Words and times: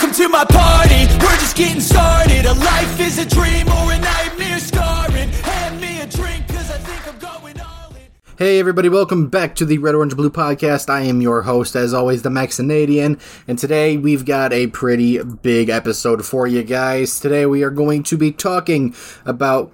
Welcome 0.00 0.16
to 0.16 0.28
my 0.30 0.46
party, 0.46 1.06
we're 1.22 1.36
just 1.36 1.54
getting 1.54 1.78
started. 1.78 2.46
A 2.46 2.54
life 2.54 3.00
is 3.00 3.18
a 3.18 3.26
dream 3.26 3.68
or 3.68 3.92
a 3.92 3.98
nightmare 3.98 4.58
scarring. 4.58 5.28
Hand 5.28 5.78
me 5.78 6.00
a 6.00 6.06
drink, 6.06 6.48
cause 6.48 6.70
I 6.70 6.78
think 6.78 7.06
I'm 7.06 7.18
going 7.18 7.60
all 7.60 7.90
in. 7.90 8.08
Hey 8.38 8.58
everybody, 8.58 8.88
welcome 8.88 9.28
back 9.28 9.54
to 9.56 9.66
the 9.66 9.76
Red 9.76 9.94
Orange 9.94 10.16
Blue 10.16 10.30
podcast. 10.30 10.88
I 10.88 11.02
am 11.02 11.20
your 11.20 11.42
host, 11.42 11.76
as 11.76 11.92
always, 11.92 12.22
the 12.22 12.30
Maxinadian, 12.30 13.20
and 13.46 13.58
today 13.58 13.98
we've 13.98 14.24
got 14.24 14.54
a 14.54 14.68
pretty 14.68 15.22
big 15.22 15.68
episode 15.68 16.24
for 16.24 16.46
you 16.46 16.62
guys. 16.62 17.20
Today 17.20 17.44
we 17.44 17.62
are 17.62 17.68
going 17.68 18.02
to 18.04 18.16
be 18.16 18.32
talking 18.32 18.94
about 19.26 19.70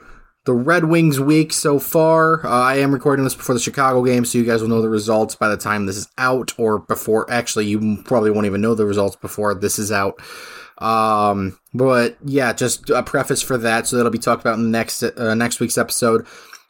the 0.46 0.54
Red 0.54 0.84
Wings 0.84 1.18
week 1.18 1.52
so 1.52 1.78
far. 1.78 2.46
Uh, 2.46 2.48
I 2.48 2.76
am 2.76 2.92
recording 2.92 3.24
this 3.24 3.34
before 3.34 3.54
the 3.54 3.60
Chicago 3.60 4.02
game, 4.04 4.24
so 4.24 4.38
you 4.38 4.44
guys 4.44 4.62
will 4.62 4.68
know 4.68 4.80
the 4.80 4.88
results 4.88 5.34
by 5.34 5.48
the 5.48 5.56
time 5.56 5.86
this 5.86 5.96
is 5.96 6.08
out, 6.16 6.54
or 6.56 6.78
before. 6.78 7.30
Actually, 7.30 7.66
you 7.66 7.98
probably 8.04 8.30
won't 8.30 8.46
even 8.46 8.60
know 8.60 8.74
the 8.74 8.86
results 8.86 9.16
before 9.16 9.54
this 9.54 9.78
is 9.78 9.90
out. 9.90 10.14
Um, 10.78 11.58
but 11.74 12.16
yeah, 12.24 12.52
just 12.52 12.88
a 12.90 13.02
preface 13.02 13.42
for 13.42 13.58
that, 13.58 13.86
so 13.86 13.96
that'll 13.96 14.12
be 14.12 14.18
talked 14.18 14.42
about 14.42 14.56
in 14.56 14.62
the 14.62 14.70
next 14.70 15.02
uh, 15.02 15.34
next 15.34 15.58
week's 15.58 15.76
episode. 15.76 16.26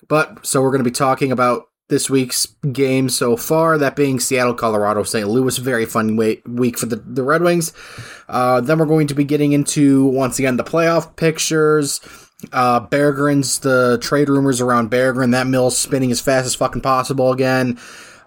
But 0.08 0.46
so 0.46 0.62
we're 0.62 0.70
going 0.70 0.84
to 0.84 0.90
be 0.90 0.94
talking 0.94 1.30
about 1.30 1.68
this 1.88 2.08
week's 2.08 2.46
game 2.72 3.08
so 3.08 3.36
far, 3.36 3.78
that 3.78 3.94
being 3.94 4.18
Seattle, 4.18 4.54
Colorado, 4.54 5.02
St. 5.02 5.28
Louis. 5.28 5.58
Very 5.58 5.86
fun 5.86 6.16
week 6.16 6.78
for 6.78 6.86
the, 6.86 6.96
the 6.96 7.22
Red 7.22 7.42
Wings. 7.42 7.72
Uh, 8.28 8.60
then 8.60 8.78
we're 8.78 8.86
going 8.86 9.06
to 9.06 9.14
be 9.14 9.22
getting 9.24 9.52
into, 9.52 10.06
once 10.06 10.38
again, 10.38 10.56
the 10.56 10.64
playoff 10.64 11.14
pictures. 11.16 12.00
Uh, 12.52 12.86
Berggren's, 12.86 13.60
the 13.60 13.98
trade 14.00 14.28
rumors 14.28 14.60
around 14.60 14.90
Berggren, 14.90 15.32
that 15.32 15.46
mill's 15.46 15.76
spinning 15.76 16.10
as 16.10 16.20
fast 16.20 16.46
as 16.46 16.54
fucking 16.54 16.82
possible 16.82 17.32
again. 17.32 17.78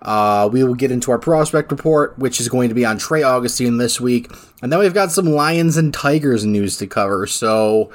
Uh, 0.01 0.49
we 0.51 0.63
will 0.63 0.75
get 0.75 0.91
into 0.91 1.11
our 1.11 1.19
prospect 1.19 1.71
report, 1.71 2.17
which 2.17 2.39
is 2.39 2.49
going 2.49 2.69
to 2.69 2.75
be 2.75 2.85
on 2.85 2.97
Trey 2.97 3.21
Augustine 3.21 3.77
this 3.77 3.99
week. 3.99 4.31
And 4.61 4.71
then 4.71 4.79
we've 4.79 4.93
got 4.93 5.11
some 5.11 5.25
Lions 5.25 5.77
and 5.77 5.93
Tigers 5.93 6.45
news 6.45 6.77
to 6.77 6.87
cover. 6.87 7.27
So 7.27 7.91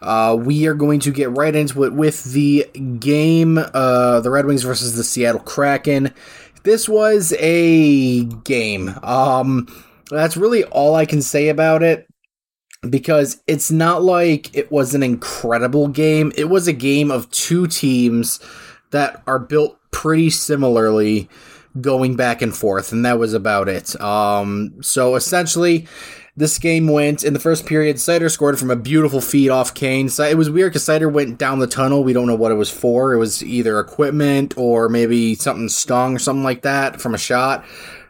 uh, 0.00 0.36
we 0.38 0.66
are 0.66 0.74
going 0.74 0.98
to 1.00 1.12
get 1.12 1.30
right 1.30 1.54
into 1.54 1.84
it 1.84 1.92
with 1.92 2.24
the 2.32 2.64
game, 2.98 3.58
uh, 3.58 4.20
the 4.20 4.30
Red 4.30 4.46
Wings 4.46 4.62
versus 4.62 4.96
the 4.96 5.04
Seattle 5.04 5.42
Kraken. 5.42 6.12
This 6.64 6.88
was 6.88 7.34
a 7.38 8.24
game. 8.24 8.94
Um, 9.02 9.68
that's 10.10 10.36
really 10.36 10.64
all 10.64 10.94
I 10.94 11.06
can 11.06 11.22
say 11.22 11.48
about 11.48 11.82
it 11.82 12.08
because 12.88 13.42
it's 13.46 13.70
not 13.70 14.02
like 14.02 14.54
it 14.56 14.70
was 14.70 14.94
an 14.94 15.02
incredible 15.02 15.88
game. 15.88 16.32
It 16.36 16.48
was 16.48 16.66
a 16.66 16.72
game 16.72 17.10
of 17.10 17.30
two 17.30 17.66
teams 17.66 18.40
that 18.90 19.22
are 19.26 19.38
built 19.38 19.78
pretty 19.90 20.30
similarly 20.30 21.28
going 21.80 22.16
back 22.16 22.42
and 22.42 22.54
forth, 22.54 22.92
and 22.92 23.04
that 23.06 23.18
was 23.18 23.34
about 23.34 23.68
it. 23.68 23.98
Um, 24.00 24.74
so 24.82 25.14
essentially, 25.14 25.86
this 26.36 26.58
game 26.58 26.88
went 26.88 27.24
in 27.24 27.34
the 27.34 27.38
first 27.38 27.66
period. 27.66 27.96
Seider 27.96 28.30
scored 28.30 28.58
from 28.58 28.70
a 28.70 28.76
beautiful 28.76 29.20
feed 29.20 29.50
off 29.50 29.74
Kane. 29.74 30.08
So 30.08 30.24
it 30.24 30.36
was 30.36 30.50
weird 30.50 30.72
because 30.72 30.84
Seider 30.84 31.12
went 31.12 31.38
down 31.38 31.58
the 31.58 31.66
tunnel. 31.66 32.04
We 32.04 32.12
don't 32.12 32.26
know 32.26 32.34
what 32.34 32.52
it 32.52 32.56
was 32.56 32.70
for. 32.70 33.12
It 33.12 33.18
was 33.18 33.44
either 33.44 33.78
equipment 33.78 34.54
or 34.56 34.88
maybe 34.88 35.34
something 35.34 35.68
stung 35.68 36.16
or 36.16 36.18
something 36.18 36.44
like 36.44 36.62
that 36.62 37.00
from 37.00 37.14
a 37.14 37.18
shot. 37.18 37.64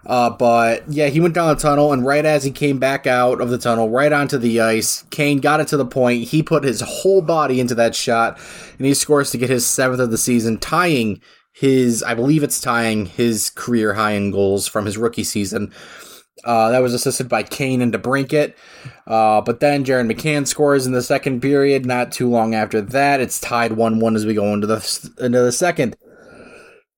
Uh, 0.05 0.31
but 0.31 0.83
yeah, 0.89 1.07
he 1.09 1.21
went 1.21 1.35
down 1.35 1.55
the 1.55 1.61
tunnel, 1.61 1.93
and 1.93 2.05
right 2.05 2.25
as 2.25 2.43
he 2.43 2.51
came 2.51 2.79
back 2.79 3.07
out 3.07 3.41
of 3.41 3.51
the 3.51 3.59
tunnel, 3.59 3.89
right 3.89 4.13
onto 4.13 4.37
the 4.37 4.61
ice, 4.61 5.05
Kane 5.11 5.39
got 5.39 5.61
it 5.61 5.69
to 5.69 5.77
the 5.77 5.87
point. 5.87 6.25
He 6.25 6.43
put 6.43 6.65
his 6.65 6.81
whole 6.81 7.23
body 7.23 7.61
into 7.61 7.75
that 7.77 7.95
shot, 7.95 8.39
and 8.79 8.87
he 8.87 8.95
scores 8.95 9.31
to 9.31 9.39
get 9.39 9.51
his 9.51 9.67
seventh 9.67 10.01
of 10.01 10.11
the 10.11 10.19
season, 10.19 10.59
tying 10.59 11.21
his, 11.53 12.03
I 12.03 12.15
believe 12.15 12.43
it's 12.43 12.61
tying 12.61 13.07
his 13.07 13.51
career 13.51 13.95
high 13.95 14.13
in 14.13 14.31
goals 14.31 14.67
from 14.67 14.87
his 14.87 14.99
rookie 14.99 15.25
season. 15.25 15.73
Uh, 16.45 16.71
that 16.71 16.81
was 16.81 16.95
assisted 16.95 17.29
by 17.29 17.45
Kane 17.45 17.81
and 17.81 17.93
DeBrincat. 17.93 18.55
Uh, 19.07 19.41
but 19.43 19.61
then 19.61 19.85
Jared 19.85 20.09
McCann 20.09 20.47
scores 20.47 20.87
in 20.87 20.93
the 20.93 21.03
second 21.03 21.41
period. 21.41 21.87
Not 21.87 22.11
too 22.11 22.29
long 22.29 22.55
after 22.55 22.81
that, 22.81 23.21
it's 23.21 23.39
tied 23.39 23.73
one-one 23.73 24.17
as 24.17 24.27
we 24.27 24.35
go 24.35 24.53
into 24.53 24.67
the 24.67 25.13
into 25.21 25.41
the 25.41 25.53
second. 25.53 25.97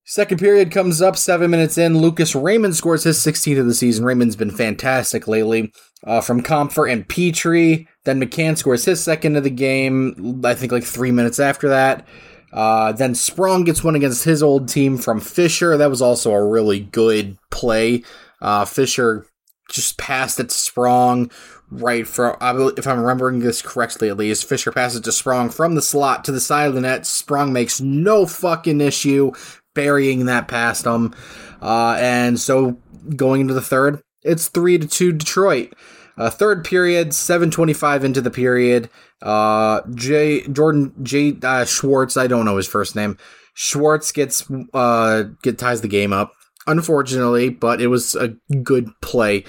Second 0.07 0.37
period 0.37 0.69
comes 0.69 1.01
up 1.01 1.17
seven 1.17 1.49
minutes 1.49 1.79
in. 1.79 1.97
Lucas 1.97 2.35
Raymond 2.35 2.75
scores 2.75 3.03
his 3.03 3.17
16th 3.17 3.59
of 3.59 3.65
the 3.65 3.73
season. 3.73 4.05
Raymond's 4.05 4.35
been 4.35 4.51
fantastic 4.51 5.27
lately. 5.27 5.73
Uh, 6.03 6.21
from 6.21 6.43
Compher 6.43 6.91
and 6.91 7.07
Petry. 7.07 7.87
Then 8.03 8.21
McCann 8.21 8.55
scores 8.55 8.85
his 8.85 9.03
second 9.03 9.35
of 9.35 9.43
the 9.43 9.49
game. 9.49 10.41
I 10.45 10.53
think 10.53 10.71
like 10.71 10.83
three 10.83 11.11
minutes 11.11 11.39
after 11.39 11.69
that. 11.69 12.07
Uh, 12.53 12.91
then 12.91 13.15
Sprong 13.15 13.63
gets 13.63 13.83
one 13.83 13.95
against 13.95 14.23
his 14.23 14.43
old 14.43 14.69
team 14.69 14.99
from 14.99 15.19
Fischer. 15.19 15.75
That 15.75 15.89
was 15.89 16.03
also 16.03 16.31
a 16.31 16.47
really 16.47 16.79
good 16.79 17.37
play. 17.49 18.03
Uh, 18.39 18.63
Fischer 18.63 19.25
just 19.71 19.97
passed 19.97 20.39
it 20.39 20.49
to 20.49 20.55
Sprong 20.55 21.31
right 21.71 22.07
from, 22.07 22.37
if 22.77 22.85
I'm 22.85 22.99
remembering 22.99 23.39
this 23.39 23.63
correctly 23.63 24.09
at 24.09 24.17
least, 24.17 24.47
Fischer 24.47 24.71
passes 24.71 25.01
to 25.01 25.11
Sprong 25.11 25.49
from 25.49 25.73
the 25.73 25.81
slot 25.81 26.23
to 26.25 26.31
the 26.31 26.39
side 26.39 26.67
of 26.67 26.75
the 26.75 26.81
net. 26.81 27.07
Sprong 27.07 27.51
makes 27.51 27.81
no 27.81 28.27
fucking 28.27 28.79
issue 28.79 29.31
burying 29.75 30.25
that 30.25 30.47
past 30.47 30.85
them. 30.85 31.13
Uh, 31.61 31.95
and 31.99 32.39
so 32.39 32.77
going 33.15 33.41
into 33.41 33.53
the 33.53 33.61
third, 33.61 34.01
it's 34.23 34.47
three 34.47 34.79
to 34.79 34.87
two 34.87 35.11
Detroit. 35.11 35.73
Uh, 36.17 36.29
third 36.29 36.65
period, 36.65 37.13
seven 37.13 37.51
twenty-five 37.51 38.03
into 38.03 38.21
the 38.21 38.31
period. 38.31 38.89
Uh, 39.21 39.81
Jay 39.93 40.41
Jordan 40.47 40.93
J 41.03 41.37
uh, 41.43 41.65
Schwartz, 41.65 42.17
I 42.17 42.25
don't 42.27 42.45
know 42.45 42.57
his 42.57 42.67
first 42.67 42.95
name. 42.95 43.17
Schwartz 43.53 44.11
gets 44.11 44.49
uh 44.73 45.23
get 45.43 45.59
ties 45.59 45.81
the 45.81 45.87
game 45.87 46.13
up. 46.13 46.31
Unfortunately, 46.67 47.49
but 47.49 47.79
it 47.79 47.87
was 47.87 48.15
a 48.15 48.29
good 48.63 48.89
play, 49.01 49.43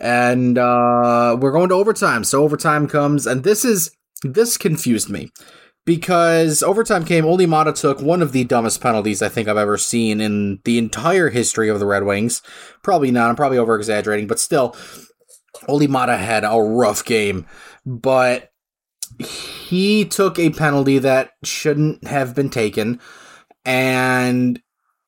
and 0.00 0.56
uh, 0.56 1.36
we're 1.40 1.50
going 1.50 1.68
to 1.70 1.74
overtime. 1.74 2.22
So 2.22 2.44
overtime 2.44 2.86
comes, 2.86 3.26
and 3.26 3.42
this 3.42 3.64
is 3.64 3.90
this 4.22 4.56
confused 4.56 5.10
me 5.10 5.30
because 5.90 6.62
overtime 6.62 7.04
came. 7.04 7.24
Olli 7.24 7.46
Maatta 7.46 7.72
took 7.72 8.00
one 8.00 8.22
of 8.22 8.30
the 8.30 8.44
dumbest 8.44 8.80
penalties 8.80 9.22
I 9.22 9.28
think 9.28 9.48
I've 9.48 9.56
ever 9.56 9.76
seen 9.76 10.20
in 10.20 10.60
the 10.62 10.78
entire 10.78 11.30
history 11.30 11.68
of 11.68 11.80
the 11.80 11.86
Red 11.86 12.04
Wings. 12.04 12.42
Probably 12.84 13.10
not. 13.10 13.28
I'm 13.28 13.34
probably 13.34 13.58
over 13.58 13.74
exaggerating, 13.74 14.28
but 14.28 14.38
still, 14.38 14.76
Olli 15.66 15.88
Maatta 15.88 16.16
had 16.16 16.44
a 16.44 16.62
rough 16.62 17.04
game, 17.04 17.44
but 17.84 18.52
he 19.18 20.04
took 20.04 20.38
a 20.38 20.50
penalty 20.50 20.98
that 20.98 21.32
shouldn't 21.42 22.06
have 22.06 22.36
been 22.36 22.50
taken, 22.50 23.00
and 23.64 24.62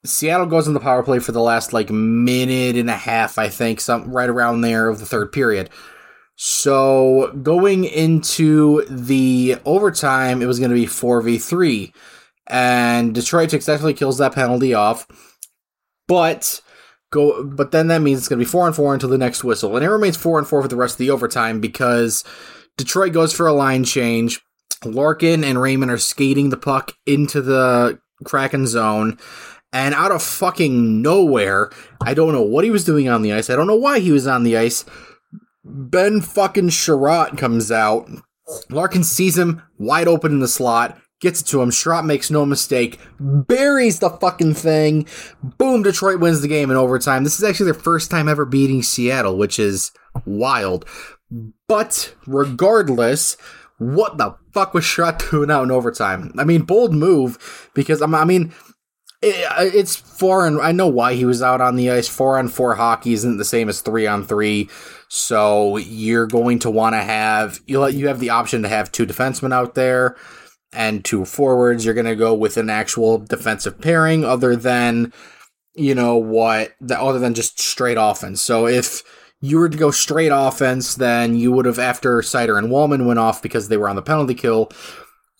Seattle 0.04 0.46
goes 0.46 0.66
on 0.66 0.74
the 0.74 0.80
power 0.80 1.04
play 1.04 1.20
for 1.20 1.30
the 1.30 1.40
last 1.40 1.72
like 1.72 1.90
minute 1.90 2.74
and 2.74 2.90
a 2.90 2.96
half, 2.96 3.38
I 3.38 3.48
think, 3.48 3.80
some 3.80 4.12
right 4.12 4.28
around 4.28 4.62
there 4.62 4.88
of 4.88 4.98
the 4.98 5.06
third 5.06 5.30
period. 5.30 5.70
So 6.44 7.30
going 7.40 7.84
into 7.84 8.84
the 8.86 9.58
overtime, 9.64 10.42
it 10.42 10.46
was 10.46 10.58
going 10.58 10.72
to 10.72 10.74
be 10.74 10.86
4v3. 10.86 11.94
And 12.48 13.14
Detroit 13.14 13.52
successfully 13.52 13.94
kills 13.94 14.18
that 14.18 14.34
penalty 14.34 14.74
off. 14.74 15.06
But 16.08 16.60
go 17.12 17.44
but 17.44 17.70
then 17.70 17.86
that 17.86 18.02
means 18.02 18.18
it's 18.18 18.28
going 18.28 18.40
to 18.40 18.44
be 18.44 18.50
4 18.50 18.66
and 18.66 18.74
4 18.74 18.92
until 18.92 19.08
the 19.08 19.18
next 19.18 19.44
whistle. 19.44 19.76
And 19.76 19.84
it 19.84 19.88
remains 19.88 20.16
4 20.16 20.40
and 20.40 20.48
4 20.48 20.62
for 20.62 20.66
the 20.66 20.74
rest 20.74 20.94
of 20.94 20.98
the 20.98 21.10
overtime 21.10 21.60
because 21.60 22.24
Detroit 22.76 23.12
goes 23.12 23.32
for 23.32 23.46
a 23.46 23.52
line 23.52 23.84
change. 23.84 24.40
Larkin 24.84 25.44
and 25.44 25.62
Raymond 25.62 25.92
are 25.92 25.98
skating 25.98 26.50
the 26.50 26.56
puck 26.56 26.94
into 27.06 27.40
the 27.40 28.00
Kraken 28.24 28.66
zone. 28.66 29.16
And 29.72 29.94
out 29.94 30.10
of 30.10 30.24
fucking 30.24 31.02
nowhere, 31.02 31.70
I 32.00 32.14
don't 32.14 32.32
know 32.32 32.42
what 32.42 32.64
he 32.64 32.72
was 32.72 32.84
doing 32.84 33.08
on 33.08 33.22
the 33.22 33.32
ice. 33.32 33.48
I 33.48 33.54
don't 33.54 33.68
know 33.68 33.76
why 33.76 34.00
he 34.00 34.10
was 34.10 34.26
on 34.26 34.42
the 34.42 34.56
ice. 34.56 34.84
Ben 35.64 36.20
fucking 36.20 36.70
Chiarot 36.70 37.38
comes 37.38 37.70
out. 37.70 38.08
Larkin 38.68 39.04
sees 39.04 39.38
him 39.38 39.62
wide 39.78 40.08
open 40.08 40.32
in 40.32 40.40
the 40.40 40.48
slot, 40.48 40.98
gets 41.20 41.40
it 41.40 41.46
to 41.46 41.62
him. 41.62 41.70
Chiarot 41.70 42.04
makes 42.04 42.30
no 42.30 42.44
mistake, 42.44 42.98
buries 43.20 44.00
the 44.00 44.10
fucking 44.10 44.54
thing. 44.54 45.06
Boom, 45.42 45.82
Detroit 45.82 46.20
wins 46.20 46.40
the 46.40 46.48
game 46.48 46.70
in 46.70 46.76
overtime. 46.76 47.24
This 47.24 47.38
is 47.38 47.44
actually 47.44 47.72
their 47.72 47.74
first 47.80 48.10
time 48.10 48.28
ever 48.28 48.44
beating 48.44 48.82
Seattle, 48.82 49.36
which 49.36 49.58
is 49.58 49.92
wild. 50.26 50.84
But 51.68 52.14
regardless, 52.26 53.36
what 53.78 54.18
the 54.18 54.36
fuck 54.52 54.74
was 54.74 54.84
Chiarot 54.84 55.30
doing 55.30 55.50
out 55.50 55.64
in 55.64 55.70
overtime? 55.70 56.32
I 56.38 56.44
mean, 56.44 56.62
bold 56.62 56.92
move 56.92 57.70
because 57.74 58.02
I 58.02 58.24
mean, 58.24 58.52
it, 59.22 59.46
uh, 59.50 59.70
it's 59.72 59.94
four 59.96 60.46
and 60.46 60.60
I 60.60 60.72
know 60.72 60.88
why 60.88 61.14
he 61.14 61.24
was 61.24 61.42
out 61.42 61.60
on 61.60 61.76
the 61.76 61.90
ice. 61.90 62.08
Four 62.08 62.38
on 62.38 62.48
four 62.48 62.74
hockey 62.74 63.12
isn't 63.12 63.38
the 63.38 63.44
same 63.44 63.68
as 63.68 63.80
three 63.80 64.06
on 64.06 64.24
three. 64.24 64.68
So 65.14 65.76
you're 65.76 66.26
going 66.26 66.60
to 66.60 66.70
want 66.70 66.94
to 66.94 67.02
have 67.02 67.60
you 67.66 67.86
you 67.88 68.08
have 68.08 68.18
the 68.18 68.30
option 68.30 68.62
to 68.62 68.68
have 68.70 68.90
two 68.90 69.04
defensemen 69.04 69.52
out 69.52 69.74
there 69.74 70.16
and 70.72 71.04
two 71.04 71.26
forwards. 71.26 71.84
You're 71.84 71.92
going 71.92 72.06
to 72.06 72.16
go 72.16 72.32
with 72.32 72.56
an 72.56 72.70
actual 72.70 73.18
defensive 73.18 73.78
pairing 73.78 74.24
other 74.24 74.56
than 74.56 75.12
you 75.74 75.94
know 75.94 76.16
what 76.16 76.72
the, 76.80 76.98
other 76.98 77.18
than 77.18 77.34
just 77.34 77.60
straight 77.60 77.98
offense. 78.00 78.40
So 78.40 78.66
if 78.66 79.02
you 79.42 79.58
were 79.58 79.68
to 79.68 79.76
go 79.76 79.90
straight 79.90 80.32
offense, 80.32 80.94
then 80.94 81.36
you 81.36 81.52
would 81.52 81.66
have 81.66 81.78
after 81.78 82.22
Seider 82.22 82.56
and 82.56 82.68
Walman 82.68 83.04
went 83.04 83.18
off 83.18 83.42
because 83.42 83.68
they 83.68 83.76
were 83.76 83.90
on 83.90 83.96
the 83.96 84.02
penalty 84.02 84.34
kill. 84.34 84.70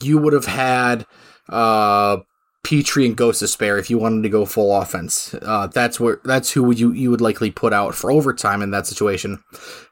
You 0.03 0.19
would 0.19 0.35
have 0.35 0.45
had 0.45 1.07
uh 1.49 2.19
Petry 2.65 3.07
and 3.07 3.17
Gostisbehere 3.17 3.79
if 3.79 3.91
you 3.91 3.99
wanted 3.99 4.23
to 4.23 4.29
go 4.29 4.47
full 4.47 4.75
offense. 4.75 5.35
Uh, 5.43 5.67
that's 5.67 5.99
where 5.99 6.21
that's 6.25 6.53
who 6.53 6.73
you 6.73 6.93
you 6.93 7.11
would 7.11 7.21
likely 7.21 7.51
put 7.51 7.73
out 7.73 7.95
for 7.95 8.11
overtime 8.11 8.63
in 8.63 8.71
that 8.71 8.87
situation. 8.87 9.43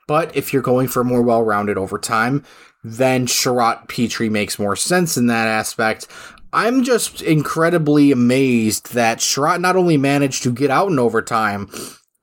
But 0.06 0.34
if 0.36 0.52
you're 0.52 0.62
going 0.62 0.88
for 0.88 1.04
more 1.04 1.22
well-rounded 1.22 1.78
overtime, 1.78 2.44
then 2.82 3.26
Chiarot 3.26 3.88
Petry 3.88 4.30
makes 4.30 4.58
more 4.58 4.76
sense 4.76 5.16
in 5.16 5.26
that 5.26 5.46
aspect. 5.46 6.06
I'm 6.52 6.82
just 6.82 7.22
incredibly 7.22 8.10
amazed 8.10 8.92
that 8.94 9.18
Chiarot 9.18 9.60
not 9.60 9.76
only 9.76 9.96
managed 9.96 10.42
to 10.42 10.52
get 10.52 10.70
out 10.70 10.90
in 10.90 10.98
overtime, 10.98 11.70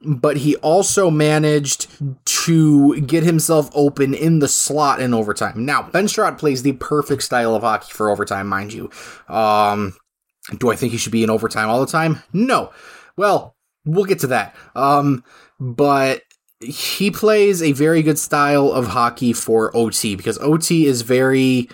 but 0.01 0.37
he 0.37 0.55
also 0.57 1.09
managed 1.09 1.87
to 2.25 2.99
get 3.01 3.23
himself 3.23 3.69
open 3.73 4.13
in 4.13 4.39
the 4.39 4.47
slot 4.47 4.99
in 4.99 5.13
overtime. 5.13 5.65
Now, 5.65 5.83
Ben 5.83 6.07
Chiarot 6.07 6.37
plays 6.37 6.63
the 6.63 6.73
perfect 6.73 7.23
style 7.23 7.55
of 7.55 7.63
hockey 7.63 7.91
for 7.91 8.09
overtime, 8.09 8.47
mind 8.47 8.73
you. 8.73 8.89
Um, 9.29 9.95
do 10.57 10.71
I 10.71 10.75
think 10.75 10.91
he 10.91 10.97
should 10.97 11.11
be 11.11 11.23
in 11.23 11.29
overtime 11.29 11.69
all 11.69 11.79
the 11.79 11.91
time? 11.91 12.21
No. 12.33 12.71
Well, 13.17 13.55
we'll 13.85 14.05
get 14.05 14.19
to 14.19 14.27
that. 14.27 14.55
Um, 14.75 15.23
but 15.59 16.21
he 16.59 17.11
plays 17.11 17.61
a 17.61 17.71
very 17.73 18.01
good 18.01 18.17
style 18.17 18.71
of 18.71 18.87
hockey 18.87 19.33
for 19.33 19.75
OT 19.75 20.15
because 20.15 20.37
OT 20.39 20.85
is 20.85 21.01
very 21.01 21.69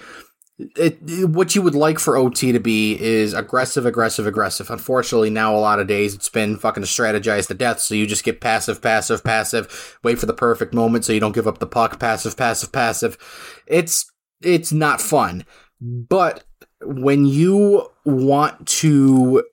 it, 0.78 1.30
what 1.30 1.56
you 1.56 1.62
would 1.62 1.76
like 1.76 2.00
for 2.00 2.16
OT 2.16 2.52
to 2.52 2.60
be 2.60 3.00
is 3.02 3.34
aggressive, 3.34 3.86
aggressive, 3.86 4.28
aggressive. 4.28 4.70
Unfortunately, 4.70 5.30
now 5.30 5.56
a 5.56 5.58
lot 5.58 5.80
of 5.80 5.88
days 5.88 6.14
it's 6.14 6.30
been 6.30 6.58
fucking 6.58 6.84
strategized 6.84 7.48
to 7.48 7.54
death. 7.54 7.80
So 7.80 7.96
you 7.96 8.06
just 8.06 8.24
get 8.24 8.40
passive, 8.40 8.82
passive, 8.82 9.24
passive. 9.24 9.98
Wait 10.04 10.20
for 10.20 10.26
the 10.26 10.34
perfect 10.34 10.74
moment 10.74 11.06
so 11.06 11.14
you 11.14 11.20
don't 11.20 11.36
give 11.36 11.48
up 11.48 11.58
the 11.58 11.68
puck. 11.68 12.00
Passive, 12.00 12.38
passive, 12.38 12.72
passive. 12.72 13.18
It's 13.66 14.12
it's 14.42 14.72
not 14.72 15.02
fun. 15.02 15.46
But 15.82 16.44
when 16.82 17.26
you 17.26 17.90
want 18.06 18.68
to 18.68 19.44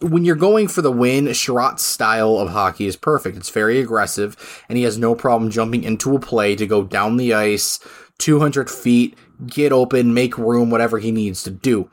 when 0.00 0.24
you're 0.24 0.36
going 0.36 0.66
for 0.66 0.80
the 0.80 0.90
win, 0.90 1.26
Chiarot's 1.26 1.82
style 1.82 2.38
of 2.38 2.50
hockey 2.50 2.86
is 2.86 2.96
perfect. 2.96 3.36
It's 3.36 3.50
very 3.50 3.80
aggressive, 3.80 4.64
and 4.68 4.78
he 4.78 4.84
has 4.84 4.96
no 4.96 5.14
problem 5.14 5.50
jumping 5.50 5.84
into 5.84 6.16
a 6.16 6.20
play 6.20 6.56
to 6.56 6.66
go 6.66 6.82
down 6.82 7.16
the 7.16 7.34
ice 7.34 7.78
200 8.18 8.70
feet, 8.70 9.16
get 9.46 9.72
open, 9.72 10.14
make 10.14 10.38
room, 10.38 10.70
whatever 10.70 10.98
he 10.98 11.12
needs 11.12 11.42
to 11.42 11.50
do. 11.50 11.90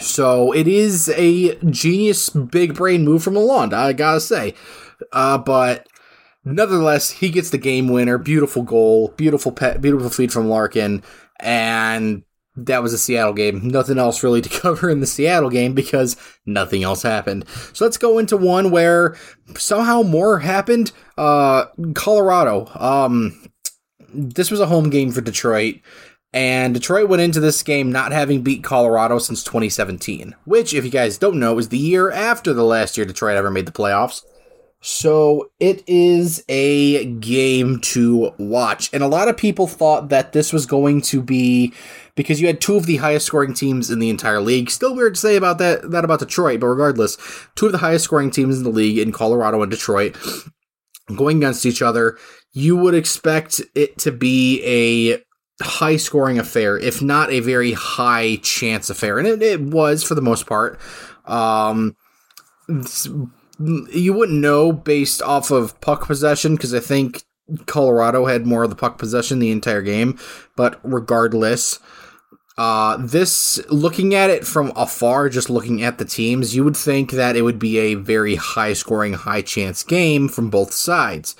So 0.00 0.52
it 0.52 0.66
is 0.66 1.08
a 1.10 1.56
genius 1.66 2.30
big 2.30 2.74
brain 2.74 3.04
move 3.04 3.22
from 3.22 3.34
Lalonde, 3.34 3.74
I 3.74 3.92
gotta 3.92 4.20
say. 4.20 4.54
Uh, 5.12 5.38
but 5.38 5.86
nonetheless, 6.44 7.10
he 7.10 7.28
gets 7.28 7.50
the 7.50 7.58
game 7.58 7.88
winner. 7.88 8.18
Beautiful 8.18 8.62
goal, 8.62 9.08
beautiful 9.16 9.52
pe- 9.52 9.78
beautiful 9.78 10.10
feed 10.10 10.32
from 10.32 10.48
Larkin, 10.48 11.02
and 11.40 12.22
that 12.56 12.82
was 12.82 12.92
a 12.92 12.98
Seattle 12.98 13.32
game. 13.32 13.68
Nothing 13.68 13.98
else 13.98 14.22
really 14.22 14.40
to 14.40 14.48
cover 14.60 14.88
in 14.88 15.00
the 15.00 15.06
Seattle 15.06 15.50
game 15.50 15.74
because 15.74 16.16
nothing 16.46 16.82
else 16.82 17.02
happened. 17.02 17.48
So 17.72 17.84
let's 17.84 17.98
go 17.98 18.18
into 18.18 18.36
one 18.36 18.70
where 18.70 19.16
somehow 19.56 20.02
more 20.02 20.38
happened. 20.38 20.92
Uh, 21.18 21.66
Colorado. 21.94 22.70
Um, 22.74 23.50
this 24.12 24.50
was 24.50 24.60
a 24.60 24.66
home 24.66 24.90
game 24.90 25.10
for 25.10 25.20
Detroit. 25.20 25.76
And 26.32 26.74
Detroit 26.74 27.08
went 27.08 27.22
into 27.22 27.38
this 27.38 27.62
game 27.62 27.92
not 27.92 28.10
having 28.10 28.42
beat 28.42 28.64
Colorado 28.64 29.18
since 29.18 29.44
2017, 29.44 30.34
which, 30.44 30.74
if 30.74 30.84
you 30.84 30.90
guys 30.90 31.16
don't 31.16 31.38
know, 31.38 31.54
was 31.54 31.68
the 31.68 31.78
year 31.78 32.10
after 32.10 32.52
the 32.52 32.64
last 32.64 32.96
year 32.96 33.06
Detroit 33.06 33.36
ever 33.36 33.52
made 33.52 33.66
the 33.66 33.72
playoffs. 33.72 34.24
So 34.80 35.50
it 35.60 35.82
is 35.86 36.44
a 36.48 37.06
game 37.06 37.80
to 37.80 38.34
watch. 38.36 38.90
And 38.92 39.02
a 39.02 39.08
lot 39.08 39.28
of 39.28 39.36
people 39.36 39.68
thought 39.68 40.08
that 40.08 40.32
this 40.32 40.52
was 40.52 40.66
going 40.66 41.02
to 41.02 41.22
be 41.22 41.72
because 42.16 42.40
you 42.40 42.46
had 42.46 42.60
two 42.60 42.76
of 42.76 42.86
the 42.86 42.96
highest 42.96 43.26
scoring 43.26 43.54
teams 43.54 43.90
in 43.90 43.98
the 43.98 44.10
entire 44.10 44.40
league. 44.40 44.70
Still 44.70 44.94
weird 44.94 45.14
to 45.14 45.20
say 45.20 45.36
about 45.36 45.58
that 45.58 45.90
that 45.90 46.04
about 46.04 46.20
Detroit, 46.20 46.60
but 46.60 46.68
regardless, 46.68 47.16
two 47.54 47.66
of 47.66 47.72
the 47.72 47.78
highest 47.78 48.04
scoring 48.04 48.30
teams 48.30 48.58
in 48.58 48.64
the 48.64 48.70
league 48.70 48.98
in 48.98 49.12
Colorado 49.12 49.62
and 49.62 49.70
Detroit 49.70 50.16
going 51.14 51.38
against 51.38 51.66
each 51.66 51.82
other. 51.82 52.16
You 52.52 52.76
would 52.76 52.94
expect 52.94 53.60
it 53.74 53.98
to 53.98 54.12
be 54.12 54.62
a 54.64 55.64
high 55.64 55.96
scoring 55.96 56.38
affair, 56.38 56.78
if 56.78 57.02
not 57.02 57.30
a 57.30 57.40
very 57.40 57.72
high 57.72 58.36
chance 58.36 58.90
affair. 58.90 59.18
And 59.18 59.26
it, 59.26 59.42
it 59.42 59.60
was 59.60 60.02
for 60.02 60.14
the 60.14 60.22
most 60.22 60.46
part. 60.46 60.78
Um, 61.26 61.96
you 62.68 64.12
wouldn't 64.12 64.40
know 64.40 64.72
based 64.72 65.22
off 65.22 65.50
of 65.50 65.80
puck 65.80 66.06
possession 66.06 66.56
because 66.56 66.74
I 66.74 66.80
think 66.80 67.22
Colorado 67.66 68.26
had 68.26 68.46
more 68.46 68.64
of 68.64 68.70
the 68.70 68.76
puck 68.76 68.98
possession 68.98 69.38
the 69.38 69.50
entire 69.50 69.82
game. 69.82 70.18
But 70.56 70.80
regardless, 70.82 71.78
uh, 72.56 72.96
this 72.98 73.60
looking 73.68 74.14
at 74.14 74.30
it 74.30 74.46
from 74.46 74.72
afar, 74.76 75.28
just 75.28 75.50
looking 75.50 75.82
at 75.82 75.98
the 75.98 76.04
teams, 76.04 76.54
you 76.54 76.64
would 76.64 76.76
think 76.76 77.12
that 77.12 77.36
it 77.36 77.42
would 77.42 77.58
be 77.58 77.78
a 77.78 77.94
very 77.94 78.36
high 78.36 78.72
scoring, 78.72 79.12
high 79.14 79.42
chance 79.42 79.82
game 79.82 80.28
from 80.28 80.50
both 80.50 80.72
sides. 80.72 81.34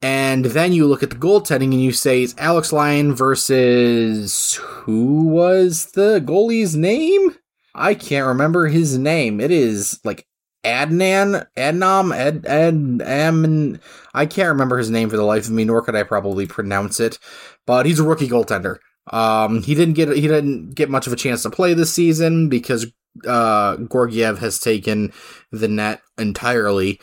And 0.00 0.44
then 0.44 0.72
you 0.72 0.86
look 0.86 1.02
at 1.02 1.10
the 1.10 1.16
goaltending 1.16 1.72
and 1.72 1.82
you 1.82 1.90
say 1.90 2.22
it's 2.22 2.36
Alex 2.38 2.72
Lyon 2.72 3.14
versus 3.14 4.54
who 4.62 5.26
was 5.26 5.86
the 5.92 6.20
goalie's 6.24 6.76
name? 6.76 7.34
I 7.74 7.94
can't 7.94 8.26
remember 8.26 8.68
his 8.68 8.96
name. 8.96 9.40
It 9.40 9.50
is 9.50 9.98
like 10.04 10.24
Adnan, 10.64 11.46
Adnam, 11.56 12.16
Ed, 12.16 12.44
Ed, 12.46 13.02
Am, 13.04 13.80
I 14.14 14.26
can't 14.26 14.50
remember 14.50 14.78
his 14.78 14.90
name 14.90 15.10
for 15.10 15.16
the 15.16 15.24
life 15.24 15.46
of 15.46 15.52
me, 15.52 15.64
nor 15.64 15.82
could 15.82 15.96
I 15.96 16.04
probably 16.04 16.46
pronounce 16.46 17.00
it. 17.00 17.18
But 17.66 17.86
he's 17.86 17.98
a 17.98 18.04
rookie 18.04 18.28
goaltender. 18.28 18.78
Um, 19.10 19.62
he 19.62 19.74
didn't 19.74 19.94
get 19.94 20.08
he 20.14 20.22
didn't 20.22 20.74
get 20.74 20.90
much 20.90 21.06
of 21.06 21.12
a 21.12 21.16
chance 21.16 21.42
to 21.42 21.50
play 21.50 21.74
this 21.74 21.92
season 21.92 22.48
because 22.48 22.86
uh, 23.26 23.76
Georgiev 23.90 24.38
has 24.38 24.58
taken 24.58 25.12
the 25.50 25.68
net 25.68 26.00
entirely 26.18 27.00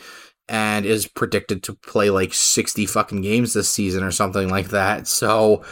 and 0.48 0.86
is 0.86 1.06
predicted 1.08 1.62
to 1.64 1.74
play 1.74 2.10
like 2.10 2.32
60 2.32 2.86
fucking 2.86 3.20
games 3.20 3.52
this 3.52 3.68
season 3.68 4.04
or 4.04 4.12
something 4.12 4.48
like 4.48 4.68
that. 4.68 5.08
So, 5.08 5.64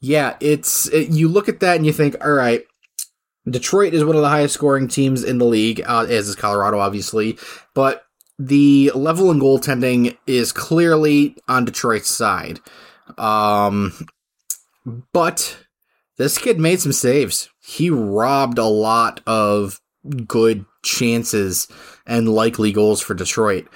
yeah, 0.00 0.36
it's 0.40 0.88
it, 0.88 1.10
you 1.10 1.28
look 1.28 1.48
at 1.48 1.60
that 1.60 1.76
and 1.76 1.84
you 1.84 1.92
think, 1.92 2.16
all 2.24 2.32
right, 2.32 2.62
Detroit 3.48 3.94
is 3.94 4.04
one 4.04 4.16
of 4.16 4.22
the 4.22 4.28
highest 4.28 4.54
scoring 4.54 4.88
teams 4.88 5.24
in 5.24 5.38
the 5.38 5.44
league, 5.44 5.82
uh, 5.86 6.06
as 6.08 6.28
is 6.28 6.36
Colorado, 6.36 6.78
obviously, 6.78 7.38
but 7.74 8.04
the 8.38 8.92
level 8.94 9.30
in 9.30 9.40
goaltending 9.40 10.16
is 10.26 10.52
clearly 10.52 11.36
on 11.48 11.64
Detroit's 11.64 12.10
side. 12.10 12.60
Um, 13.18 13.92
but 15.12 15.58
this 16.16 16.38
kid 16.38 16.58
made 16.58 16.80
some 16.80 16.92
saves. 16.92 17.48
He 17.60 17.90
robbed 17.90 18.58
a 18.58 18.64
lot 18.64 19.20
of 19.26 19.80
good 20.26 20.64
chances 20.82 21.68
and 22.06 22.28
likely 22.28 22.72
goals 22.72 23.00
for 23.00 23.14
Detroit. 23.14 23.66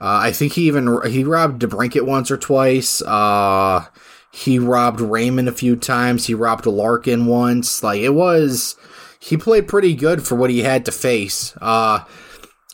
Uh, 0.00 0.18
I 0.22 0.32
think 0.32 0.54
he 0.54 0.62
even 0.62 1.00
he 1.08 1.22
robbed 1.22 1.62
DeBrincat 1.62 2.06
once 2.06 2.30
or 2.30 2.36
twice. 2.36 3.02
Uh, 3.02 3.86
he 4.32 4.58
robbed 4.58 5.00
Raymond 5.00 5.48
a 5.48 5.52
few 5.52 5.76
times. 5.76 6.26
He 6.26 6.34
robbed 6.34 6.66
Larkin 6.66 7.26
once. 7.26 7.82
Like 7.82 8.00
it 8.00 8.10
was, 8.10 8.76
he 9.20 9.36
played 9.36 9.68
pretty 9.68 9.94
good 9.94 10.26
for 10.26 10.34
what 10.34 10.50
he 10.50 10.62
had 10.62 10.84
to 10.86 10.92
face. 10.92 11.54
Uh, 11.60 12.00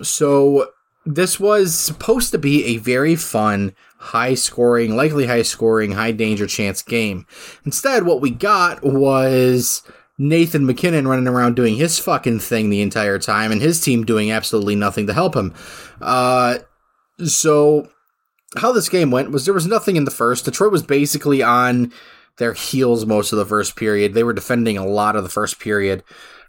so 0.01 0.71
this 1.05 1.39
was 1.41 1.75
supposed 1.75 2.31
to 2.31 2.39
be 2.39 2.65
a 2.65 2.77
very 2.79 3.17
fun, 3.17 3.75
high 3.99 4.35
scoring, 4.35 4.97
likely 4.97 5.27
high 5.27 5.43
scoring, 5.43 5.93
high 5.93 6.13
danger 6.13 6.47
chance 6.47 6.83
game. 6.83 7.27
Instead, 7.65 8.05
what 8.05 8.21
we 8.21 8.31
got 8.31 8.83
was 8.83 9.83
Nathan 10.19 10.67
MacKinnon 10.67 11.07
running 11.07 11.29
around 11.29 11.57
doing 11.57 11.77
his 11.77 11.99
fucking 11.99 12.41
thing 12.41 12.71
the 12.71 12.81
entire 12.81 13.19
time 13.19 13.53
and 13.53 13.61
his 13.61 13.81
team 13.81 14.05
doing 14.05 14.31
absolutely 14.31 14.77
nothing 14.77 15.07
to 15.07 15.13
help 15.13 15.35
him. 15.35 15.55
Uh, 16.01 16.59
so, 17.25 17.89
how 18.57 18.73
this 18.73 18.89
game 18.89 19.11
went 19.11 19.31
was 19.31 19.45
there 19.45 19.55
was 19.55 19.67
nothing 19.67 19.97
in 19.97 20.05
the 20.05 20.11
first. 20.11 20.45
Detroit 20.45 20.73
was 20.73 20.83
basically 20.83 21.43
on 21.43 21.93
their 22.39 22.55
heels 22.55 23.05
most 23.05 23.33
of 23.33 23.39
the 23.39 23.47
first 23.47 23.77
period. 23.77 24.15
They 24.15 24.23
were 24.23 24.33
defending 24.33 24.79
a 24.79 24.87
lot 24.87 25.17
of 25.17 25.25
the 25.25 25.29
first 25.29 25.61
period. 25.61 26.03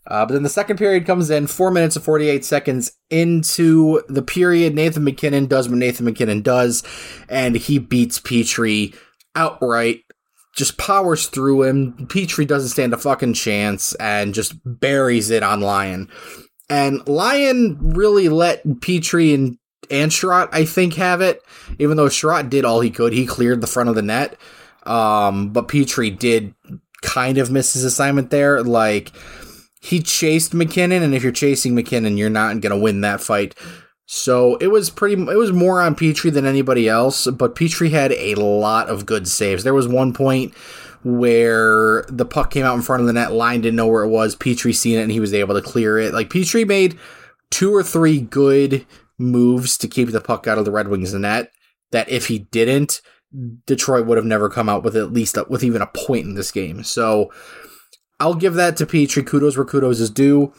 Uh, 0.09 0.25
but 0.25 0.33
then 0.33 0.43
the 0.43 0.49
second 0.49 0.77
period 0.77 1.05
comes 1.05 1.29
in, 1.29 1.47
four 1.47 1.71
minutes 1.71 1.95
and 1.95 2.03
48 2.03 2.43
seconds 2.43 2.91
into 3.09 4.01
the 4.09 4.23
period. 4.23 4.73
Nathan 4.73 5.03
MacKinnon 5.03 5.45
does 5.45 5.69
what 5.69 5.77
Nathan 5.77 6.05
MacKinnon 6.05 6.41
does, 6.41 6.83
and 7.29 7.55
he 7.55 7.77
beats 7.77 8.19
Petry 8.19 8.95
outright. 9.35 10.03
Just 10.55 10.77
powers 10.77 11.27
through 11.27 11.63
him. 11.63 11.93
Petry 12.07 12.45
doesn't 12.45 12.69
stand 12.69 12.93
a 12.93 12.97
fucking 12.97 13.33
chance 13.33 13.93
and 13.95 14.33
just 14.33 14.55
buries 14.65 15.29
it 15.29 15.43
on 15.43 15.61
Lyon. 15.61 16.09
And 16.69 17.07
Lyon 17.07 17.77
really 17.79 18.29
let 18.29 18.65
Petry 18.65 19.33
and 19.33 19.57
and 19.91 20.13
I 20.51 20.65
think, 20.65 20.95
have 20.95 21.21
it. 21.21 21.43
Even 21.79 21.97
though 21.97 22.09
Chiarot 22.09 22.49
did 22.49 22.65
all 22.65 22.79
he 22.79 22.91
could, 22.91 23.13
he 23.13 23.25
cleared 23.25 23.61
the 23.61 23.67
front 23.67 23.89
of 23.89 23.95
the 23.95 24.01
net. 24.01 24.37
Um, 24.83 25.49
but 25.49 25.67
Petry 25.67 26.17
did 26.17 26.53
kind 27.01 27.37
of 27.37 27.49
miss 27.49 27.73
his 27.73 27.83
assignment 27.83 28.29
there. 28.29 28.63
Like, 28.63 29.11
he 29.79 30.01
chased 30.01 30.53
MacKinnon, 30.53 31.03
and 31.03 31.15
if 31.15 31.23
you're 31.23 31.31
chasing 31.31 31.73
MacKinnon, 31.73 32.17
you're 32.17 32.29
not 32.29 32.61
going 32.61 32.71
to 32.71 32.77
win 32.77 33.01
that 33.01 33.21
fight. 33.21 33.55
So 34.05 34.55
it 34.57 34.67
was 34.67 34.89
pretty. 34.89 35.21
It 35.21 35.37
was 35.37 35.51
more 35.51 35.81
on 35.81 35.95
Petry 35.95 36.33
than 36.33 36.45
anybody 36.45 36.89
else, 36.89 37.27
but 37.27 37.55
Petry 37.55 37.91
had 37.91 38.11
a 38.13 38.35
lot 38.35 38.89
of 38.89 39.05
good 39.05 39.27
saves. 39.27 39.63
There 39.63 39.73
was 39.73 39.87
one 39.87 40.13
point 40.13 40.53
where 41.03 42.03
the 42.09 42.25
puck 42.25 42.51
came 42.51 42.65
out 42.65 42.75
in 42.75 42.81
front 42.81 43.01
of 43.01 43.07
the 43.07 43.13
net, 43.13 43.31
line 43.31 43.61
didn't 43.61 43.77
know 43.77 43.87
where 43.87 44.03
it 44.03 44.09
was. 44.09 44.35
Petry 44.35 44.75
seen 44.75 44.99
it 44.99 45.03
and 45.03 45.11
he 45.11 45.19
was 45.19 45.33
able 45.33 45.55
to 45.55 45.61
clear 45.61 45.97
it. 45.97 46.13
Like 46.13 46.29
Petry 46.29 46.67
made 46.67 46.97
two 47.51 47.73
or 47.73 47.83
three 47.83 48.19
good 48.19 48.85
moves 49.17 49.77
to 49.77 49.87
keep 49.87 50.09
the 50.09 50.21
puck 50.21 50.47
out 50.47 50.57
of 50.57 50.65
the 50.65 50.71
Red 50.71 50.87
Wings 50.87 51.13
net. 51.13 51.51
That 51.91 52.09
if 52.09 52.27
he 52.27 52.39
didn't, 52.39 53.01
Detroit 53.65 54.05
would 54.05 54.17
have 54.17 54.25
never 54.25 54.49
come 54.49 54.69
out 54.69 54.83
with 54.83 54.95
at 54.95 55.13
least 55.13 55.37
a, 55.37 55.45
with 55.49 55.63
even 55.63 55.81
a 55.81 55.87
point 55.87 56.25
in 56.25 56.35
this 56.35 56.51
game. 56.51 56.83
So 56.83 57.31
I'll 58.19 58.35
give 58.35 58.55
that 58.55 58.77
to 58.77 58.85
Petry. 58.85 59.25
Kudos 59.25 59.57
where 59.57 59.65
kudos 59.65 59.99
is 59.99 60.09
due. 60.09 60.53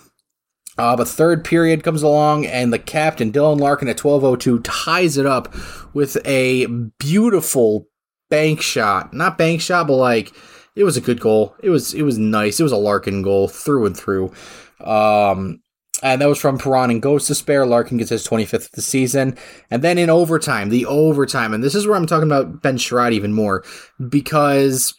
Uh, 0.79 0.97
but 0.97 1.09
third 1.09 1.45
period 1.45 1.85
comes 1.85 2.03
along, 2.03 2.47
and 2.47 2.73
the 2.73 2.79
captain 2.79 3.33
Dylan 3.33 3.61
Larkin 3.61 3.89
at 3.89 3.99
12:02 3.99 4.61
ties 4.63 5.19
it 5.19 5.27
up 5.27 5.55
with 5.93 6.17
a 6.25 6.67
beautiful 6.99 7.87
bank 8.31 8.63
shot. 8.63 9.13
Not 9.13 9.37
bank 9.37 9.61
shot, 9.61 9.89
but 9.89 9.97
like 9.97 10.33
it 10.77 10.85
was 10.85 10.97
a 10.97 11.03
good 11.03 11.21
goal. 11.21 11.55
It 11.63 11.71
was 11.71 11.93
it 11.93 12.03
was 12.03 12.19
nice. 12.19 12.61
It 12.61 12.63
was 12.63 12.73
a 12.73 12.77
Larkin 12.77 13.23
goal 13.23 13.49
through 13.49 13.87
and 13.87 13.97
through. 13.97 14.33
Um, 14.81 15.61
and 16.03 16.23
that 16.23 16.29
was 16.29 16.39
from 16.39 16.57
Perron 16.57 16.91
and 16.91 17.03
Gostisbehere. 17.03 17.69
Larkin 17.69 17.99
gets 17.99 18.11
his 18.11 18.27
25th 18.27 18.67
of 18.67 18.71
the 18.73 18.83
season. 18.83 19.37
And 19.71 19.83
then 19.83 19.99
in 19.99 20.09
overtime, 20.09 20.71
the 20.71 20.87
overtime, 20.87 21.53
and 21.53 21.63
this 21.63 21.75
is 21.75 21.87
where 21.87 21.97
I'm 21.97 22.07
talking 22.07 22.29
about 22.29 22.63
Ben 22.63 22.79
Chiarot 22.79 23.13
even 23.13 23.35
more, 23.35 23.65
because 24.09 24.95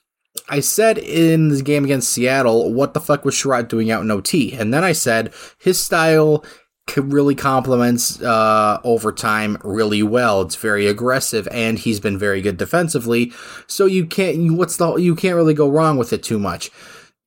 I 0.48 0.60
said 0.60 0.98
in 0.98 1.50
the 1.50 1.62
game 1.62 1.84
against 1.84 2.10
Seattle, 2.10 2.74
what 2.74 2.94
the 2.94 3.00
fuck 3.00 3.26
was 3.26 3.36
Chiarot 3.36 3.68
doing 3.68 3.92
out 3.92 4.02
in 4.02 4.12
OT? 4.12 4.54
And 4.54 4.74
then 4.74 4.84
I 4.84 4.92
said 4.92 5.34
his 5.60 5.80
style 5.80 6.44
really 6.98 7.36
complements 7.36 8.22
uh, 8.22 8.80
overtime 8.84 9.58
really 9.64 10.04
well. 10.04 10.42
It's 10.42 10.56
very 10.56 10.88
aggressive, 10.88 11.48
and 11.52 11.80
he's 11.80 12.00
been 12.00 12.18
very 12.18 12.42
good 12.42 12.58
defensively. 12.58 13.32
So 13.68 13.86
you 13.86 14.06
can't 14.06 14.54
what's 14.54 14.78
the 14.78 14.96
you 14.96 15.16
can't 15.16 15.36
really 15.36 15.54
go 15.54 15.70
wrong 15.70 15.98
with 15.98 16.12
it 16.12 16.24
too 16.24 16.40
much. 16.40 16.70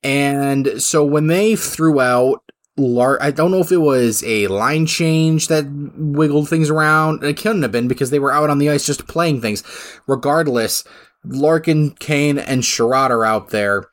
And 0.02 0.82
so 0.82 1.04
when 1.04 1.28
they 1.28 1.56
threw 1.56 2.00
out 2.00 2.42
Lar- 2.76 3.22
I 3.22 3.30
don't 3.30 3.52
know 3.52 3.60
if 3.60 3.70
it 3.70 3.76
was 3.76 4.24
a 4.24 4.48
line 4.48 4.86
change 4.86 5.46
that 5.46 5.64
wiggled 5.96 6.48
things 6.48 6.70
around. 6.70 7.22
It 7.22 7.36
couldn't 7.36 7.62
have 7.62 7.70
been 7.70 7.86
because 7.86 8.10
they 8.10 8.18
were 8.18 8.32
out 8.32 8.50
on 8.50 8.58
the 8.58 8.68
ice 8.68 8.84
just 8.84 9.06
playing 9.06 9.40
things. 9.40 9.62
Regardless, 10.08 10.82
Larkin, 11.24 11.92
Kane, 11.92 12.38
and 12.38 12.62
Chiarot 12.62 13.10
are 13.10 13.24
out 13.24 13.50
there. 13.50 13.86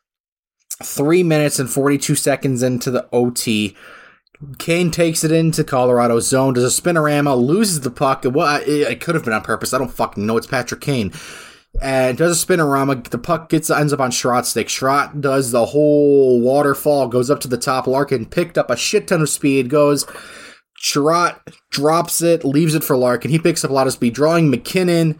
Three 0.83 1.23
minutes 1.23 1.59
and 1.59 1.69
42 1.69 2.15
seconds 2.15 2.63
into 2.63 2.91
the 2.91 3.07
OT. 3.11 3.75
Kane 4.57 4.89
takes 4.89 5.23
it 5.23 5.31
into 5.31 5.63
Colorado's 5.63 6.27
zone, 6.27 6.55
does 6.55 6.79
a 6.79 6.81
spinorama, 6.81 7.39
loses 7.39 7.81
the 7.81 7.91
puck. 7.91 8.23
Well, 8.25 8.61
it, 8.65 8.99
could 8.99 9.13
have 9.13 9.23
been 9.23 9.33
on 9.33 9.43
purpose. 9.43 9.73
I 9.73 9.77
don't 9.77 9.93
fucking 9.93 10.25
know. 10.25 10.37
It's 10.37 10.47
Patrick 10.47 10.81
Kane 10.81 11.13
and 11.79 12.17
does 12.17 12.41
a 12.41 12.45
spinorama. 12.45 13.07
The 13.07 13.17
puck 13.17 13.49
gets 13.49 13.69
ends 13.69 13.93
up 13.93 13.99
on 13.99 14.11
Chiarot's 14.11 14.49
stick. 14.49 14.67
Chiarot 14.67 15.21
does 15.21 15.51
the 15.51 15.67
whole 15.67 16.41
waterfall, 16.41 17.07
goes 17.07 17.29
up 17.29 17.39
to 17.41 17.47
the 17.47 17.57
top. 17.57 17.87
Larkin 17.87 18.25
picked 18.25 18.57
up 18.57 18.69
a 18.69 18.77
shit 18.77 19.07
ton 19.07 19.21
of 19.21 19.29
speed, 19.29 19.69
goes. 19.69 20.05
Chiarot 20.81 21.35
drops 21.69 22.21
it, 22.21 22.43
leaves 22.43 22.73
it 22.73 22.83
for 22.83 22.97
Larkin. 22.97 23.31
He 23.31 23.39
picks 23.39 23.63
up 23.63 23.69
a 23.69 23.73
lot 23.73 23.87
of 23.87 23.93
speed, 23.93 24.15
drawing 24.15 24.49
MacKinnon 24.49 25.19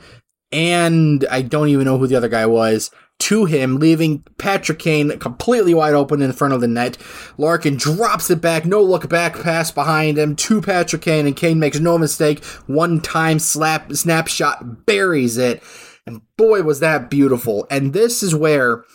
and 0.52 1.26
I 1.30 1.42
don't 1.42 1.70
even 1.70 1.86
know 1.86 1.98
who 1.98 2.08
the 2.08 2.16
other 2.16 2.30
guy 2.30 2.46
was 2.46 2.92
to 3.22 3.46
him, 3.46 3.78
leaving 3.78 4.24
Patrick 4.40 4.80
Kane 4.80 5.18
completely 5.20 5.76
wide 5.76 5.94
open 5.94 6.24
in 6.24 6.34
front 6.34 6.56
of 6.56 6.62
the 6.62 6.68
net. 6.68 6.98
Larkin 7.38 7.76
drops 7.78 8.32
it 8.32 8.42
back, 8.42 8.66
no 8.66 8.82
look 8.82 9.08
back 9.10 9.40
pass 9.40 9.70
behind 9.70 10.18
him 10.18 10.36
to 10.36 10.60
Patrick 10.60 11.04
Kane, 11.04 11.28
and 11.28 11.36
Kane 11.36 11.60
makes 11.60 11.80
no 11.80 12.00
mistake. 12.00 12.44
One 12.66 13.00
time 13.00 13.38
slap 13.38 13.94
snapshot 13.94 14.88
buries 14.88 15.38
it. 15.38 15.62
And 16.08 16.22
boy, 16.36 16.64
was 16.64 16.80
that 16.80 17.12
beautiful. 17.12 17.68
And 17.70 17.94
this 17.94 18.24
is 18.24 18.34
where 18.34 18.86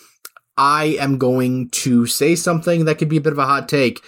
I 0.57 0.97
am 0.99 1.19
going 1.19 1.69
to 1.71 2.07
say 2.07 2.35
something 2.35 2.85
that 2.85 2.99
could 2.99 3.09
be 3.09 3.19
a 3.19 3.21
bit 3.21 3.33
of 3.33 3.39
a 3.39 3.47
hot 3.47 3.69
take, 3.69 4.01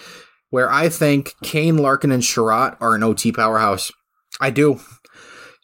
where 0.49 0.69
I 0.69 0.89
think 0.89 1.33
Kane, 1.43 1.77
Larkin, 1.77 2.11
and 2.11 2.23
Chiarot 2.23 2.75
are 2.81 2.93
an 2.93 3.03
OT 3.03 3.31
powerhouse. 3.31 3.89
I 4.41 4.49
do. 4.49 4.81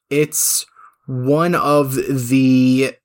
It's 0.09 0.65
one 1.07 1.55
of 1.55 1.95
the. 1.95 2.95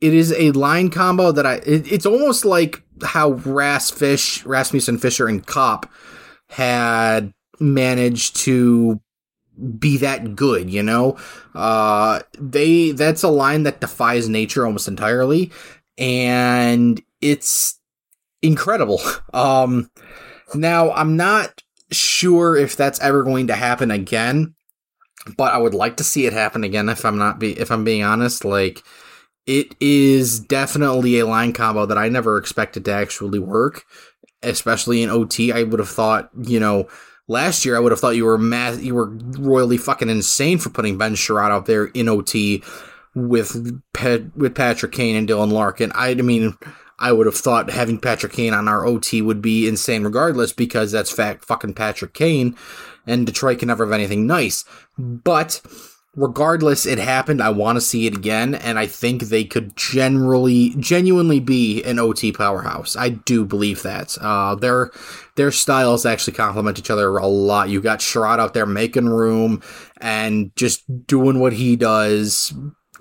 It 0.00 0.14
is 0.14 0.32
a 0.32 0.50
line 0.52 0.88
combo 0.88 1.30
that 1.32 1.44
I. 1.44 1.56
It, 1.56 1.90
it's 1.92 2.06
almost 2.06 2.44
like 2.44 2.82
how 3.02 3.32
Ras 3.32 3.90
Fish, 3.90 4.44
Rasmussen 4.46 4.98
Fischer 4.98 5.28
and 5.28 5.46
Copp 5.46 5.90
had 6.48 7.32
managed 7.60 8.36
to 8.36 9.00
be 9.78 9.98
that 9.98 10.34
good, 10.34 10.70
you 10.70 10.82
know? 10.82 11.18
Uh 11.54 12.20
they 12.38 12.92
that's 12.92 13.22
a 13.22 13.28
line 13.28 13.64
that 13.64 13.80
defies 13.80 14.28
nature 14.28 14.64
almost 14.64 14.88
entirely 14.88 15.50
and 15.98 17.00
it's 17.20 17.78
incredible. 18.42 19.00
Um 19.34 19.90
now 20.54 20.92
I'm 20.92 21.16
not 21.16 21.62
sure 21.92 22.56
if 22.56 22.76
that's 22.76 23.00
ever 23.00 23.22
going 23.22 23.48
to 23.48 23.54
happen 23.54 23.90
again, 23.90 24.54
but 25.36 25.52
I 25.52 25.58
would 25.58 25.74
like 25.74 25.96
to 25.98 26.04
see 26.04 26.26
it 26.26 26.32
happen 26.32 26.64
again 26.64 26.88
if 26.88 27.04
I'm 27.04 27.18
not 27.18 27.38
be 27.38 27.58
if 27.58 27.70
I'm 27.70 27.84
being 27.84 28.02
honest, 28.02 28.44
like 28.44 28.82
it 29.46 29.74
is 29.80 30.40
definitely 30.40 31.18
a 31.18 31.26
line 31.26 31.52
combo 31.52 31.86
that 31.86 31.98
I 31.98 32.08
never 32.08 32.38
expected 32.38 32.84
to 32.84 32.92
actually 32.92 33.38
work, 33.38 33.84
especially 34.42 35.02
in 35.02 35.10
OT. 35.10 35.52
I 35.52 35.62
would 35.64 35.80
have 35.80 35.88
thought, 35.88 36.30
you 36.42 36.60
know, 36.60 36.88
Last 37.30 37.64
year, 37.64 37.76
I 37.76 37.78
would 37.78 37.92
have 37.92 38.00
thought 38.00 38.16
you 38.16 38.24
were 38.24 38.36
mass- 38.36 38.80
you 38.80 38.92
were 38.92 39.06
royally 39.38 39.76
fucking 39.76 40.08
insane 40.08 40.58
for 40.58 40.68
putting 40.68 40.98
Ben 40.98 41.14
Chiarot 41.14 41.52
out 41.52 41.66
there 41.66 41.84
in 41.84 42.08
OT 42.08 42.60
with 43.14 43.80
with 44.34 44.54
Patrick 44.56 44.90
Kane 44.90 45.14
and 45.14 45.28
Dylan 45.28 45.52
Larkin. 45.52 45.92
I, 45.94 46.08
I 46.08 46.14
mean, 46.14 46.58
I 46.98 47.12
would 47.12 47.26
have 47.26 47.36
thought 47.36 47.70
having 47.70 48.00
Patrick 48.00 48.32
Kane 48.32 48.52
on 48.52 48.66
our 48.66 48.84
OT 48.84 49.22
would 49.22 49.40
be 49.40 49.68
insane 49.68 50.02
regardless 50.02 50.52
because 50.52 50.90
that's 50.90 51.12
fact 51.12 51.44
fucking 51.44 51.74
Patrick 51.74 52.14
Kane, 52.14 52.56
and 53.10 53.26
Detroit 53.26 53.58
can 53.58 53.68
never 53.68 53.84
have 53.84 53.92
anything 53.92 54.26
nice. 54.26 54.64
But 54.98 55.60
regardless, 56.14 56.86
it 56.86 56.98
happened. 56.98 57.42
I 57.42 57.50
want 57.50 57.76
to 57.76 57.80
see 57.80 58.06
it 58.06 58.16
again, 58.16 58.54
and 58.54 58.78
I 58.78 58.86
think 58.86 59.22
they 59.22 59.44
could 59.44 59.76
generally, 59.76 60.74
genuinely 60.78 61.40
be 61.40 61.82
an 61.84 61.98
OT 61.98 62.32
powerhouse. 62.32 62.96
I 62.96 63.10
do 63.10 63.44
believe 63.44 63.82
that. 63.82 64.16
Uh, 64.20 64.54
their 64.54 64.90
their 65.36 65.50
styles 65.50 66.04
actually 66.04 66.34
complement 66.34 66.78
each 66.78 66.90
other 66.90 67.16
a 67.16 67.26
lot. 67.26 67.68
You 67.68 67.80
got 67.80 68.00
Chiarot 68.00 68.38
out 68.38 68.54
there 68.54 68.66
making 68.66 69.08
room 69.08 69.62
and 70.00 70.54
just 70.56 71.06
doing 71.06 71.38
what 71.38 71.52
he 71.52 71.76
does. 71.76 72.52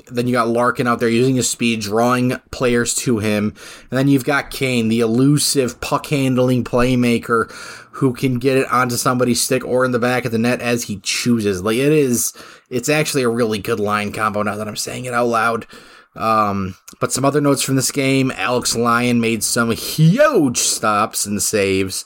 Then 0.08 0.28
you 0.28 0.34
got 0.34 0.48
Larkin 0.48 0.88
out 0.88 1.02
there 1.02 1.10
using 1.10 1.36
his 1.36 1.50
speed, 1.50 1.82
drawing 1.82 2.40
players 2.52 2.96
to 2.96 3.20
him. 3.20 3.54
And 3.92 3.98
then 3.98 4.08
you've 4.08 4.24
got 4.24 4.50
Kane, 4.50 4.88
the 4.88 5.02
elusive 5.02 5.82
puck 5.82 6.06
handling 6.06 6.64
playmaker 6.64 7.52
who 8.00 8.14
can 8.14 8.40
get 8.40 8.56
it 8.56 8.72
onto 8.72 8.96
somebody's 8.96 9.42
stick 9.42 9.66
or 9.66 9.84
in 9.84 9.92
the 9.92 10.00
back 10.00 10.24
of 10.24 10.32
the 10.32 10.38
net 10.38 10.62
as 10.62 10.84
he 10.84 11.02
chooses. 11.04 11.62
Like 11.62 11.76
it 11.76 11.92
is, 11.92 12.34
it's 12.70 12.88
actually 12.88 13.24
a 13.24 13.30
really 13.30 13.60
good 13.60 13.80
line 13.80 14.14
combo 14.14 14.42
now 14.42 14.56
that 14.56 14.70
I'm 14.70 14.78
saying 14.78 15.04
it 15.04 15.14
out 15.14 15.28
loud. 15.28 15.68
Um, 16.16 16.76
but 17.02 17.12
some 17.12 17.26
other 17.26 17.42
notes 17.42 17.62
from 17.62 17.76
this 17.76 17.92
game: 17.92 18.32
Alex 18.32 18.74
Lyon 18.74 19.20
made 19.20 19.44
some 19.44 19.72
huge 19.72 20.60
stops 20.60 21.26
and 21.26 21.42
saves. 21.42 22.06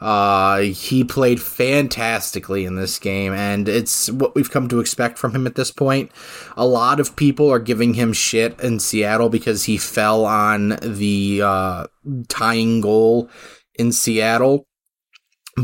Uh, 0.00 0.58
he 0.58 1.04
played 1.04 1.40
fantastically 1.40 2.64
in 2.64 2.74
this 2.74 2.98
game, 2.98 3.32
and 3.32 3.68
it's 3.68 4.10
what 4.10 4.34
we've 4.34 4.50
come 4.50 4.68
to 4.68 4.80
expect 4.80 5.18
from 5.18 5.36
him 5.36 5.46
at 5.46 5.54
this 5.54 5.70
point. 5.70 6.10
A 6.56 6.66
lot 6.66 6.98
of 6.98 7.14
people 7.14 7.48
are 7.48 7.60
giving 7.60 7.94
him 7.94 8.12
shit 8.12 8.58
in 8.60 8.80
Seattle 8.80 9.28
because 9.28 9.64
he 9.64 9.76
fell 9.78 10.24
on 10.24 10.78
the 10.82 11.42
uh, 11.44 11.86
tying 12.28 12.80
goal 12.80 13.30
in 13.76 13.92
Seattle 13.92 14.66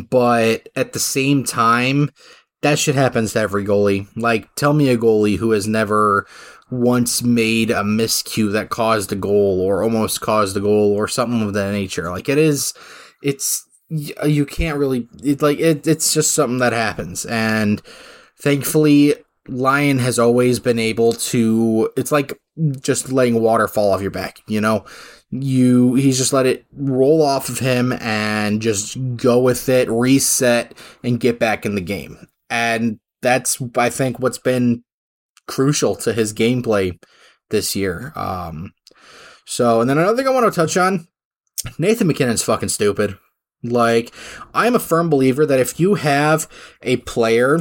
but 0.03 0.69
at 0.77 0.93
the 0.93 0.99
same 0.99 1.45
time, 1.45 2.11
that 2.63 2.79
shit 2.79 2.95
happens 2.95 3.33
to 3.33 3.41
every 3.41 3.65
goalie. 3.65 4.07
Like, 4.17 4.55
tell 4.55 4.73
me 4.73 4.89
a 4.89 4.99
goalie 4.99 5.37
who 5.37 5.51
has 5.51 5.67
never 5.67 6.27
once 6.71 7.23
made 7.23 7.71
a 7.71 7.83
miscue 7.83 8.53
that 8.53 8.71
caused 8.71 9.13
a 9.13 9.17
goal 9.17 9.61
or 9.61 9.83
almost 9.83 10.21
caused 10.21 10.57
a 10.57 10.61
goal 10.61 10.93
or 10.95 11.07
something 11.07 11.43
of 11.43 11.53
that 11.53 11.73
nature. 11.73 12.11
Like, 12.11 12.29
it 12.29 12.39
is, 12.39 12.73
it's, 13.23 13.67
uh, 14.23 14.27
you 14.27 14.47
can't 14.47 14.79
really, 14.79 15.07
it, 15.23 15.43
like, 15.43 15.59
it, 15.59 15.87
it's 15.87 16.13
just 16.15 16.33
something 16.33 16.59
that 16.59 16.73
happens. 16.73 17.27
And 17.27 17.83
thankfully, 18.41 19.15
Lyon 19.47 19.99
has 19.99 20.19
always 20.19 20.59
been 20.59 20.79
able 20.79 21.13
to, 21.13 21.91
it's 21.97 22.11
like 22.11 22.33
just 22.81 23.13
letting 23.13 23.41
water 23.43 23.69
fall 23.69 23.93
off 23.93 24.01
your 24.01 24.11
back, 24.11 24.39
you 24.47 24.61
know? 24.61 24.87
You 25.43 25.95
he's 25.95 26.17
just 26.17 26.33
let 26.33 26.47
it 26.47 26.65
roll 26.77 27.21
off 27.21 27.49
of 27.49 27.59
him 27.59 27.93
and 27.95 28.63
just 28.63 28.97
go 29.17 29.41
with 29.41 29.69
it, 29.69 29.91
reset, 29.91 30.75
and 31.03 31.19
get 31.19 31.41
back 31.41 31.67
in 31.67 31.75
the 31.75 31.81
game. 31.81 32.29
And 32.49 33.01
that's 33.21 33.61
I 33.77 33.91
think 33.91 34.21
what's 34.21 34.39
been 34.39 34.85
crucial 35.49 35.97
to 35.97 36.13
his 36.13 36.33
gameplay 36.33 36.99
this 37.51 37.75
year. 37.75 38.13
Um, 38.15 38.73
so, 39.45 39.81
and 39.81 39.91
then 39.91 39.99
another 39.99 40.17
thing 40.17 40.29
I 40.29 40.31
want 40.31 40.53
to 40.53 40.61
touch 40.61 40.77
on 40.77 41.09
Nathan 41.79 42.07
MacKinnon's 42.07 42.43
fucking 42.43 42.69
stupid. 42.69 43.19
Like, 43.63 44.15
I'm 44.53 44.75
a 44.75 44.81
firm 44.81 45.11
believer 45.11 45.47
that 45.47 45.61
if 45.61 45.81
you 45.81 45.95
have 45.95 46.49
a 46.83 46.99
player 46.99 47.61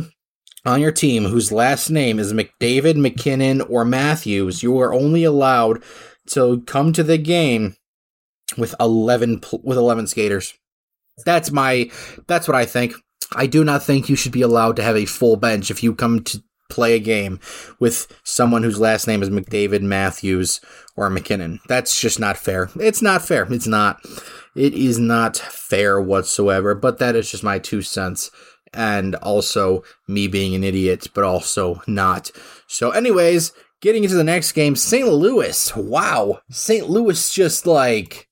on 0.66 0.80
your 0.80 0.92
team 0.92 1.26
whose 1.26 1.52
last 1.52 1.90
name 1.90 2.20
is 2.20 2.34
McDavid, 2.34 2.98
MacKinnon, 2.98 3.62
or 3.62 3.84
Matthews, 3.84 4.62
you 4.62 4.80
are 4.80 4.94
only 4.94 5.24
allowed 5.24 5.82
to 6.30 6.62
come 6.62 6.94
to 6.94 7.04
the 7.04 7.18
game 7.18 7.76
with 8.58 8.76
11 8.80 9.42
with 9.64 9.78
11 9.78 10.08
skaters. 10.08 10.54
That's 11.26 11.52
my 11.52 11.90
that's 12.28 12.48
what 12.48 12.56
I 12.56 12.66
think. 12.66 12.96
I 13.36 13.48
do 13.48 13.64
not 13.64 13.84
think 13.84 14.10
you 14.10 14.16
should 14.16 14.32
be 14.32 14.42
allowed 14.42 14.76
to 14.76 14.84
have 14.84 14.96
a 14.96 15.06
full 15.06 15.38
bench 15.38 15.72
if 15.72 15.82
you 15.82 15.96
come 15.96 16.24
to 16.26 16.44
play 16.70 16.96
a 16.96 17.00
game 17.00 17.40
with 17.80 18.08
someone 18.24 18.64
whose 18.64 18.80
last 18.80 19.08
name 19.08 19.22
is 19.22 19.30
McDavid, 19.30 19.82
Matthews, 19.82 20.60
or 20.96 21.10
MacKinnon. 21.10 21.60
That's 21.68 22.00
just 22.00 22.20
not 22.20 22.38
fair. 22.38 22.70
It's 22.80 23.02
not 23.02 23.22
fair. 23.22 23.52
It's 23.52 23.68
not. 23.68 24.04
It 24.56 24.74
is 24.74 25.00
not 25.00 25.38
fair 25.38 26.02
whatsoever, 26.02 26.76
but 26.76 27.00
that 27.00 27.16
is 27.16 27.30
just 27.30 27.44
my 27.44 27.60
two 27.60 27.82
cents. 27.82 28.32
And 28.76 29.14
also 29.16 29.84
me 30.08 30.28
being 30.28 30.56
an 30.56 30.64
idiot, 30.64 31.08
but 31.14 31.24
also 31.24 31.84
not. 31.86 32.32
So, 32.66 32.90
anyways, 32.90 33.52
getting 33.84 34.06
into 34.06 34.16
the 34.16 34.24
next 34.24 34.54
game, 34.54 34.78
St. 34.78 35.06
Louis. 35.06 35.76
Wow. 35.76 36.40
St. 36.50 36.90
Louis 36.90 37.34
just 37.34 37.68
like 37.68 38.30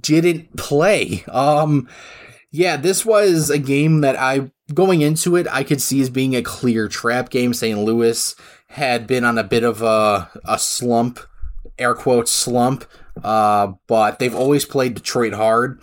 didn't 0.00 0.56
play. 0.56 1.24
Um, 1.28 1.88
yeah, 2.50 2.76
this 2.76 3.06
was 3.06 3.48
a 3.48 3.60
game 3.60 4.00
that 4.00 4.16
I 4.18 4.50
going 4.74 5.02
into 5.02 5.36
it 5.36 5.46
I 5.48 5.62
could 5.62 5.80
see 5.80 6.00
as 6.00 6.10
being 6.10 6.34
a 6.34 6.42
clear 6.42 6.88
trap 6.88 7.30
game. 7.30 7.54
St. 7.54 7.78
Louis 7.78 8.34
had 8.66 9.06
been 9.06 9.22
on 9.24 9.38
a 9.38 9.44
bit 9.44 9.62
of 9.62 9.82
a 9.82 10.28
a 10.44 10.58
slump, 10.58 11.20
air 11.78 11.94
quotes 11.94 12.32
slump, 12.32 12.84
uh, 13.22 13.72
but 13.86 14.18
they've 14.18 14.34
always 14.34 14.64
played 14.64 14.96
Detroit 14.96 15.34
hard. 15.34 15.80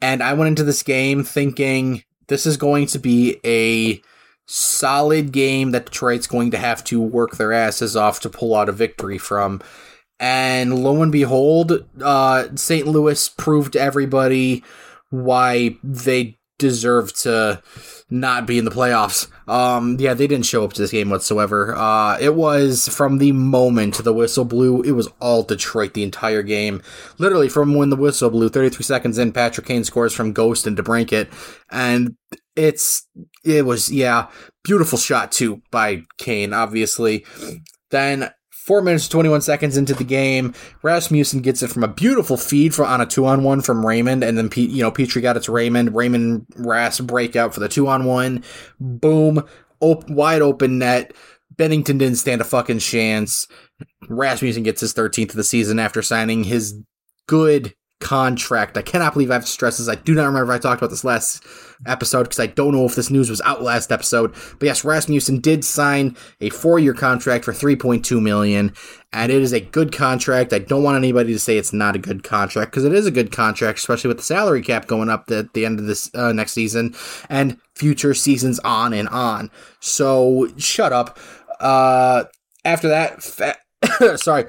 And 0.00 0.22
I 0.22 0.34
went 0.34 0.48
into 0.48 0.62
this 0.62 0.84
game 0.84 1.24
thinking 1.24 2.04
this 2.28 2.46
is 2.46 2.56
going 2.56 2.86
to 2.88 3.00
be 3.00 3.40
a 3.44 4.00
solid 4.48 5.30
game 5.30 5.70
that 5.72 5.86
Detroit's 5.86 6.26
going 6.26 6.50
to 6.50 6.58
have 6.58 6.82
to 6.84 7.00
work 7.00 7.36
their 7.36 7.52
asses 7.52 7.94
off 7.94 8.20
to 8.20 8.30
pull 8.30 8.56
out 8.56 8.68
a 8.68 8.72
victory 8.72 9.18
from. 9.18 9.60
And 10.18 10.82
lo 10.82 11.02
and 11.02 11.12
behold, 11.12 11.86
uh, 12.02 12.48
St. 12.56 12.86
Louis 12.86 13.28
proved 13.28 13.74
to 13.74 13.80
everybody 13.80 14.64
why 15.10 15.76
they 15.84 16.37
deserve 16.58 17.12
to 17.14 17.62
not 18.10 18.46
be 18.46 18.58
in 18.58 18.64
the 18.64 18.70
playoffs. 18.70 19.28
Um, 19.48 19.96
yeah, 19.98 20.14
they 20.14 20.26
didn't 20.26 20.46
show 20.46 20.64
up 20.64 20.72
to 20.72 20.82
this 20.82 20.90
game 20.90 21.10
whatsoever. 21.10 21.74
Uh, 21.76 22.18
it 22.18 22.34
was 22.34 22.88
from 22.88 23.18
the 23.18 23.32
moment 23.32 24.02
the 24.02 24.12
whistle 24.12 24.44
blew, 24.44 24.82
it 24.82 24.92
was 24.92 25.08
all 25.20 25.42
Detroit 25.42 25.94
the 25.94 26.02
entire 26.02 26.42
game. 26.42 26.82
Literally 27.18 27.48
from 27.48 27.74
when 27.74 27.90
the 27.90 27.96
whistle 27.96 28.30
blew, 28.30 28.48
33 28.48 28.82
seconds 28.82 29.18
in, 29.18 29.32
Patrick 29.32 29.66
Kane 29.66 29.84
scores 29.84 30.14
from 30.14 30.32
Ghost 30.32 30.66
and 30.66 30.76
DeBrincat, 30.76 31.28
and 31.70 32.16
it's 32.56 33.06
it 33.44 33.64
was 33.64 33.90
yeah, 33.92 34.28
beautiful 34.64 34.98
shot 34.98 35.32
too 35.32 35.62
by 35.70 36.02
Kane, 36.18 36.52
obviously. 36.52 37.24
Then 37.90 38.30
Four 38.68 38.82
minutes, 38.82 39.08
21 39.08 39.40
seconds 39.40 39.78
into 39.78 39.94
the 39.94 40.04
game, 40.04 40.52
Rasmussen 40.82 41.40
gets 41.40 41.62
it 41.62 41.70
from 41.70 41.84
a 41.84 41.88
beautiful 41.88 42.36
feed 42.36 42.74
for, 42.74 42.84
on 42.84 43.00
a 43.00 43.06
two 43.06 43.24
on 43.24 43.42
one 43.42 43.62
from 43.62 43.86
Raymond, 43.86 44.22
and 44.22 44.36
then 44.36 44.50
you 44.56 44.82
know 44.82 44.92
Petry 44.92 45.22
got 45.22 45.38
it 45.38 45.44
to 45.44 45.52
Raymond. 45.52 45.94
Raymond 45.94 46.44
Ras 46.54 47.00
breakout 47.00 47.54
for 47.54 47.60
the 47.60 47.68
two 47.70 47.88
on 47.88 48.04
one. 48.04 48.44
Boom, 48.78 49.42
op- 49.80 50.10
wide 50.10 50.42
open 50.42 50.78
net. 50.78 51.14
Binnington 51.56 51.96
didn't 51.98 52.16
stand 52.16 52.42
a 52.42 52.44
fucking 52.44 52.80
chance. 52.80 53.48
Rasmussen 54.06 54.64
gets 54.64 54.82
his 54.82 54.92
13th 54.92 55.30
of 55.30 55.36
the 55.36 55.44
season 55.44 55.78
after 55.78 56.02
signing 56.02 56.44
his 56.44 56.78
good 57.26 57.74
contract. 58.00 58.76
I 58.76 58.82
cannot 58.82 59.12
believe 59.12 59.30
I 59.30 59.34
have 59.34 59.44
to 59.44 59.50
stress 59.50 59.78
this. 59.78 59.88
I 59.88 59.96
do 59.96 60.14
not 60.14 60.26
remember 60.26 60.52
if 60.52 60.58
I 60.58 60.62
talked 60.62 60.80
about 60.80 60.90
this 60.90 61.04
last 61.04 61.44
episode 61.86 62.24
because 62.24 62.38
I 62.38 62.46
don't 62.46 62.72
know 62.72 62.84
if 62.84 62.94
this 62.94 63.10
news 63.10 63.28
was 63.28 63.40
out 63.42 63.62
last 63.62 63.90
episode. 63.90 64.34
But 64.58 64.66
yes, 64.66 64.84
Rasmussen 64.84 65.40
did 65.40 65.64
sign 65.64 66.16
a 66.40 66.50
four-year 66.50 66.94
contract 66.94 67.44
for 67.44 67.52
3.2 67.52 68.22
million, 68.22 68.72
and 69.12 69.32
it 69.32 69.42
is 69.42 69.52
a 69.52 69.60
good 69.60 69.92
contract. 69.92 70.52
I 70.52 70.60
don't 70.60 70.82
want 70.82 70.96
anybody 70.96 71.32
to 71.32 71.38
say 71.38 71.58
it's 71.58 71.72
not 71.72 71.96
a 71.96 72.00
good 72.00 72.22
contract 72.22 72.70
because 72.70 72.84
it 72.84 72.92
is 72.92 73.06
a 73.06 73.10
good 73.10 73.32
contract, 73.32 73.78
especially 73.78 74.08
with 74.08 74.18
the 74.18 74.24
salary 74.24 74.62
cap 74.62 74.86
going 74.86 75.08
up 75.08 75.30
at 75.30 75.52
the 75.54 75.66
end 75.66 75.80
of 75.80 75.86
this 75.86 76.10
uh, 76.14 76.32
next 76.32 76.52
season 76.52 76.94
and 77.28 77.58
future 77.74 78.14
seasons 78.14 78.60
on 78.60 78.92
and 78.92 79.08
on. 79.08 79.50
So 79.80 80.48
shut 80.56 80.92
up. 80.92 81.18
Uh, 81.60 82.24
after 82.64 82.88
that, 82.88 83.22
fa- 83.22 83.58
sorry 84.16 84.46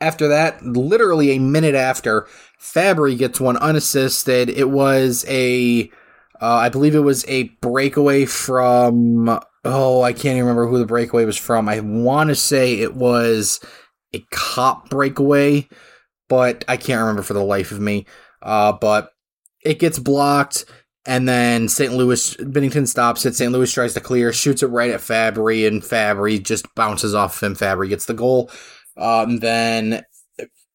after 0.00 0.28
that, 0.28 0.64
literally 0.64 1.32
a 1.32 1.38
minute 1.38 1.74
after, 1.74 2.26
Fabbri 2.60 3.16
gets 3.16 3.40
one 3.40 3.56
unassisted. 3.56 4.48
It 4.48 4.70
was 4.70 5.24
a, 5.28 5.90
uh, 6.40 6.54
I 6.54 6.68
believe 6.68 6.94
it 6.94 7.00
was 7.00 7.24
a 7.28 7.44
breakaway 7.60 8.24
from, 8.24 9.40
oh, 9.64 10.02
I 10.02 10.12
can't 10.12 10.36
even 10.36 10.40
remember 10.40 10.68
who 10.68 10.78
the 10.78 10.86
breakaway 10.86 11.24
was 11.24 11.36
from. 11.36 11.68
I 11.68 11.80
want 11.80 12.28
to 12.28 12.34
say 12.34 12.74
it 12.74 12.94
was 12.94 13.60
a 14.14 14.24
Copp 14.30 14.88
breakaway, 14.88 15.68
but 16.28 16.64
I 16.68 16.76
can't 16.76 17.00
remember 17.00 17.22
for 17.22 17.34
the 17.34 17.44
life 17.44 17.72
of 17.72 17.80
me. 17.80 18.06
Uh, 18.40 18.72
but 18.72 19.12
it 19.64 19.78
gets 19.78 19.98
blocked. 19.98 20.64
And 21.06 21.26
then 21.26 21.68
St. 21.68 21.94
Louis, 21.94 22.36
Binnington 22.36 22.86
stops 22.86 23.24
it. 23.24 23.34
St. 23.34 23.50
Louis 23.50 23.72
tries 23.72 23.94
to 23.94 24.00
clear, 24.00 24.30
shoots 24.30 24.62
it 24.62 24.66
right 24.66 24.90
at 24.90 25.00
Fabbri, 25.00 25.66
and 25.66 25.82
Fabbri 25.82 26.42
just 26.42 26.72
bounces 26.74 27.14
off 27.14 27.42
him. 27.42 27.54
Fabbri 27.54 27.88
gets 27.88 28.04
the 28.04 28.12
goal. 28.12 28.50
Um, 28.98 29.38
then 29.38 30.04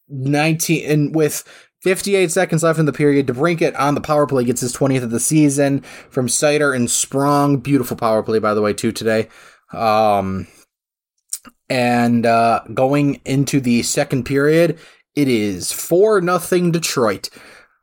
19 0.10 0.90
and 0.90 1.16
with 1.16 1.44
58 1.82 2.32
seconds 2.32 2.64
left 2.64 2.80
in 2.80 2.86
the 2.86 2.94
period, 2.94 3.28
DeBrincat 3.28 3.78
on 3.78 3.94
the 3.94 4.02
power 4.02 4.26
play 4.26 4.46
gets 4.46 4.62
his 4.62 4.76
20th 4.76 5.04
of 5.04 5.12
the 5.12 5.20
season 5.20 5.82
from 6.10 6.28
Seider 6.28 6.76
and 6.76 6.90
Sprong. 6.90 7.58
Beautiful 7.58 7.98
power 7.98 8.24
play, 8.24 8.40
by 8.40 8.54
the 8.54 8.62
way, 8.62 8.74
too, 8.74 8.94
today. 8.94 9.28
Um, 9.74 10.48
and 11.70 12.26
uh, 12.26 12.62
going 12.74 13.20
into 13.26 13.60
the 13.60 13.84
second 13.84 14.24
period, 14.24 14.80
it 15.16 15.28
is 15.28 15.74
4 15.74 16.22
nothing 16.22 16.72
Detroit. 16.72 17.30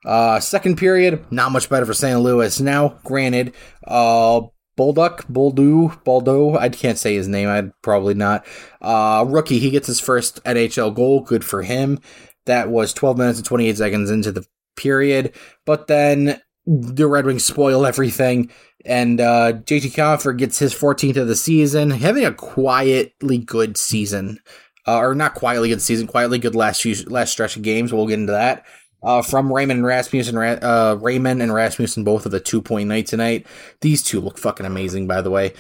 Uh, 0.05 0.41
second 0.41 0.79
period, 0.79 1.23
not 1.31 1.53
much 1.53 1.69
better 1.69 1.85
for 1.85 1.93
St. 1.93 2.21
Louis. 2.21 2.59
Now, 2.59 2.99
granted, 3.05 3.55
uh, 3.87 4.41
Bolduc, 4.81 5.27
Boldu, 5.31 6.03
Baldo. 6.05 6.57
I 6.57 6.71
can't 6.71 6.97
say 6.97 7.15
his 7.15 7.29
name. 7.29 7.51
I'd 7.51 7.71
probably 7.83 8.15
not. 8.15 8.47
Uh, 8.81 9.27
rookie. 9.29 9.59
He 9.59 9.69
gets 9.69 9.87
his 9.87 10.01
first 10.01 10.43
NHL 10.45 10.95
goal. 10.95 11.21
Good 11.21 11.45
for 11.45 11.63
him. 11.63 11.99
That 12.47 12.71
was 12.71 12.95
12 12.95 13.19
minutes 13.19 13.39
and 13.39 13.47
28 13.47 13.77
seconds 13.77 14.11
into 14.11 14.33
the 14.33 14.47
period. 14.77 15.35
But 15.67 15.87
then 15.87 16.41
the 16.65 17.07
Red 17.07 17.27
Wings 17.27 17.45
spoil 17.45 17.85
everything, 17.85 18.51
and 18.87 19.21
uh, 19.21 19.53
JT 19.53 19.93
Compher 19.93 20.37
gets 20.37 20.59
his 20.59 20.75
14th 20.75 21.17
of 21.17 21.29
the 21.29 21.37
season, 21.37 21.91
having 21.91 22.25
a 22.25 22.33
quietly 22.33 23.37
good 23.37 23.77
season. 23.77 24.41
Uh, 24.89 24.97
or 24.97 25.15
not 25.15 25.35
quietly 25.35 25.69
good 25.69 25.83
season, 25.83 26.07
quietly 26.07 26.39
good 26.39 26.55
last 26.55 26.81
few, 26.81 26.95
last 27.05 27.33
stretch 27.33 27.55
of 27.55 27.61
games. 27.61 27.93
We'll 27.93 28.07
get 28.07 28.19
into 28.19 28.33
that 28.33 28.65
uh, 29.03 29.23
from 29.23 29.53
Raymond 29.53 29.79
and 29.79 29.87
Rasmussen. 29.87 30.37
Uh, 30.37 30.99
Raymond 31.01 31.43
and 31.43 31.53
Rasmussen 31.53 32.05
both 32.05 32.27
of 32.27 32.33
the 32.33 32.41
two 32.41 32.63
point 32.63 32.89
night 32.89 33.07
tonight. 33.07 33.47
These 33.81 34.03
two 34.03 34.21
look 34.21 34.39
fucking 34.39 34.67
amazing, 34.67 35.07
by 35.07 35.23
the 35.23 35.31
way. 35.31 35.55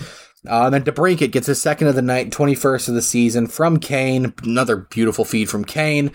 Uh, 0.48 0.64
and 0.66 0.74
then 0.74 0.84
DeBrincat 0.84 1.32
gets 1.32 1.46
his 1.46 1.60
second 1.60 1.88
of 1.88 1.94
the 1.94 2.02
night, 2.02 2.30
21st 2.30 2.88
of 2.88 2.94
the 2.94 3.02
season 3.02 3.46
from 3.46 3.78
Kane. 3.78 4.32
Another 4.42 4.76
beautiful 4.76 5.24
feed 5.24 5.50
from 5.50 5.64
Kane. 5.64 6.12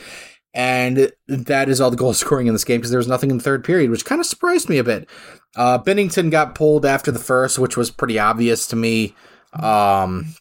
And 0.54 1.12
that 1.28 1.70
is 1.70 1.82
all 1.82 1.92
the 1.92 1.98
goal 1.98 2.14
scoring 2.16 2.48
in 2.48 2.54
this 2.54 2.64
game 2.64 2.80
because 2.80 2.90
there 2.90 2.98
was 2.98 3.08
nothing 3.08 3.30
in 3.30 3.38
the 3.38 3.44
third 3.44 3.64
period, 3.64 3.92
which 3.92 4.06
kind 4.06 4.20
of 4.20 4.26
surprised 4.26 4.70
me 4.70 4.78
a 4.78 4.84
bit. 4.84 5.08
Uh, 5.56 5.78
Binnington 5.80 6.32
got 6.32 6.56
pulled 6.56 6.86
after 6.86 7.12
the 7.12 7.20
first, 7.20 7.60
which 7.60 7.78
was 7.78 7.92
pretty 7.92 8.18
obvious 8.18 8.68
to 8.68 8.76
me. 8.76 9.16
Um, 9.54 10.34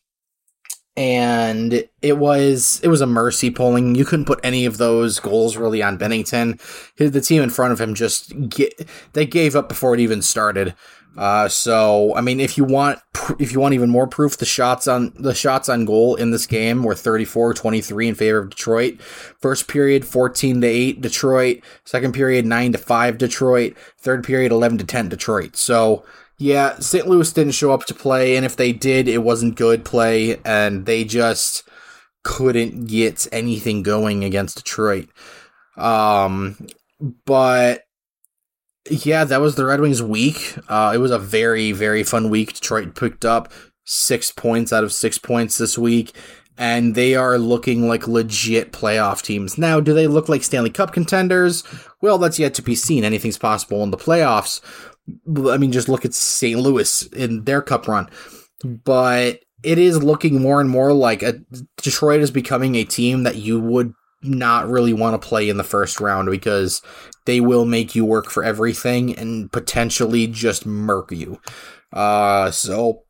and 0.97 1.85
it 2.03 2.19
was 2.19 2.81
it 2.83 2.89
was 2.89 3.01
a 3.01 3.07
mercy 3.07 3.51
pulling. 3.51 3.95
You 3.95 4.05
couldn't 4.05 4.27
put 4.27 4.41
any 4.45 4.65
of 4.65 4.79
those 4.79 5.19
goals 5.19 5.57
really 5.57 5.83
on 5.83 5.99
Binnington. 5.99 6.61
The 6.97 7.21
team 7.21 7.43
in 7.43 7.51
front 7.51 7.73
of 7.73 7.81
him 7.81 7.95
just 7.95 8.33
get, 8.49 8.89
they 9.13 9.27
gave 9.27 9.57
up 9.57 9.69
before 9.69 9.95
it 9.95 10.01
even 10.01 10.23
started. 10.23 10.75
Uh, 11.17 11.49
so 11.49 12.15
I 12.15 12.21
mean, 12.21 12.41
if 12.41 12.57
you 12.59 12.65
want 12.65 13.01
if 13.39 13.53
you 13.53 13.61
want 13.61 13.75
even 13.75 13.91
more 13.91 14.07
proof, 14.07 14.37
the 14.37 14.45
shots 14.45 14.87
on 14.87 15.13
the 15.17 15.35
shots 15.35 15.69
on 15.69 15.85
goal 15.85 16.15
in 16.15 16.31
this 16.31 16.47
game 16.47 16.83
were 16.83 16.95
34-23 16.95 18.09
in 18.09 18.15
favor 18.15 18.39
of 18.39 18.51
Detroit. 18.51 19.01
First 19.01 19.69
period 19.69 20.05
14 20.05 20.61
to 20.61 20.67
8 20.67 21.01
Detroit, 21.01 21.61
second 21.85 22.15
period 22.15 22.47
9 22.47 22.73
to 22.73 22.79
5 22.79 23.19
Detroit, 23.19 23.77
third 23.99 24.25
period 24.25 24.53
11 24.53 24.79
to 24.79 24.85
10 24.85 25.09
Detroit. 25.09 25.57
So 25.57 26.05
yeah, 26.45 26.79
St. 26.79 27.09
Louis 27.09 27.33
didn't 27.33 27.55
show 27.55 27.73
up 27.73 27.87
to 27.87 27.95
play, 27.95 28.37
and 28.37 28.45
if 28.45 28.55
they 28.55 28.71
did, 28.71 29.09
it 29.09 29.23
wasn't 29.23 29.57
good 29.57 29.83
play, 29.83 30.37
and 30.45 30.85
they 30.85 31.03
just 31.03 31.67
couldn't 32.23 32.85
get 32.85 33.27
anything 33.33 33.83
going 33.83 34.25
against 34.25 34.59
Detroit. 34.59 35.09
Um, 35.79 36.67
but 37.25 37.85
yeah, 38.91 39.25
that 39.25 39.41
was 39.41 39.55
the 39.55 39.65
Red 39.65 39.81
Wings 39.81 40.03
week. 40.03 40.59
Uh, 40.69 40.93
it 40.95 40.99
was 40.99 41.13
a 41.13 41.19
very, 41.19 41.73
very 41.73 42.03
fun 42.03 42.29
week. 42.29 42.53
Detroit 42.53 42.95
picked 42.95 43.25
up 43.25 43.51
six 43.87 44.31
points 44.31 44.71
out 44.71 44.85
of 44.85 44.93
six 44.93 45.17
points 45.17 45.57
this 45.57 45.79
week, 45.79 46.15
and 46.59 46.95
they 46.95 47.15
are 47.15 47.39
looking 47.39 47.89
like 47.89 48.07
legit 48.07 48.71
playoff 48.71 49.23
teams. 49.23 49.57
Now, 49.57 49.81
do 49.81 49.95
they 49.95 50.07
look 50.07 50.29
like 50.29 50.45
Stanley 50.45 50.69
Cup 50.69 50.93
contenders? 50.93 51.65
Well, 52.03 52.19
that's 52.19 52.39
yet 52.39 52.53
to 52.53 52.63
be 52.63 52.75
seen. 52.75 53.03
Anything's 53.03 53.39
possible 53.39 53.83
in 53.83 53.91
the 53.91 53.97
playoffs. 53.97 54.61
I 55.09 55.57
mean, 55.57 55.73
just 55.73 55.89
look 55.89 56.05
at 56.05 56.15
St. 56.15 56.59
Louis 56.59 57.03
in 57.09 57.45
their 57.45 57.63
cup 57.63 57.89
run. 57.89 58.09
But 58.65 59.41
it 59.63 59.79
is 59.79 60.03
looking 60.03 60.41
more 60.41 60.61
and 60.61 60.71
more 60.71 60.93
like 60.93 61.23
a, 61.23 61.41
Detroit 61.77 62.21
is 62.21 62.31
becoming 62.31 62.75
a 62.75 62.85
team 62.85 63.23
that 63.25 63.37
you 63.37 63.61
would 63.61 63.93
not 64.23 64.69
really 64.69 64.93
want 64.93 65.21
to 65.21 65.29
play 65.29 65.49
in 65.49 65.57
the 65.57 65.65
first 65.65 66.01
round 66.01 66.31
because 66.31 66.81
they 67.27 67.41
will 67.41 67.65
make 67.65 67.95
you 67.95 68.05
work 68.05 68.31
for 68.31 68.43
everything 68.43 69.17
and 69.17 69.53
potentially 69.53 70.27
just 70.27 70.65
murk 70.65 71.11
you. 71.13 71.41
Uh, 71.93 72.51
so 72.51 73.03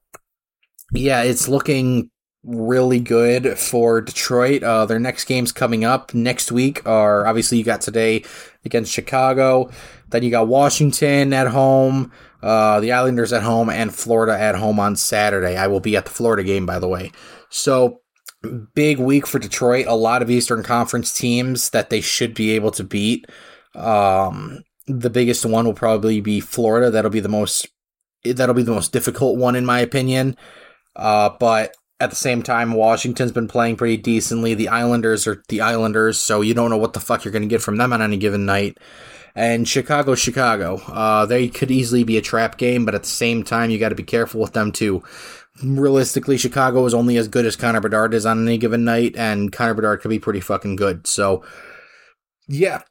yeah, 0.92 1.22
it's 1.22 1.48
looking 1.48 2.10
really 2.44 3.00
good 3.00 3.58
for 3.58 4.00
Detroit. 4.00 4.62
Uh, 4.62 4.86
their 4.86 4.98
next 4.98 5.24
games 5.24 5.52
coming 5.52 5.84
up 5.84 6.14
next 6.14 6.52
week 6.52 6.86
are 6.86 7.26
obviously 7.26 7.58
you 7.58 7.64
got 7.64 7.80
today 7.80 8.24
against 8.64 8.92
Chicago, 8.92 9.70
then 10.10 10.22
you 10.22 10.30
got 10.30 10.48
Washington 10.48 11.32
at 11.32 11.48
home, 11.48 12.12
uh, 12.42 12.80
the 12.80 12.92
Islanders 12.92 13.32
at 13.32 13.42
home, 13.42 13.70
and 13.70 13.94
Florida 13.94 14.38
at 14.38 14.54
home 14.54 14.78
on 14.78 14.96
Saturday. 14.96 15.56
I 15.56 15.66
will 15.66 15.80
be 15.80 15.96
at 15.96 16.04
the 16.04 16.10
Florida 16.10 16.44
game, 16.44 16.66
by 16.66 16.78
the 16.78 16.88
way. 16.88 17.12
So 17.48 18.00
big 18.74 18.98
week 18.98 19.26
for 19.26 19.38
Detroit. 19.38 19.86
A 19.86 19.94
lot 19.94 20.22
of 20.22 20.30
Eastern 20.30 20.62
Conference 20.62 21.16
teams 21.16 21.70
that 21.70 21.90
they 21.90 22.00
should 22.00 22.34
be 22.34 22.52
able 22.52 22.70
to 22.72 22.84
beat. 22.84 23.26
Um, 23.74 24.62
the 24.86 25.10
biggest 25.10 25.46
one 25.46 25.64
will 25.64 25.74
probably 25.74 26.20
be 26.20 26.40
Florida. 26.40 26.90
That'll 26.90 27.10
be 27.10 27.20
the 27.20 27.28
most. 27.28 27.66
That'll 28.24 28.54
be 28.54 28.62
the 28.62 28.72
most 28.72 28.92
difficult 28.92 29.38
one 29.38 29.56
in 29.56 29.66
my 29.66 29.80
opinion. 29.80 30.36
Uh, 30.96 31.30
but 31.40 31.74
at 32.00 32.10
the 32.10 32.16
same 32.16 32.42
time, 32.42 32.72
Washington's 32.72 33.32
been 33.32 33.48
playing 33.48 33.76
pretty 33.76 33.96
decently. 33.96 34.54
The 34.54 34.68
Islanders 34.68 35.26
are 35.26 35.42
the 35.48 35.60
Islanders, 35.60 36.20
so 36.20 36.40
you 36.40 36.54
don't 36.54 36.70
know 36.70 36.76
what 36.76 36.92
the 36.92 37.00
fuck 37.00 37.24
you're 37.24 37.32
going 37.32 37.42
to 37.42 37.48
get 37.48 37.62
from 37.62 37.76
them 37.76 37.92
on 37.92 38.02
any 38.02 38.16
given 38.16 38.46
night. 38.46 38.78
And 39.36 39.66
Chicago, 39.66 40.14
Chicago, 40.14 40.76
uh, 40.88 41.26
they 41.26 41.48
could 41.48 41.70
easily 41.70 42.04
be 42.04 42.16
a 42.16 42.22
trap 42.22 42.56
game, 42.56 42.84
but 42.84 42.94
at 42.94 43.02
the 43.02 43.08
same 43.08 43.42
time, 43.42 43.70
you 43.70 43.78
got 43.78 43.88
to 43.88 43.94
be 43.94 44.04
careful 44.04 44.40
with 44.40 44.52
them 44.52 44.70
too. 44.70 45.02
Realistically, 45.62 46.36
Chicago 46.36 46.84
is 46.84 46.94
only 46.94 47.16
as 47.16 47.28
good 47.28 47.46
as 47.46 47.56
Connor 47.56 47.80
Bedard 47.80 48.14
is 48.14 48.26
on 48.26 48.46
any 48.46 48.58
given 48.58 48.84
night, 48.84 49.14
and 49.16 49.52
Connor 49.52 49.74
Bedard 49.74 50.00
could 50.00 50.08
be 50.08 50.18
pretty 50.18 50.40
fucking 50.40 50.76
good. 50.76 51.06
So, 51.06 51.44
yeah, 52.48 52.82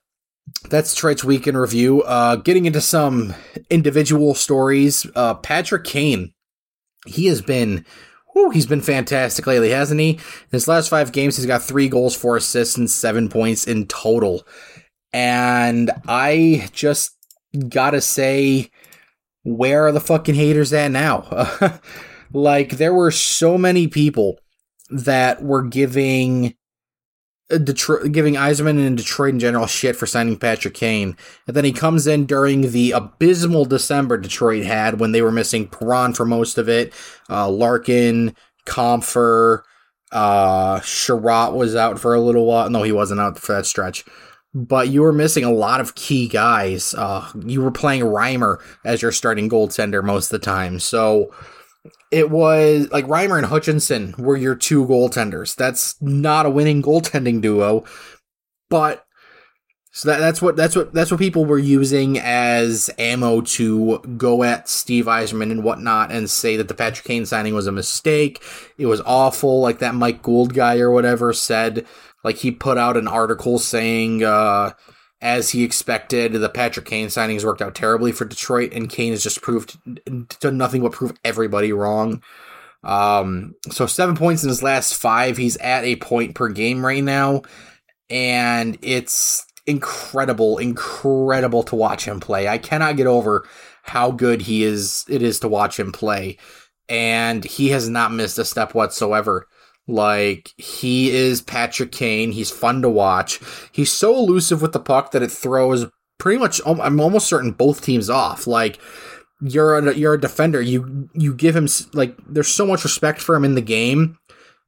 that's 0.70 0.94
Detroit's 0.94 1.24
week 1.24 1.48
in 1.48 1.58
review. 1.58 2.02
Uh, 2.04 2.38
getting 2.38 2.66
into 2.66 2.82
some 2.82 3.34
individual 3.70 4.34
stories, 4.34 5.06
uh, 5.16 5.36
Patrick 5.36 5.84
Kane, 5.84 6.34
he 7.06 7.28
has 7.28 7.42
been 7.42 7.86
Whew, 8.34 8.50
he's 8.50 8.66
been 8.66 8.82
fantastic 8.82 9.46
lately, 9.48 9.70
hasn't 9.70 10.00
he? 10.00 10.12
In 10.12 10.20
his 10.52 10.68
last 10.68 10.90
five 10.90 11.12
games, 11.12 11.38
he's 11.38 11.46
got 11.46 11.62
three 11.62 11.88
goals, 11.88 12.16
four 12.16 12.36
assists, 12.36 12.78
and 12.78 12.90
seven 12.90 13.30
points 13.30 13.66
in 13.66 13.88
total. 13.88 14.46
And 15.14 15.92
I 16.08 16.70
just 16.74 17.16
gotta 17.70 18.02
say, 18.02 18.72
where 19.44 19.86
are 19.86 19.92
the 19.92 20.00
fucking 20.00 20.36
haters 20.36 20.74
at 20.74 20.90
now? 20.90 21.80
like, 22.34 22.72
there 22.72 22.94
were 22.94 23.12
so 23.12 23.58
many 23.58 23.88
people 23.88 24.40
that 24.90 25.44
were 25.44 25.64
giving 25.64 26.56
Detroit, 27.60 28.12
giving 28.12 28.36
Yzerman 28.36 28.86
and 28.86 28.98
Detroit 28.98 29.34
in 29.34 29.40
general 29.40 29.68
shit 29.68 29.96
for 29.96 30.06
signing 30.06 30.38
Patrick 30.38 30.74
Kane. 30.74 31.18
And 31.48 31.56
then 31.56 31.66
he 31.66 31.72
comes 31.72 32.08
in 32.08 32.26
during 32.26 32.72
the 32.72 32.92
abysmal 32.92 33.66
December 33.66 34.18
Detroit 34.18 34.64
had 34.64 35.00
when 35.00 35.12
they 35.12 35.22
were 35.22 35.32
missing 35.32 35.68
Perron 35.68 36.14
for 36.14 36.26
most 36.26 36.58
of 36.58 36.70
it. 36.70 36.94
Uh, 37.30 37.50
Larkin, 37.50 38.36
Compher, 38.66 39.64
uh, 40.12 40.80
Chiarot 40.80 41.54
was 41.54 41.76
out 41.76 42.00
for 42.00 42.14
a 42.14 42.22
little 42.22 42.46
while. 42.46 42.70
No, 42.70 42.84
he 42.84 42.92
wasn't 42.92 43.20
out 43.20 43.38
for 43.38 43.54
that 43.54 43.66
stretch. 43.66 44.06
But 44.54 44.90
you 44.90 45.02
were 45.02 45.14
missing 45.14 45.44
a 45.44 45.52
lot 45.52 45.82
of 45.82 45.96
key 45.96 46.28
guys. 46.28 46.94
Uh, 46.94 47.28
you 47.44 47.62
were 47.62 47.72
playing 47.72 48.04
Reimer 48.04 48.58
as 48.86 49.02
your 49.02 49.12
starting 49.12 49.50
goaltender 49.50 50.04
most 50.04 50.32
of 50.32 50.40
the 50.40 50.46
time. 50.46 50.80
So 50.80 51.34
it 52.12 52.30
was 52.30 52.90
like 52.92 53.06
Reimer 53.06 53.38
and 53.38 53.48
Hutchinson 53.48 54.16
were 54.18 54.38
your 54.38 54.56
two 54.56 54.86
goaltenders. 54.86 55.56
That's 55.56 56.02
not 56.02 56.46
a 56.46 56.50
winning 56.50 56.82
goaltending 56.82 57.42
duo, 57.42 57.84
but 58.70 59.06
so 59.96 60.10
that, 60.10 60.20
that's 60.20 60.42
what 60.42 60.56
that's 60.56 60.76
what 60.76 60.92
that's 60.94 61.12
what 61.12 61.20
people 61.20 61.46
were 61.46 61.60
using 61.60 62.18
as 62.20 62.90
ammo 62.98 63.42
to 63.42 64.00
go 64.18 64.44
at 64.44 64.68
Steve 64.68 65.06
Yzerman 65.06 65.52
and 65.52 65.64
whatnot 65.64 66.12
and 66.12 66.30
say 66.30 66.58
that 66.58 66.68
the 66.68 66.74
Patrick 66.74 67.06
Kane 67.06 67.28
signing 67.28 67.54
was 67.54 67.68
a 67.68 67.72
mistake. 67.72 68.42
It 68.78 68.88
was 68.88 69.02
awful, 69.02 69.62
like 69.62 69.80
that 69.80 69.94
Mike 69.94 70.24
Gould 70.24 70.54
guy 70.54 70.80
or 70.80 70.90
whatever 70.90 71.32
said. 71.32 71.86
Like 72.24 72.38
he 72.38 72.50
put 72.50 72.78
out 72.78 72.98
an 72.98 73.08
article 73.08 73.60
saying 73.60 74.24
uh, 74.24 74.72
as 75.24 75.52
he 75.52 75.64
expected. 75.64 76.34
The 76.34 76.50
Patrick 76.50 76.86
Kane 76.86 77.08
signings 77.08 77.46
worked 77.46 77.62
out 77.62 77.74
terribly 77.74 78.12
for 78.12 78.26
Detroit, 78.26 78.74
and 78.74 78.90
Kane 78.90 79.14
has 79.14 79.24
just 79.24 79.42
proved 79.42 79.78
done 80.40 80.58
nothing 80.58 80.84
but 80.84 80.92
prove 80.92 81.18
everybody 81.24 81.72
wrong. 81.72 82.22
Um, 82.84 83.56
so 83.72 83.88
seven 83.88 84.18
points 84.18 84.44
in 84.44 84.50
his 84.50 84.62
last 84.62 84.94
five. 84.94 85.38
He's 85.38 85.56
at 85.58 85.86
a 85.86 85.96
point 85.96 86.36
per 86.36 86.50
game 86.50 86.86
right 86.86 87.04
now, 87.04 87.44
and 88.10 88.78
it's 88.82 89.46
incredible, 89.66 90.58
incredible 90.58 91.64
to 91.64 91.76
watch 91.76 92.06
him 92.06 92.20
play. 92.20 92.50
I 92.50 92.58
cannot 92.58 92.98
get 92.98 93.08
over 93.08 93.48
how 93.84 94.12
good 94.12 94.42
he 94.42 94.64
is. 94.64 95.06
It 95.08 95.22
is 95.22 95.40
to 95.40 95.48
watch 95.48 95.80
him 95.80 95.94
play, 95.94 96.38
and 96.90 97.46
he 97.46 97.70
has 97.70 97.88
not 97.88 98.12
missed 98.12 98.38
a 98.38 98.46
step 98.46 98.76
whatsoever. 98.76 99.48
Like 99.88 100.52
he 100.58 101.12
is 101.12 101.42
Patrick 101.42 101.92
Kane. 101.92 102.32
He's 102.32 102.52
fun 102.52 102.82
to 102.82 102.90
watch. 102.90 103.40
He's 103.72 103.92
so 103.92 104.16
elusive 104.16 104.62
with 104.62 104.72
the 104.72 104.80
puck 104.80 105.12
that 105.12 105.24
it 105.24 105.32
throws 105.32 105.86
pretty 106.18 106.40
much. 106.40 106.62
I'm 106.66 107.00
almost 107.00 107.28
certain 107.28 107.52
both 107.52 107.84
teams 107.84 108.10
off. 108.10 108.48
Like 108.48 108.80
you're 109.42 109.78
a, 109.78 109.94
you're 109.94 110.14
a 110.14 110.22
defender. 110.22 110.62
You 110.62 111.10
you 111.14 111.34
give 111.34 111.56
him 111.56 111.68
like 111.94 112.18
there's 112.28 112.48
so 112.48 112.66
much 112.66 112.84
respect 112.84 113.22
for 113.22 113.36
him 113.36 113.44
in 113.44 113.56
the 113.56 113.62
game 113.62 114.18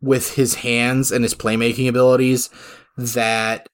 with 0.01 0.35
his 0.35 0.55
hands 0.55 1.11
and 1.11 1.23
his 1.23 1.33
playmaking 1.33 1.87
abilities 1.87 2.49
that 2.97 3.69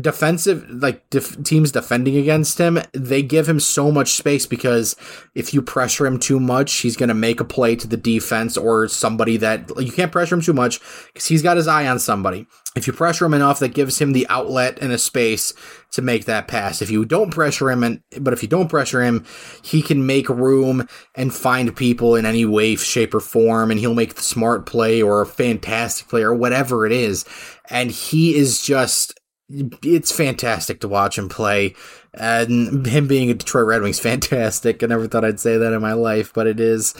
defensive 0.00 0.68
like 0.70 1.08
def- 1.10 1.42
teams 1.44 1.72
defending 1.72 2.16
against 2.16 2.58
him 2.58 2.78
they 2.92 3.22
give 3.22 3.48
him 3.48 3.60
so 3.60 3.90
much 3.90 4.12
space 4.12 4.46
because 4.46 4.96
if 5.34 5.52
you 5.52 5.62
pressure 5.62 6.06
him 6.06 6.18
too 6.18 6.40
much 6.40 6.72
he's 6.72 6.96
going 6.96 7.08
to 7.08 7.14
make 7.14 7.40
a 7.40 7.44
play 7.44 7.76
to 7.76 7.86
the 7.86 7.96
defense 7.96 8.56
or 8.56 8.88
somebody 8.88 9.36
that 9.36 9.70
you 9.78 9.92
can't 9.92 10.12
pressure 10.12 10.34
him 10.34 10.40
too 10.40 10.52
much 10.52 10.80
because 11.12 11.26
he's 11.26 11.42
got 11.42 11.56
his 11.56 11.68
eye 11.68 11.86
on 11.86 11.98
somebody. 11.98 12.46
If 12.76 12.86
you 12.86 12.92
pressure 12.92 13.26
him 13.26 13.34
enough 13.34 13.60
that 13.60 13.74
gives 13.74 14.00
him 14.00 14.12
the 14.12 14.26
outlet 14.28 14.78
and 14.80 14.92
a 14.92 14.98
space 14.98 15.52
to 15.92 16.02
make 16.02 16.24
that 16.24 16.48
pass. 16.48 16.82
If 16.82 16.90
you 16.90 17.04
don't 17.04 17.30
pressure 17.30 17.70
him 17.70 17.84
and 17.84 18.02
but 18.20 18.32
if 18.32 18.42
you 18.42 18.48
don't 18.48 18.68
pressure 18.68 19.02
him 19.02 19.24
he 19.62 19.80
can 19.80 20.06
make 20.06 20.28
room 20.28 20.88
and 21.14 21.32
find 21.32 21.76
people 21.76 22.16
in 22.16 22.26
any 22.26 22.44
way 22.44 22.74
shape 22.76 23.14
or 23.14 23.20
form 23.20 23.70
and 23.70 23.78
he'll 23.78 23.94
make 23.94 24.14
the 24.14 24.22
smart 24.22 24.66
play 24.66 25.00
or 25.00 25.20
a 25.20 25.26
fantastic 25.26 26.08
play 26.08 26.22
or 26.22 26.34
whatever 26.34 26.84
it 26.84 26.92
is. 26.92 27.24
And 27.70 27.90
he 27.90 28.34
is 28.34 28.62
just 28.62 29.18
it's 29.48 30.12
fantastic 30.12 30.80
to 30.80 30.88
watch 30.88 31.18
him 31.18 31.28
play. 31.28 31.74
And 32.12 32.86
him 32.86 33.06
being 33.06 33.30
a 33.30 33.34
Detroit 33.34 33.66
Red 33.66 33.82
Wings 33.82 34.00
fantastic. 34.00 34.82
I 34.82 34.86
never 34.86 35.08
thought 35.08 35.24
I'd 35.24 35.40
say 35.40 35.56
that 35.58 35.72
in 35.72 35.82
my 35.82 35.92
life, 35.92 36.32
but 36.32 36.46
it 36.46 36.60
is. 36.60 36.94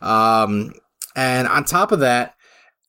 Um, 0.00 0.72
and 1.16 1.48
on 1.48 1.64
top 1.64 1.92
of 1.92 2.00
that, 2.00 2.34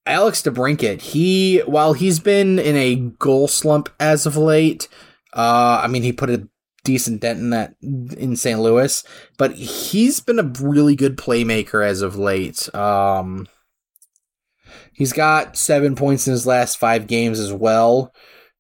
Alex 0.06 0.41
DeBrincat, 0.41 1.02
he 1.02 1.60
while 1.60 1.93
he's 1.93 2.19
been 2.19 2.58
in 2.58 2.76
a 2.76 2.95
goal 2.95 3.47
slump 3.47 3.89
as 4.00 4.26
of 4.26 4.36
late, 4.36 4.88
uh, 5.34 5.82
I 5.84 5.88
mean 5.88 6.02
he 6.02 6.12
put 6.12 6.32
a 6.32 6.47
decent 6.84 7.21
dent 7.21 7.39
in 7.39 7.52
that 7.52 7.76
in 7.82 8.36
St. 8.36 8.60
Louis, 8.60 9.04
but 9.38 9.54
he's 9.54 10.19
been 10.19 10.39
a 10.39 10.52
really 10.60 10.95
good 10.95 11.17
playmaker 11.17 11.86
as 11.86 12.02
of 12.02 12.15
late. 12.15 12.74
Um, 12.74 13.47
he's 14.93 15.13
got 15.13 15.56
seven 15.56 15.95
points 15.95 16.26
in 16.26 16.32
his 16.32 16.47
last 16.47 16.80
five 16.80 17.06
games 17.06 17.39
as 17.39 17.54
well 17.54 18.12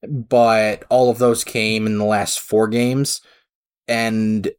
but 0.07 0.83
all 0.89 1.09
of 1.09 1.17
those 1.17 1.43
came 1.43 1.85
in 1.85 1.97
the 1.97 2.05
last 2.05 2.39
four 2.39 2.67
games, 2.67 3.21
and 3.87 4.51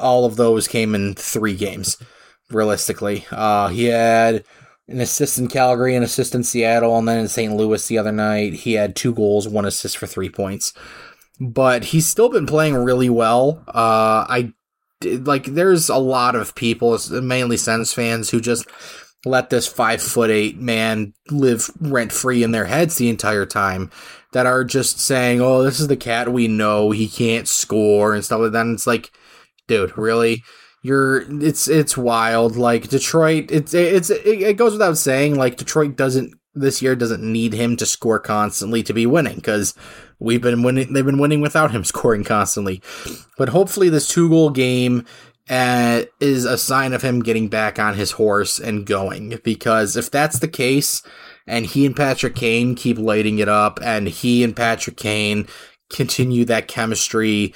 all 0.00 0.24
of 0.24 0.36
those 0.36 0.68
came 0.68 0.94
in 0.94 1.14
three 1.14 1.54
games. 1.54 1.98
Realistically, 2.50 3.24
uh, 3.30 3.68
he 3.68 3.84
had 3.84 4.44
an 4.88 5.00
assist 5.00 5.38
in 5.38 5.48
Calgary, 5.48 5.94
an 5.94 6.02
assist 6.02 6.34
in 6.34 6.44
Seattle, 6.44 6.98
and 6.98 7.08
then 7.08 7.18
in 7.18 7.28
St. 7.28 7.54
Louis 7.54 7.86
the 7.86 7.98
other 7.98 8.12
night, 8.12 8.52
he 8.52 8.74
had 8.74 8.94
two 8.94 9.14
goals, 9.14 9.48
one 9.48 9.64
assist 9.64 9.96
for 9.96 10.06
three 10.06 10.28
points. 10.28 10.74
But 11.40 11.84
he's 11.84 12.06
still 12.06 12.28
been 12.28 12.46
playing 12.46 12.74
really 12.74 13.08
well. 13.08 13.64
Uh, 13.68 14.26
I 14.28 14.52
like. 15.02 15.46
There's 15.46 15.88
a 15.88 15.96
lot 15.96 16.34
of 16.34 16.54
people, 16.54 16.98
mainly 17.10 17.56
Sens 17.56 17.92
fans, 17.92 18.30
who 18.30 18.40
just 18.40 18.66
let 19.24 19.50
this 19.50 19.66
five 19.66 20.02
foot 20.02 20.30
eight 20.30 20.58
man 20.58 21.14
live 21.30 21.70
rent 21.80 22.12
free 22.12 22.42
in 22.42 22.50
their 22.50 22.66
heads 22.66 22.96
the 22.96 23.08
entire 23.08 23.46
time 23.46 23.90
that 24.32 24.46
are 24.46 24.64
just 24.64 24.98
saying, 24.98 25.40
"Oh, 25.40 25.62
this 25.62 25.80
is 25.80 25.88
the 25.88 25.96
cat 25.96 26.32
we 26.32 26.48
know. 26.48 26.90
He 26.90 27.08
can't 27.08 27.48
score 27.48 28.14
and 28.14 28.24
stuff 28.24 28.40
like 28.40 28.52
that." 28.52 28.66
And 28.66 28.74
it's 28.74 28.86
like, 28.86 29.10
dude, 29.68 29.96
really? 29.96 30.42
You're 30.82 31.24
it's 31.42 31.68
it's 31.68 31.96
wild. 31.96 32.56
Like 32.56 32.88
Detroit, 32.88 33.50
it's 33.50 33.72
it's 33.72 34.10
it, 34.10 34.56
goes 34.56 34.72
without 34.72 34.98
saying. 34.98 35.36
Like 35.36 35.56
Detroit 35.56 35.96
doesn't 35.96 36.34
this 36.54 36.82
year 36.82 36.96
doesn't 36.96 37.22
need 37.22 37.52
him 37.52 37.76
to 37.76 37.86
score 37.86 38.18
constantly 38.18 38.82
to 38.82 38.92
be 38.92 39.06
winning 39.06 39.36
because 39.36 39.74
we've 40.18 40.42
been 40.42 40.62
winning. 40.62 40.92
They've 40.92 41.06
been 41.06 41.20
winning 41.20 41.40
without 41.40 41.70
him 41.70 41.84
scoring 41.92 42.24
constantly. 42.24 42.82
But 43.38 43.50
hopefully, 43.50 43.88
this 43.88 44.08
two 44.08 44.28
goal 44.28 44.50
game 44.50 45.06
uh, 45.48 46.02
is 46.20 46.44
a 46.44 46.58
sign 46.58 46.92
of 46.92 47.02
him 47.02 47.22
getting 47.22 47.48
back 47.48 47.78
on 47.78 47.94
his 47.94 48.12
horse 48.12 48.58
and 48.58 48.86
going. 48.86 49.40
Because 49.44 49.96
if 49.96 50.10
that's 50.10 50.40
the 50.40 50.48
case, 50.48 51.02
and 51.46 51.66
he 51.66 51.86
and 51.86 51.96
Patrick 51.96 52.34
Kane 52.34 52.74
keep 52.74 52.98
lighting 52.98 53.38
it 53.38 53.48
up, 53.48 53.78
and 53.82 54.08
he 54.08 54.44
and 54.44 54.56
Patrick 54.56 54.96
Kane 54.96 55.46
continue 55.90 56.44
that 56.46 56.68
chemistry. 56.68 57.54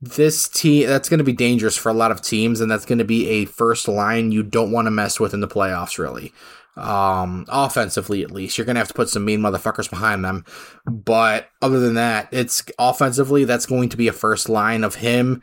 This 0.00 0.48
team 0.48 0.86
that's 0.86 1.08
going 1.08 1.18
to 1.18 1.24
be 1.24 1.32
dangerous 1.32 1.76
for 1.76 1.88
a 1.88 1.94
lot 1.94 2.10
of 2.10 2.22
teams, 2.22 2.60
and 2.60 2.70
that's 2.70 2.86
going 2.86 2.98
to 2.98 3.04
be 3.04 3.28
a 3.28 3.44
first 3.46 3.88
line 3.88 4.30
you 4.30 4.42
don't 4.42 4.70
want 4.70 4.86
to 4.86 4.90
mess 4.90 5.18
with 5.18 5.34
in 5.34 5.40
the 5.40 5.48
playoffs, 5.48 5.98
really. 5.98 6.32
Um, 6.76 7.44
offensively, 7.48 8.22
at 8.22 8.30
least, 8.30 8.56
you're 8.56 8.64
going 8.64 8.76
to 8.76 8.80
have 8.80 8.88
to 8.88 8.94
put 8.94 9.08
some 9.08 9.24
mean 9.24 9.40
motherfuckers 9.40 9.90
behind 9.90 10.24
them. 10.24 10.44
But 10.86 11.48
other 11.60 11.80
than 11.80 11.94
that, 11.94 12.28
it's 12.30 12.62
offensively, 12.78 13.44
that's 13.44 13.66
going 13.66 13.88
to 13.88 13.96
be 13.96 14.06
a 14.06 14.12
first 14.12 14.48
line 14.48 14.84
of 14.84 14.94
him. 14.96 15.42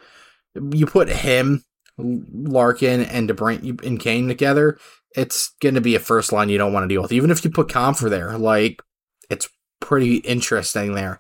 You 0.72 0.86
put 0.86 1.10
him, 1.10 1.66
Larkin, 1.98 3.02
and 3.02 3.30
DeBrink 3.30 3.84
and 3.86 4.00
Kane 4.00 4.28
together, 4.28 4.78
it's 5.16 5.54
going 5.62 5.76
to 5.76 5.82
be 5.82 5.96
a 5.96 6.00
first 6.00 6.32
line 6.32 6.50
you 6.50 6.58
don't 6.58 6.74
want 6.74 6.84
to 6.84 6.94
deal 6.94 7.02
with. 7.02 7.12
Even 7.12 7.32
if 7.32 7.44
you 7.44 7.52
put 7.52 7.68
Compher 7.68 8.10
there, 8.10 8.38
like, 8.38 8.82
it's 9.30 9.50
pretty 9.80 10.18
interesting 10.18 10.94
there. 10.94 11.20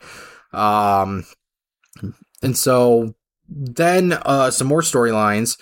Um, 0.54 1.26
and 2.42 2.58
so 2.58 3.16
then 3.48 4.14
uh, 4.14 4.52
some 4.52 4.68
more 4.68 4.82
storylines. 4.82 5.58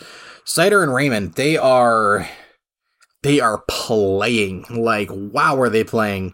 Seider 0.45 0.84
and 0.84 0.93
Raymond, 0.93 1.34
they 1.34 1.58
are 1.58 2.28
they 3.21 3.39
are 3.39 3.63
playing 3.69 4.65
like 4.69 5.10
wow 5.10 5.56
are 5.56 5.69
they 5.69 5.84
playing 5.84 6.34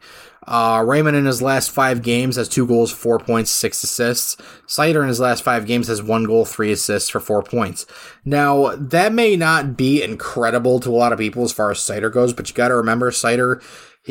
uh, 0.49 0.83
Raymond 0.83 1.15
in 1.15 1.25
his 1.25 1.43
last 1.43 1.69
five 1.69 2.01
games 2.01 2.35
has 2.35 2.49
two 2.49 2.65
goals, 2.65 2.91
four 2.91 3.19
points, 3.19 3.51
six 3.51 3.83
assists. 3.83 4.35
Seider 4.67 5.03
in 5.03 5.07
his 5.07 5.19
last 5.19 5.43
five 5.43 5.67
games 5.67 5.88
has 5.89 6.01
one 6.01 6.23
goal, 6.23 6.43
three 6.43 6.71
assists 6.71 7.07
for 7.07 7.19
four 7.19 7.43
points. 7.43 7.85
Now, 8.25 8.75
that 8.75 9.13
may 9.13 9.35
not 9.35 9.77
be 9.77 10.01
incredible 10.01 10.79
to 10.79 10.89
a 10.89 10.97
lot 10.97 11.13
of 11.13 11.19
people 11.19 11.43
as 11.43 11.53
far 11.53 11.69
as 11.69 11.77
Seider 11.77 12.12
goes, 12.12 12.33
but 12.33 12.49
you 12.49 12.55
got 12.55 12.69
to 12.69 12.75
remember 12.75 13.12
Seider 13.12 13.62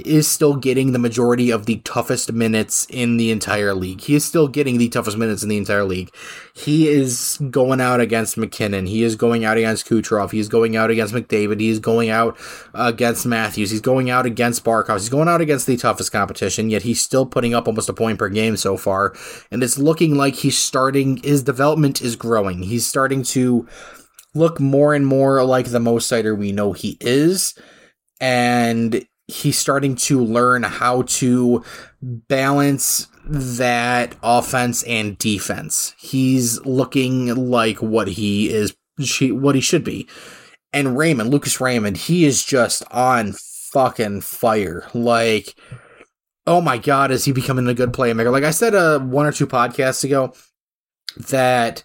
is 0.07 0.29
still 0.29 0.55
getting 0.57 0.93
the 0.93 0.99
majority 0.99 1.51
of 1.51 1.67
the 1.67 1.77
toughest 1.79 2.33
minutes 2.33 2.87
in 2.91 3.17
the 3.17 3.31
entire 3.31 3.75
league. 3.75 4.01
He 4.01 4.15
is 4.15 4.25
still 4.25 4.49
getting 4.49 4.79
the 4.79 4.89
toughest 4.89 5.17
minutes 5.17 5.43
in 5.43 5.49
the 5.49 5.57
entire 5.57 5.85
league. 5.85 6.11
He 6.55 6.89
is 6.89 7.39
going 7.51 7.81
out 7.81 8.01
against 8.01 8.37
MacKinnon. 8.37 8.87
He 8.87 9.03
is 9.03 9.17
going 9.17 9.45
out 9.45 9.57
against 9.57 9.87
Kucherov. 9.87 10.31
He's 10.31 10.49
going 10.49 10.77
out 10.77 10.91
against 10.91 11.15
McDavid. 11.15 11.61
He's 11.61 11.79
going 11.79 12.11
out 12.11 12.39
against 12.75 13.27
Matthews. 13.27 13.71
He's 13.71 13.81
going 13.81 14.11
out 14.11 14.27
against 14.27 14.65
Barkov. 14.65 14.99
He's 14.99 15.09
going 15.09 15.29
out 15.29 15.41
against 15.41 15.67
the 15.67 15.77
toughest 15.77 16.13
competition, 16.13 16.71
yet 16.71 16.83
he's 16.83 17.01
still 17.01 17.27
putting 17.27 17.55
up 17.55 17.67
almost 17.67 17.89
a 17.89 17.95
point 17.95 18.19
per 18.19 18.29
game 18.29 18.57
so 18.57 18.77
far. 18.77 19.15
And 19.51 19.63
it's 19.63 19.79
looking 19.79 20.15
like 20.15 20.35
he's 20.35 20.59
starting, 20.59 21.19
his 21.19 21.43
development 21.43 22.03
is 22.03 22.17
growing. 22.17 22.63
He's 22.63 22.87
starting 22.87 23.23
to 23.25 23.67
look 24.35 24.61
more 24.61 24.95
and 24.95 25.07
more 25.07 25.45
like 25.45 25.67
the 25.67 25.81
most 25.81 26.11
Seider 26.11 26.37
we 26.37 26.53
know 26.53 26.73
he 26.73 26.97
is. 27.01 27.59
And 28.21 29.07
he's 29.29 29.59
starting 29.59 29.95
to 29.95 30.25
learn 30.25 30.63
how 30.63 31.03
to 31.03 31.63
balance 32.03 33.07
that 33.25 34.17
offense 34.23 34.83
and 34.85 35.17
defense. 35.19 35.95
He's 35.99 36.65
looking 36.65 37.51
like 37.51 37.77
what 37.79 38.09
he 38.09 38.51
is 38.51 38.75
what 39.21 39.55
he 39.55 39.61
should 39.61 39.85
be. 39.85 40.09
And 40.73 40.99
Raymond, 40.99 41.31
Lucas 41.31 41.61
Raymond, 41.61 41.97
he 41.97 42.25
is 42.25 42.45
just 42.45 42.83
on 42.91 43.35
fucking 43.73 44.23
fire. 44.23 44.89
Like 44.95 45.55
oh 46.47 46.63
my 46.63 46.79
god, 46.79 47.11
is 47.11 47.27
he 47.27 47.33
becoming 47.33 47.69
a 47.69 47.75
good 47.75 47.93
playmaker? 47.93 48.33
Like 48.33 48.45
I 48.45 48.51
said 48.51 48.75
uh 48.75 48.99
one 48.99 49.27
or 49.27 49.33
two 49.33 49.47
podcasts 49.47 50.03
ago 50.05 50.33
that 51.29 51.83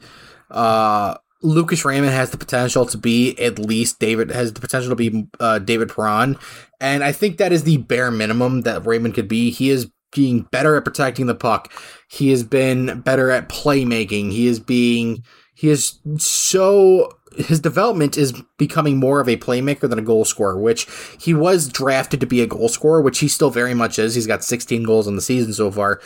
uh 0.49 1.17
Lucas 1.43 1.83
Raymond 1.83 2.13
has 2.13 2.31
the 2.31 2.37
potential 2.37 2.85
to 2.85 2.97
be 2.97 3.37
at 3.37 3.59
least 3.59 3.99
David 3.99 4.31
has 4.31 4.53
the 4.53 4.61
potential 4.61 4.89
to 4.89 4.95
be 4.95 5.27
uh, 5.39 5.59
David 5.59 5.89
Perron, 5.89 6.37
and 6.79 7.03
I 7.03 7.11
think 7.11 7.37
that 7.37 7.51
is 7.51 7.63
the 7.63 7.77
bare 7.77 8.11
minimum 8.11 8.61
that 8.61 8.85
Raymond 8.85 9.13
could 9.13 9.27
be. 9.27 9.51
He 9.51 9.69
is 9.69 9.91
being 10.13 10.43
better 10.51 10.75
at 10.75 10.85
protecting 10.85 11.25
the 11.25 11.35
puck. 11.35 11.71
He 12.07 12.29
has 12.29 12.43
been 12.43 13.01
better 13.01 13.29
at 13.31 13.49
playmaking. 13.49 14.31
He 14.31 14.47
is 14.47 14.59
being 14.59 15.23
he 15.53 15.69
is 15.69 15.99
so 16.17 17.17
his 17.35 17.59
development 17.59 18.17
is 18.17 18.33
becoming 18.57 18.97
more 18.97 19.19
of 19.19 19.27
a 19.27 19.37
playmaker 19.37 19.89
than 19.89 19.99
a 19.99 20.03
goal 20.03 20.25
scorer, 20.25 20.59
which 20.59 20.87
he 21.19 21.33
was 21.33 21.67
drafted 21.67 22.19
to 22.19 22.25
be 22.25 22.41
a 22.41 22.47
goal 22.47 22.69
scorer, 22.69 23.01
which 23.01 23.19
he 23.19 23.27
still 23.27 23.49
very 23.49 23.73
much 23.73 23.97
is. 23.99 24.15
He's 24.15 24.27
got 24.27 24.43
16 24.43 24.83
goals 24.83 25.07
in 25.07 25.15
the 25.15 25.21
season 25.21 25.53
so 25.53 25.71
far. 25.71 25.99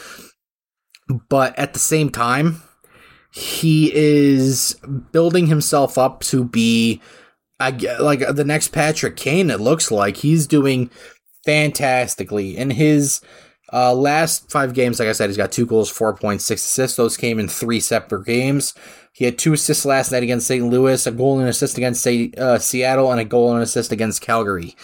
But 1.30 1.58
at 1.58 1.73
the 1.73 1.80
same 1.80 2.10
time, 2.10 2.62
he 3.31 3.91
is 3.93 4.75
building 5.11 5.47
himself 5.47 5.97
up 5.97 6.21
to 6.21 6.43
be 6.43 7.01
like 7.59 7.79
the 7.79 8.45
next 8.45 8.69
Patrick 8.69 9.15
Kane. 9.15 9.49
It 9.49 9.59
looks 9.59 9.91
like 9.91 10.17
he's 10.17 10.47
doing 10.47 10.89
fantastically 11.45 12.57
in 12.57 12.71
his 12.71 13.21
uh, 13.73 13.93
last 13.93 14.51
five 14.51 14.73
games. 14.73 14.99
Like 14.99 15.09
I 15.09 15.13
said, 15.13 15.29
he's 15.29 15.37
got 15.37 15.51
two 15.51 15.65
goals, 15.65 15.89
four 15.89 16.15
points, 16.15 16.45
six 16.45 16.65
assists. 16.65 16.97
Those 16.97 17.17
came 17.17 17.39
in 17.39 17.47
three 17.47 17.79
separate 17.79 18.25
games. 18.25 18.73
He 19.13 19.25
had 19.25 19.37
two 19.37 19.53
assists 19.53 19.85
last 19.85 20.11
night 20.11 20.23
against 20.23 20.47
St. 20.47 20.65
Louis, 20.65 21.05
a 21.07 21.11
goal 21.11 21.39
and 21.39 21.49
assist 21.49 21.77
against 21.77 22.05
uh, 22.05 22.59
Seattle, 22.59 23.11
and 23.11 23.19
a 23.19 23.25
goal 23.25 23.53
and 23.53 23.63
assist 23.63 23.91
against 23.91 24.21
Calgary. 24.21 24.75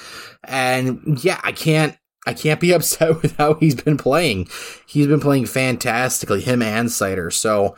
And 0.43 1.23
yeah, 1.23 1.39
I 1.43 1.51
can't 1.51 1.97
I 2.25 2.33
can't 2.33 2.59
be 2.59 2.71
upset 2.73 3.21
with 3.21 3.37
how 3.37 3.55
he's 3.55 3.75
been 3.75 3.97
playing. 3.97 4.47
He's 4.87 5.07
been 5.07 5.19
playing 5.19 5.45
fantastically, 5.45 6.41
him 6.41 6.61
and 6.61 6.89
Seider. 6.89 7.31
So 7.31 7.75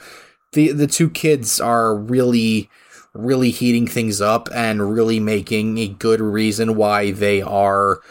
the 0.56 0.72
the 0.72 0.88
two 0.88 1.10
kids 1.10 1.62
are 1.62 1.96
really 1.96 2.70
really 3.14 3.52
heating 3.52 3.88
things 3.88 4.20
up 4.20 4.50
and 4.54 4.94
really 4.94 5.20
making 5.20 5.78
a 5.78 5.88
good 5.88 6.20
reason 6.20 6.76
why 6.76 7.12
they 7.12 7.42
are 7.42 8.02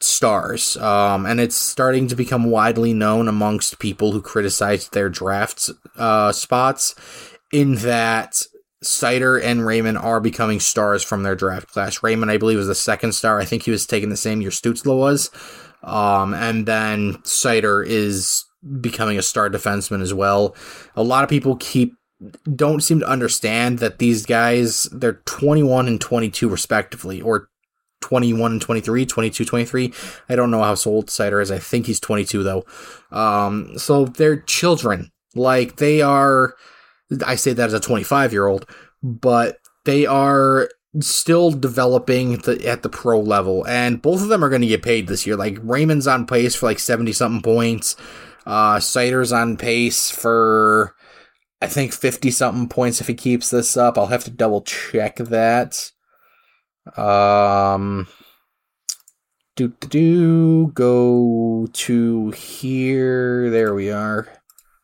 stars. 0.00 0.76
Um, 0.76 1.24
and 1.24 1.40
it's 1.40 1.56
starting 1.56 2.06
to 2.08 2.16
become 2.16 2.44
widely 2.44 2.92
known 2.92 3.28
amongst 3.28 3.78
people 3.78 4.12
who 4.12 4.20
criticize 4.20 4.88
their 4.90 5.08
draft 5.08 5.70
uh, 5.96 6.32
spots 6.32 6.94
in 7.50 7.76
that 7.76 8.42
Seider 8.84 9.42
and 9.42 9.64
Raymond 9.64 9.96
are 9.98 10.20
becoming 10.20 10.60
stars 10.60 11.02
from 11.02 11.22
their 11.22 11.36
draft 11.36 11.68
class. 11.68 12.02
Raymond, 12.02 12.30
I 12.30 12.36
believe, 12.36 12.58
was 12.58 12.66
the 12.66 12.74
second 12.74 13.12
star. 13.12 13.40
I 13.40 13.44
think 13.44 13.62
he 13.62 13.70
was 13.70 13.86
taken 13.86 14.10
the 14.10 14.16
same 14.16 14.40
year 14.40 14.50
Stützle 14.50 14.98
was. 14.98 15.30
Um, 15.82 16.34
and 16.34 16.66
then 16.66 17.14
Seider 17.22 17.86
is 17.86 18.44
becoming 18.80 19.18
a 19.18 19.22
star 19.22 19.50
defenseman 19.50 20.02
as 20.02 20.14
well. 20.14 20.54
A 20.96 21.02
lot 21.02 21.24
of 21.24 21.30
people 21.30 21.56
keep 21.56 21.94
don't 22.54 22.82
seem 22.82 23.00
to 23.00 23.08
understand 23.08 23.80
that 23.80 23.98
these 23.98 24.24
guys 24.24 24.84
they're 24.92 25.20
21 25.24 25.88
and 25.88 26.00
22 26.00 26.48
respectively 26.48 27.20
or 27.20 27.48
21 28.00 28.52
and 28.52 28.62
23 28.62 29.04
22 29.06 29.44
23 29.44 29.92
i 30.28 30.36
don't 30.36 30.52
know 30.52 30.62
how 30.62 30.76
old 30.86 31.08
Seider 31.08 31.42
is. 31.42 31.50
I 31.50 31.58
think 31.58 31.86
he's 31.86 31.98
22 31.98 32.44
though. 32.44 32.64
Um, 33.10 33.76
so 33.76 34.04
they're 34.04 34.40
children. 34.40 35.10
Like 35.34 35.76
they 35.76 36.00
are 36.00 36.54
i 37.26 37.34
say 37.34 37.52
that 37.52 37.66
as 37.66 37.74
a 37.74 37.80
25 37.80 38.32
year 38.32 38.46
old 38.46 38.66
but 39.02 39.58
they 39.84 40.06
are 40.06 40.68
still 41.00 41.50
developing 41.50 42.38
the, 42.38 42.66
at 42.68 42.82
the 42.82 42.88
pro 42.88 43.18
level. 43.18 43.66
And 43.66 44.02
both 44.02 44.22
of 44.22 44.28
them 44.28 44.44
are 44.44 44.50
going 44.50 44.60
to 44.60 44.68
get 44.68 44.82
paid 44.82 45.06
this 45.06 45.26
year. 45.26 45.36
Like 45.36 45.58
raymond's 45.62 46.06
on 46.06 46.26
pace 46.26 46.54
for 46.54 46.66
like 46.66 46.78
70 46.78 47.12
something 47.12 47.42
points 47.42 47.96
uh, 48.46 48.76
Seider's 48.76 49.32
on 49.32 49.56
pace 49.56 50.10
for, 50.10 50.94
I 51.60 51.66
think, 51.66 51.92
50 51.92 52.30
something 52.30 52.68
points 52.68 53.00
if 53.00 53.06
he 53.06 53.14
keeps 53.14 53.50
this 53.50 53.76
up. 53.76 53.96
I'll 53.96 54.06
have 54.06 54.24
to 54.24 54.30
double 54.30 54.62
check 54.62 55.16
that. 55.16 55.90
Um, 56.96 58.08
do, 59.56 59.68
do, 59.80 59.88
do, 59.88 60.72
go 60.74 61.68
to 61.72 62.30
here. 62.30 63.50
There 63.50 63.74
we 63.74 63.90
are. 63.90 64.28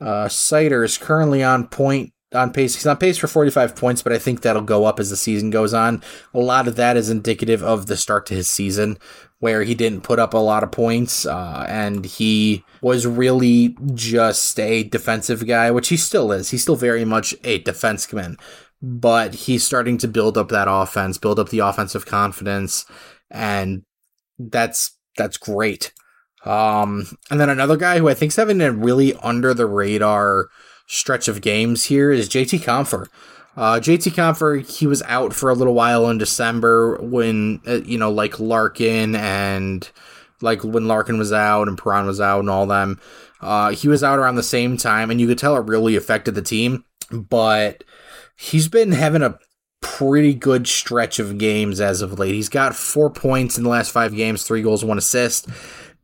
Uh, 0.01 0.27
Seider 0.29 0.85
is 0.85 0.99
currently 0.99 1.43
on 1.43 1.67
point 1.67 2.13
on 2.35 2.53
pace. 2.53 2.75
He's 2.75 2.87
on 2.87 2.99
pace 2.99 3.19
for 3.19 3.27
45 3.27 3.75
points, 3.75 4.03
but 4.03 4.13
I 4.13 4.19
think 4.19 4.43
that'll 4.43 4.63
go 4.63 4.85
up 4.85 5.01
as 5.01 5.11
the 5.11 5.17
season 5.17 5.51
goes 5.51 5.75
on. 5.75 6.03
A 6.35 6.39
lot 6.39 6.69
of 6.69 6.77
that 6.77 6.97
is 6.97 7.11
indicative 7.11 7.63
of 7.63 7.87
the 7.87 7.97
start 7.97 8.27
to 8.27 8.35
his 8.35 8.49
season, 8.49 8.99
where 9.41 9.63
he 9.63 9.75
didn't 9.75 10.03
put 10.03 10.19
up 10.19 10.35
a 10.35 10.39
lot 10.39 10.65
of 10.65 10.73
points, 10.73 11.25
uh, 11.25 11.65
and 11.69 12.05
he 12.05 12.65
was 12.83 13.07
really 13.07 13.77
just 13.95 14.59
a 14.59 14.83
defensive 14.85 15.47
guy, 15.47 15.71
which 15.71 15.89
he 15.89 15.97
still 15.97 16.33
is. 16.33 16.51
He's 16.51 16.63
still 16.63 16.77
very 16.77 17.05
much 17.05 17.35
a 17.45 17.63
defenseman, 17.63 18.39
but 18.83 19.35
he's 19.35 19.65
starting 19.65 19.97
to 19.99 20.09
build 20.09 20.37
up 20.37 20.49
that 20.49 20.69
offense, 20.69 21.19
build 21.19 21.39
up 21.39 21.51
the 21.51 21.61
offensive 21.61 22.05
confidence, 22.05 22.85
and 23.31 23.83
that's 24.39 24.97
that's 25.17 25.37
great. 25.37 25.93
Um, 26.45 27.07
and 27.31 27.41
then 27.41 27.51
another 27.51 27.77
guy 27.77 27.99
who 27.99 28.09
I 28.09 28.15
think 28.15 28.31
is 28.31 28.37
having 28.37 28.61
a 28.61 28.73
really 28.73 29.15
under 29.15 29.55
the 29.55 29.67
radar 29.67 30.49
stretch 30.87 31.29
of 31.29 31.41
games 31.41 31.85
here 31.85 32.11
is 32.11 32.29
JT 32.29 32.61
Compher. 32.61 33.09
Uh, 33.59 33.81
JT 33.81 34.13
Compher, 34.13 34.65
he 34.65 34.87
was 34.87 35.03
out 35.03 35.35
for 35.35 35.51
a 35.51 35.55
little 35.55 35.75
while 35.75 36.09
in 36.09 36.17
December 36.17 36.97
when, 37.03 37.61
uh, 37.67 37.81
you 37.85 37.99
know, 37.99 38.09
like 38.09 38.39
Larkin 38.39 39.17
and 39.17 39.91
like 40.41 40.63
when 40.63 40.87
Larkin 40.87 41.19
was 41.19 41.33
out 41.33 41.67
and 41.67 41.77
Perron 41.77 42.07
was 42.07 42.21
out 42.21 42.39
and 42.39 42.49
all 42.49 42.67
them. 42.67 43.01
Uh, 43.41 43.71
he 43.71 43.89
was 43.89 44.05
out 44.05 44.21
around 44.21 44.37
the 44.37 44.45
same 44.45 44.77
time, 44.77 45.11
and 45.11 45.21
you 45.21 45.27
could 45.27 45.39
tell 45.39 45.57
it 45.57 45.67
really 45.67 45.97
affected 45.97 46.37
the 46.37 46.43
team. 46.43 46.85
But 47.11 47.83
he's 48.37 48.69
been 48.69 48.93
having 48.93 49.23
a 49.23 49.41
pretty 49.81 50.35
good 50.35 50.69
stretch 50.69 51.19
of 51.19 51.39
games 51.39 51.81
as 51.81 52.01
of 52.01 52.17
late. 52.17 52.37
He's 52.37 52.49
got 52.49 52.77
four 52.77 53.11
points 53.11 53.59
in 53.59 53.65
the 53.65 53.71
last 53.71 53.91
five 53.91 54.15
games, 54.15 54.45
three 54.45 54.63
goals, 54.63 54.85
one 54.85 54.99
assist. 54.99 55.49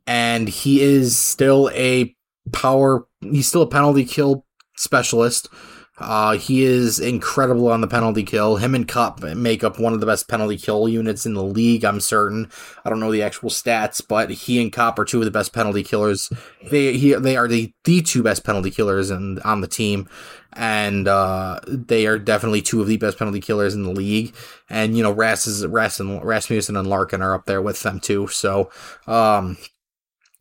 and 0.09 0.49
he 0.49 0.83
is 0.83 1.17
still 1.17 1.71
a 1.73 2.17
power. 2.53 3.07
He's 3.21 3.47
still 3.47 3.63
a 3.63 3.69
penalty 3.69 4.05
kill 4.05 4.45
specialist. 4.77 5.49
Uh, 5.97 6.37
he 6.37 6.65
is 6.65 6.99
incredible 6.99 7.69
on 7.69 7.81
the 7.81 7.87
penalty 7.87 8.25
kill. 8.25 8.57
Him 8.57 8.75
and 8.75 8.89
Copp 8.89 9.23
make 9.23 9.63
up 9.63 9.79
one 9.79 9.93
of 9.93 10.01
the 10.01 10.07
best 10.07 10.29
penalty 10.29 10.57
kill 10.57 10.89
units 10.89 11.25
in 11.25 11.35
the 11.35 11.43
league. 11.43 11.85
I'm 11.85 12.01
certain. 12.01 12.51
I 12.85 12.91
don't 12.91 12.99
know 12.99 13.13
the 13.13 13.23
actual 13.23 13.49
stats, 13.49 14.03
but 14.07 14.29
he 14.31 14.61
and 14.61 14.73
Copp 14.73 14.99
are 14.99 15.05
two 15.05 15.21
of 15.21 15.25
the 15.25 15.31
best 15.31 15.53
penalty 15.53 15.85
killers. 15.85 16.33
They 16.69 16.97
he, 16.97 17.15
they 17.15 17.37
are 17.37 17.47
the 17.47 17.73
the 17.85 18.03
two 18.03 18.25
best 18.25 18.43
penalty 18.43 18.73
killers 18.73 19.13
in, 19.13 19.39
on 19.41 19.61
the 19.61 19.69
team, 19.69 20.09
and 20.55 21.07
uh, 21.07 21.61
they 21.69 22.07
are 22.07 22.19
definitely 22.19 22.63
two 22.63 22.81
of 22.81 22.89
the 22.89 22.97
best 22.97 23.17
penalty 23.17 23.41
killers 23.41 23.75
in 23.75 23.85
the 23.85 23.93
league. 23.93 24.35
And 24.69 24.97
you 24.97 25.05
know, 25.05 25.13
Ras 25.13 25.47
is 25.47 25.65
Ras 25.65 26.01
and 26.01 26.25
Rasmussen 26.25 26.77
and 26.77 26.89
Larkin 26.89 27.23
are 27.23 27.35
up 27.35 27.47
there 27.47 27.63
with 27.63 27.81
them 27.85 28.01
too. 28.01 28.27
So, 28.27 28.69
um, 29.07 29.59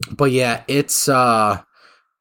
but 0.09 0.31
yeah, 0.31 0.63
it's 0.67 1.07
uh 1.07 1.61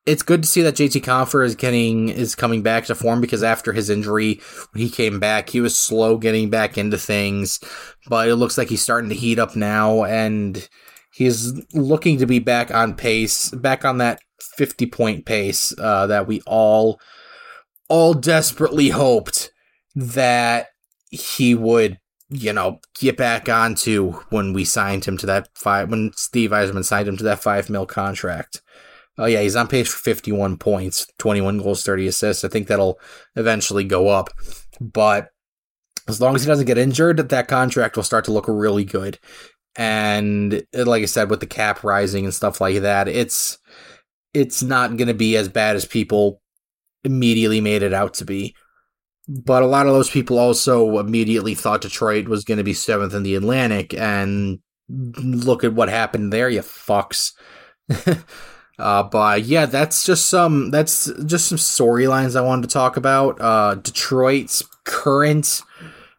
it's 0.05 0.23
good 0.23 0.43
to 0.43 0.49
see 0.49 0.63
that 0.63 0.75
JT 0.75 1.03
Compher 1.03 1.45
is 1.45 1.55
getting 1.55 2.09
is 2.09 2.35
coming 2.35 2.63
back 2.63 2.87
to 2.87 2.95
form 2.95 3.21
because 3.21 3.43
after 3.43 3.73
his 3.73 3.89
injury, 3.89 4.41
when 4.73 4.83
he 4.83 4.91
came 4.91 5.21
back, 5.21 5.51
he 5.51 5.61
was 5.61 5.77
slow 5.77 6.17
getting 6.19 6.51
back 6.51 6.77
into 6.77 6.99
things, 6.99 7.61
but 8.09 8.29
it 8.29 8.37
looks 8.37 8.59
like 8.59 8.69
he's 8.69 8.83
starting 8.83 9.11
to 9.11 9.17
heat 9.17 9.39
up 9.39 9.55
now, 9.55 10.05
and 10.05 10.69
he's 11.13 11.53
looking 11.75 12.19
to 12.19 12.27
be 12.27 12.41
back 12.41 12.73
on 12.73 12.95
pace, 12.95 13.51
back 13.51 13.85
on 13.85 13.99
that 13.99 14.21
fifty 14.57 14.87
point 14.87 15.25
pace 15.25 15.73
uh, 15.79 16.07
that 16.09 16.27
we 16.27 16.41
all 16.47 17.01
all 17.89 18.15
desperately 18.15 18.89
hoped 18.89 19.53
that 19.95 20.69
he 21.11 21.55
would 21.55 21.99
you 22.33 22.53
know, 22.53 22.81
get 22.99 23.19
back 23.19 23.49
onto 23.49 24.13
when 24.31 24.55
we 24.55 24.65
signed 24.65 25.05
him 25.05 25.19
to 25.19 25.27
that 25.27 25.49
five 25.55 25.91
when 25.91 26.13
Steve 26.15 26.51
Yzerman 26.51 26.85
signed 26.85 27.07
him 27.07 27.17
to 27.19 27.25
that 27.25 27.43
five 27.43 27.69
mil 27.69 27.85
contract. 27.85 28.63
Oh 29.19 29.27
yeah, 29.27 29.43
he's 29.43 29.57
on 29.57 29.69
pace 29.69 29.93
for 29.93 29.99
51 29.99 30.57
points, 30.57 31.07
21 31.19 31.59
goals, 31.59 31.85
30 31.85 32.07
assists. 32.07 32.45
I 32.45 32.49
think 32.49 32.67
that'll 32.67 32.99
eventually 33.37 33.85
go 33.85 34.09
up. 34.09 34.31
But 34.81 35.29
as 36.09 36.21
long 36.21 36.35
as 36.35 36.43
he 36.43 36.49
doesn't 36.49 36.67
get 36.67 36.79
injured, 36.79 37.17
that 37.29 37.49
contract 37.49 37.97
will 37.97 38.03
start 38.03 38.25
to 38.27 38.33
look 38.33 38.47
really 38.49 38.85
good. 38.85 39.19
And 39.77 40.63
uh, 40.77 40.85
like 40.85 41.03
I 41.03 41.07
said, 41.07 41.31
with 41.31 41.41
the 41.41 41.47
cap 41.47 41.85
rising 41.85 42.25
and 42.25 42.35
stuff 42.35 42.61
like 42.61 42.81
that, 42.81 43.09
it's 43.09 43.59
it's 44.35 44.63
not 44.63 44.97
going 44.97 45.09
to 45.09 45.15
be 45.15 45.37
as 45.37 45.49
bad 45.49 45.77
as 45.77 45.85
people 45.85 46.41
immediately 47.05 47.61
made 47.61 47.83
it 47.83 47.93
out 47.93 48.15
to 48.15 48.25
be. 48.25 48.55
But 49.29 49.63
a 49.63 49.67
lot 49.67 49.87
of 49.87 49.93
those 49.93 50.11
people 50.11 50.39
also 50.39 50.99
immediately 50.99 51.55
thought 51.55 51.83
Detroit 51.83 52.29
was 52.29 52.45
going 52.45 52.59
to 52.59 52.65
be 52.65 52.75
seventh 52.75 53.15
in 53.15 53.23
the 53.23 53.35
Atlantic, 53.35 53.95
and 53.95 54.59
look 54.89 55.65
at 55.65 55.75
what 55.75 55.89
happened 55.89 56.33
there, 56.33 56.49
you 56.49 56.61
fucks. 56.61 57.33
Uh, 58.79 59.03
but 59.03 59.45
yeah, 59.45 59.67
that's 59.67 60.05
just 60.05 60.27
some 60.27 60.71
that's 60.71 61.11
just 61.27 61.49
some 61.49 61.59
storylines 61.59 62.37
I 62.37 62.41
wanted 62.41 62.69
to 62.69 62.73
talk 62.73 62.97
about. 62.97 63.41
Uh, 63.41 63.75
Detroit's 63.77 64.63
current 64.85 65.63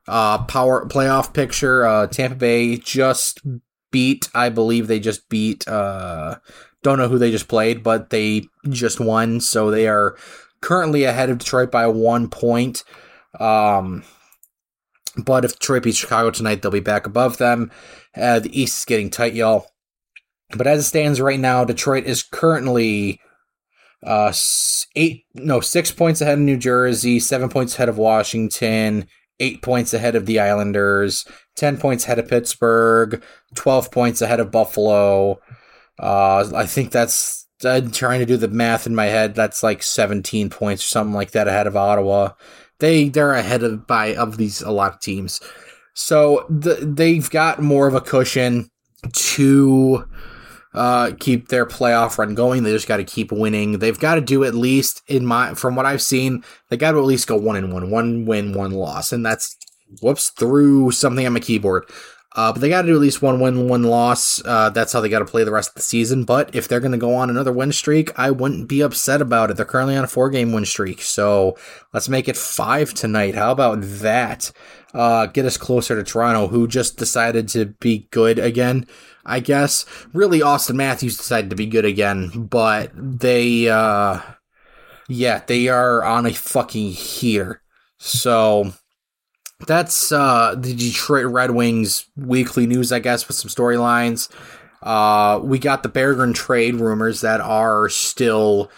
uh, 0.08 0.44
power 0.46 0.86
playoff 0.86 1.34
picture. 1.34 1.86
Uh, 1.86 2.08
Tampa 2.08 2.36
Bay 2.36 2.78
just 2.78 3.42
beat, 3.92 4.30
I 4.34 4.50
believe 4.50 4.88
they 4.88 5.00
just 5.00 5.30
beat. 5.30 5.68
Uh, 5.68 6.40
don't 6.84 6.98
know 6.98 7.08
who 7.08 7.18
they 7.18 7.32
just 7.32 7.48
played, 7.48 7.82
but 7.82 8.10
they 8.10 8.44
just 8.70 9.00
won, 9.00 9.40
so 9.40 9.72
they 9.72 9.88
are 9.88 10.18
currently 10.62 11.04
ahead 11.04 11.30
of 11.30 11.38
Detroit 11.38 11.72
by 11.72 11.88
one 11.88 12.30
point. 12.30 12.84
Um, 13.40 14.04
but 15.18 15.46
if 15.46 15.54
Detroit 15.54 15.84
beats 15.84 15.98
Chicago 15.98 16.32
tonight, 16.32 16.62
they'll 16.62 16.72
be 16.72 16.80
back 16.80 17.06
above 17.06 17.38
them. 17.38 17.72
Uh, 18.16 18.40
the 18.40 18.60
East 18.60 18.80
is 18.80 18.86
getting 18.86 19.10
tight, 19.10 19.34
y'all. 19.34 19.68
But 20.56 20.68
as 20.68 20.82
it 20.82 20.84
stands 20.84 21.20
right 21.22 21.40
now, 21.40 21.66
Detroit 21.66 22.06
is 22.06 22.24
currently 22.24 23.20
uh 24.06 24.34
eight 24.96 25.26
no 25.34 25.62
six 25.62 25.92
points 25.92 26.22
ahead 26.22 26.38
of 26.38 26.44
New 26.44 26.58
Jersey, 26.58 27.20
seven 27.20 27.50
points 27.50 27.76
ahead 27.76 27.90
of 27.90 27.98
Washington, 27.98 29.08
eight 29.40 29.62
points 29.62 29.94
ahead 29.94 30.16
of 30.16 30.26
the 30.26 30.40
Islanders, 30.40 31.26
ten 31.56 31.78
points 31.78 32.04
ahead 32.04 32.20
of 32.20 32.28
Pittsburgh, 32.28 33.24
twelve 33.56 33.92
points 33.92 34.22
ahead 34.22 34.40
of 34.40 34.52
Buffalo. 34.52 35.40
Uh, 36.00 36.50
I 36.54 36.66
think 36.66 36.92
that's 36.92 37.48
I'm 37.64 37.92
trying 37.92 38.20
to 38.20 38.26
do 38.26 38.36
the 38.36 38.48
math 38.50 38.86
in 38.88 38.96
my 38.96 39.06
head. 39.06 39.36
That's 39.36 39.64
like 39.64 39.84
seventeen 39.84 40.50
points 40.50 40.84
or 40.84 40.88
something 40.88 41.14
like 41.14 41.32
that 41.32 41.48
ahead 41.48 41.68
of 41.68 41.78
Ottawa. 41.78 42.32
They 42.80 43.10
they're 43.10 43.34
ahead 43.34 43.64
of 43.64 43.88
by 43.88 44.16
of 44.16 44.38
these 44.38 44.62
a 44.62 44.72
lot 44.72 44.94
of 44.94 45.00
teams. 45.00 45.40
So 45.94 46.46
the, 46.50 46.76
they've 46.76 47.30
got 47.30 47.62
more 47.62 47.88
of 47.88 47.94
a 47.94 48.02
cushion 48.02 48.70
to 49.14 50.06
uh, 50.74 51.12
keep 51.20 51.50
their 51.50 51.66
playoff 51.66 52.18
run 52.18 52.36
going. 52.36 52.64
They 52.64 52.72
just 52.72 52.88
got 52.88 52.98
to 52.98 53.04
keep 53.04 53.32
winning. 53.32 53.80
They've 53.80 54.00
got 54.00 54.16
to 54.16 54.22
do 54.22 54.44
at 54.44 54.56
least 54.56 55.02
in 55.08 55.26
my 55.26 55.54
from 55.54 55.76
what 55.76 55.86
I've 55.86 56.02
seen, 56.02 56.44
they 56.70 56.78
got 56.78 56.92
to 56.92 57.00
at 57.00 57.06
least 57.06 57.28
go 57.28 57.36
one 57.36 57.56
and 57.56 57.72
one, 57.72 57.90
one 57.90 58.26
win, 58.26 58.54
one 58.54 58.72
loss, 58.72 59.12
and 59.12 59.26
that's 59.26 59.56
whoops 60.02 60.30
through 60.30 60.92
something 60.92 61.26
on 61.26 61.34
my 61.34 61.40
keyboard. 61.40 61.90
Uh, 62.36 62.52
but 62.52 62.62
they 62.62 62.70
got 62.70 62.82
to 62.82 62.88
do 62.88 62.96
at 62.96 63.02
least 63.02 63.22
one 63.22 63.40
win, 63.40 63.68
one 63.68 63.84
loss. 63.84 64.42
Uh, 64.44 64.70
that's 64.70 64.92
how 64.92 65.00
they 65.00 65.10
got 65.10 65.20
to 65.20 65.26
play 65.26 65.44
the 65.44 65.52
rest 65.52 65.70
of 65.70 65.76
the 65.76 65.82
season. 65.82 66.24
But 66.24 66.56
if 66.56 66.68
they're 66.68 66.80
going 66.80 66.94
to 66.94 66.98
go 66.98 67.14
on 67.14 67.30
another 67.30 67.52
win 67.52 67.72
streak, 67.72 68.18
I 68.18 68.32
wouldn't 68.32 68.68
be 68.68 68.82
upset 68.82 69.22
about 69.22 69.52
it. 69.52 69.58
They're 69.58 69.66
currently 69.66 69.96
on 69.96 70.04
a 70.04 70.08
four 70.08 70.30
game 70.30 70.52
win 70.52 70.66
streak. 70.66 71.02
So 71.02 71.58
let's 71.94 72.10
make 72.10 72.28
it 72.28 72.38
five 72.38 72.94
tonight. 72.94 73.36
How 73.36 73.52
about 73.52 73.80
that? 73.82 74.52
Uh, 74.94 75.28
get 75.28 75.46
us 75.46 75.58
closer 75.58 75.96
to 75.96 76.04
Toronto, 76.04 76.48
who 76.48 76.68
just 76.68 76.98
decided 76.98 77.48
to 77.50 77.66
be 77.66 78.08
good 78.12 78.40
again. 78.40 78.88
I 79.26 79.40
guess. 79.40 79.86
Really, 80.12 80.40
Auston 80.40 80.76
Matthews 80.76 81.18
decided 81.18 81.50
to 81.52 81.56
be 81.56 81.66
good 81.66 81.86
again, 81.86 82.30
but 82.36 82.92
they, 82.94 83.70
uh, 83.70 84.20
yeah, 85.08 85.42
they 85.46 85.70
are 85.70 86.04
on 86.04 86.26
a 86.26 86.34
fucking 86.34 86.92
heater. 86.92 87.62
So 88.00 88.74
that's 89.68 90.12
uh, 90.12 90.56
the 90.58 90.74
Detroit 90.74 91.26
Red 91.26 91.52
Wings 91.52 92.08
weekly 92.16 92.68
news, 92.68 92.92
I 92.92 93.00
guess, 93.00 93.28
with 93.28 93.38
some 93.38 93.50
storylines. 93.50 94.30
Uh, 94.82 95.40
we 95.44 95.60
got 95.60 95.84
the 95.84 95.90
Berggren 95.90 96.36
trade 96.36 96.76
rumors 96.76 97.22
that 97.22 97.42
are 97.42 97.88
still 97.90 98.70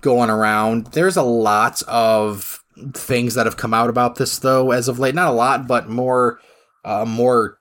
going 0.00 0.30
around. 0.30 0.86
There's 0.88 1.16
a 1.16 1.22
lot 1.22 1.82
of 1.82 2.64
things 2.94 3.34
that 3.34 3.46
have 3.46 3.56
come 3.56 3.74
out 3.74 3.90
about 3.90 4.16
this, 4.16 4.38
though, 4.38 4.70
as 4.70 4.88
of 4.88 4.98
late. 4.98 5.14
Not 5.14 5.28
a 5.28 5.32
lot, 5.32 5.66
but 5.66 5.88
more, 5.88 6.40
uh, 6.84 7.04
more 7.04 7.58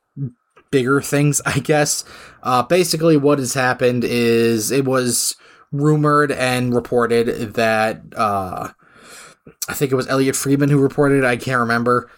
bigger 0.71 1.01
things, 1.01 1.41
I 1.45 1.59
guess. 1.59 2.05
Uh, 2.43 2.63
basically, 2.63 3.17
what 3.17 3.39
has 3.39 3.53
happened 3.53 4.03
is 4.03 4.71
it 4.71 4.85
was 4.85 5.35
rumored 5.71 6.31
and 6.31 6.73
reported 6.73 7.53
that 7.53 8.01
uh, 8.15 8.69
I 9.67 9.73
think 9.73 9.91
it 9.91 9.95
was 9.95 10.07
Elliotte 10.07 10.35
Friedman 10.35 10.69
who 10.69 10.79
reported 10.79 11.19
it. 11.19 11.25
I 11.25 11.37
can't 11.37 11.59
remember. 11.59 12.09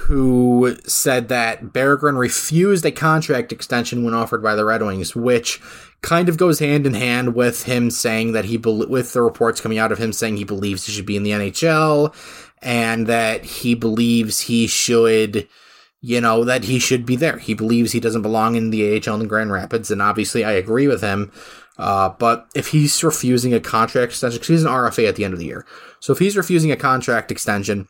Who 0.00 0.76
said 0.84 1.28
that 1.28 1.72
Berggren 1.72 2.18
refused 2.18 2.84
a 2.84 2.90
contract 2.90 3.50
extension 3.50 4.04
when 4.04 4.14
offered 4.14 4.42
by 4.42 4.54
the 4.54 4.64
Red 4.64 4.82
Wings, 4.82 5.16
which 5.16 5.60
kind 6.02 6.28
of 6.28 6.36
goes 6.36 6.58
hand 6.58 6.86
in 6.86 6.94
hand 6.94 7.34
with 7.34 7.64
him 7.64 7.90
saying 7.90 8.32
that 8.32 8.44
he, 8.44 8.56
be- 8.56 8.84
with 8.86 9.14
the 9.14 9.22
reports 9.22 9.60
coming 9.60 9.78
out 9.78 9.92
of 9.92 9.98
him 9.98 10.12
saying 10.12 10.36
he 10.36 10.44
believes 10.44 10.84
he 10.84 10.92
should 10.92 11.06
be 11.06 11.16
in 11.16 11.22
the 11.22 11.30
NHL 11.30 12.14
and 12.62 13.06
that 13.06 13.44
he 13.44 13.74
believes 13.74 14.40
he 14.40 14.66
should 14.66 15.48
you 16.06 16.20
know, 16.20 16.44
that 16.44 16.62
he 16.62 16.78
should 16.78 17.04
be 17.04 17.16
there. 17.16 17.38
He 17.38 17.52
believes 17.52 17.90
he 17.90 17.98
doesn't 17.98 18.22
belong 18.22 18.54
in 18.54 18.70
the 18.70 19.02
AHL 19.08 19.20
in 19.20 19.26
Grand 19.26 19.50
Rapids, 19.50 19.90
and 19.90 20.00
obviously 20.00 20.44
I 20.44 20.52
agree 20.52 20.86
with 20.86 21.00
him. 21.00 21.32
Uh, 21.78 22.10
but 22.10 22.46
if 22.54 22.68
he's 22.68 23.02
refusing 23.02 23.52
a 23.52 23.58
contract 23.58 24.12
extension, 24.12 24.40
he's 24.40 24.62
an 24.62 24.70
RFA 24.70 25.08
at 25.08 25.16
the 25.16 25.24
end 25.24 25.34
of 25.34 25.40
the 25.40 25.46
year, 25.46 25.66
so 25.98 26.12
if 26.12 26.20
he's 26.20 26.36
refusing 26.36 26.70
a 26.70 26.76
contract 26.76 27.32
extension, 27.32 27.88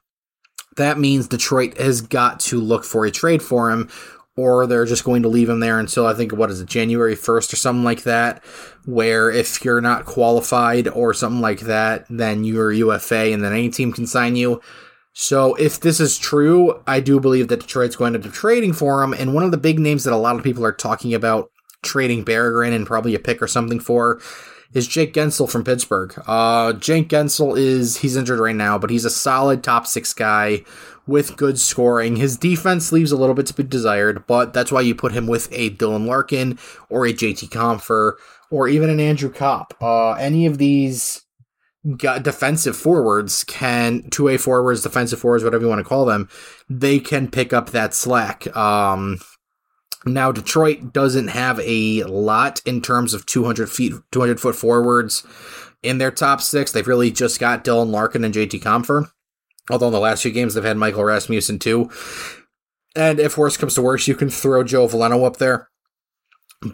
that 0.77 0.99
means 0.99 1.29
Detroit 1.29 1.79
has 1.79 2.01
got 2.01 2.41
to 2.41 2.61
look 2.61 2.85
for 2.85 3.05
a 3.05 3.11
trade 3.11 3.43
for 3.43 3.71
him, 3.71 3.89
or 4.37 4.67
they're 4.67 4.85
just 4.85 5.05
going 5.05 5.23
to 5.23 5.29
leave 5.29 5.49
him 5.49 5.61
there 5.61 5.79
until 5.79 6.07
I 6.07 6.15
think 6.15 6.33
what 6.33 6.51
is 6.51 6.61
it, 6.61 6.69
January 6.69 7.15
first 7.15 7.53
or 7.53 7.57
something 7.57 7.85
like 7.85 8.03
that. 8.03 8.45
Where 8.85 9.31
if 9.31 9.65
you're 9.65 9.81
not 9.81 10.05
qualified 10.05 10.89
or 10.89 11.15
something 11.15 11.41
like 11.41 11.61
that, 11.61 12.07
then 12.11 12.45
you're 12.45 12.73
UFA, 12.73 13.33
and 13.33 13.43
then 13.43 13.53
any 13.53 13.71
team 13.71 13.93
can 13.93 14.07
sign 14.07 14.37
you. 14.37 14.61
So 15.15 15.55
if 15.55 15.81
this 15.81 15.99
is 15.99 16.19
true, 16.19 16.83
I 16.87 17.01
do 17.01 17.19
believe 17.19 17.49
that 17.49 17.61
Detroit's 17.61 17.97
going 17.97 18.13
to 18.13 18.19
be 18.19 18.29
trading 18.29 18.75
for 18.75 19.03
him. 19.03 19.15
And 19.15 19.33
one 19.33 19.45
of 19.45 19.51
the 19.51 19.57
big 19.57 19.79
names 19.79 20.05
that 20.05 20.13
a 20.13 20.17
lot 20.17 20.37
of 20.37 20.45
people 20.45 20.65
are 20.65 20.73
talking 20.73 21.15
about 21.15 21.51
trading 21.83 22.23
Berggren 22.23 22.77
and 22.77 22.87
probably 22.87 23.15
a 23.15 23.19
pick 23.19 23.41
or 23.41 23.47
something 23.47 23.81
for 23.81 24.21
is 24.73 24.87
Jake 24.87 25.15
Guentzel 25.15 25.51
from 25.51 25.65
Pittsburgh. 25.65 26.15
Uh, 26.27 26.73
Jake 26.75 27.09
Guentzel 27.09 27.57
is 27.59 27.99
he's 27.99 28.17
injured 28.17 28.39
right 28.39 28.57
now, 28.57 28.79
but 28.79 28.91
he's 28.91 29.05
a 29.05 29.11
solid 29.11 29.63
top 29.63 29.87
six 29.87 30.13
guy 30.13 30.63
with 31.07 31.37
good 31.37 31.59
scoring. 31.59 32.17
His 32.17 32.37
defense 32.37 32.93
leaves 32.93 33.13
a 33.13 33.17
little 33.17 33.35
bit 33.35 33.47
to 33.47 33.55
be 33.55 33.63
desired, 33.63 34.27
but 34.27 34.53
that's 34.53 34.73
why 34.73 34.81
you 34.81 34.95
put 34.95 35.13
him 35.13 35.27
with 35.27 35.49
a 35.53 35.71
Dylan 35.71 36.07
Larkin 36.07 36.59
or 36.89 37.07
a 37.07 37.13
JT 37.13 37.49
Compher 37.51 38.15
or 38.51 38.69
even 38.69 38.91
an 38.91 39.01
Andrew 39.01 39.31
Copp. 39.33 39.75
Uh, 39.81 40.13
any 40.13 40.47
of 40.47 40.59
these 40.59 41.23
defensive 41.97 42.77
forwards 42.77 43.45
can 43.45 44.09
two 44.11 44.25
way 44.25 44.37
forwards, 44.37 44.83
defensive 44.83 45.21
forwards, 45.21 45.45
whatever 45.45 45.63
you 45.63 45.69
want 45.69 45.79
to 45.79 45.89
call 45.89 46.05
them, 46.05 46.29
they 46.69 46.99
can 46.99 47.31
pick 47.31 47.53
up 47.53 47.71
that 47.71 47.95
slack. 47.95 48.55
Um, 48.57 49.19
Now, 50.07 50.31
Detroit 50.31 50.93
doesn't 50.93 51.29
have 51.29 51.59
a 51.61 52.05
lot 52.05 52.63
in 52.65 52.81
terms 52.81 53.13
of 53.13 53.27
200 53.27 53.69
feet, 53.69 53.93
200 54.13 54.41
foot 54.41 54.55
forwards 54.55 55.27
in 55.83 55.99
their 55.99 56.13
top 56.13 56.41
six. 56.41 56.71
They've 56.71 56.87
really 56.87 57.11
just 57.11 57.41
got 57.41 57.65
Dylan 57.65 57.91
Larkin 57.91 58.25
and 58.25 58.33
JT 58.33 58.63
Compher. 58.63 59.11
Although 59.69 59.89
in 59.89 59.93
the 59.93 60.01
last 60.01 60.23
few 60.23 60.31
games 60.31 60.55
they've 60.55 60.63
had 60.63 60.77
Michael 60.77 61.05
Rasmussen 61.05 61.59
too. 61.59 61.91
And 62.95 63.19
if 63.19 63.37
worse 63.37 63.57
comes 63.57 63.75
to 63.75 63.83
worse, 63.83 64.07
you 64.07 64.15
can 64.15 64.31
throw 64.31 64.63
Joe 64.63 64.87
Veleno 64.87 65.27
up 65.27 65.39
there. 65.39 65.69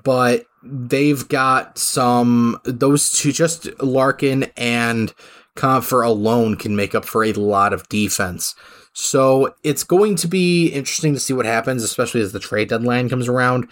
But 0.05 0.45
they've 0.63 1.27
got 1.27 1.79
some 1.79 2.61
those 2.65 3.13
two 3.13 3.33
just 3.33 3.69
Larkin 3.83 4.45
and 4.57 5.13
Compher 5.57 6.07
alone 6.07 6.57
can 6.57 6.77
make 6.77 6.95
up 6.95 7.05
for 7.05 7.25
a 7.25 7.33
lot 7.33 7.73
of 7.73 7.89
defense. 7.89 8.55
So 8.93 9.55
it's 9.63 9.85
going 9.85 10.17
to 10.17 10.29
be 10.29 10.69
interesting 10.69 11.15
to 11.15 11.21
see 11.21 11.33
what 11.33 11.47
happens, 11.47 11.83
especially 11.83 12.21
as 12.21 12.33
the 12.33 12.39
trade 12.39 12.69
deadline 12.69 13.09
comes 13.09 13.29
around. 13.29 13.69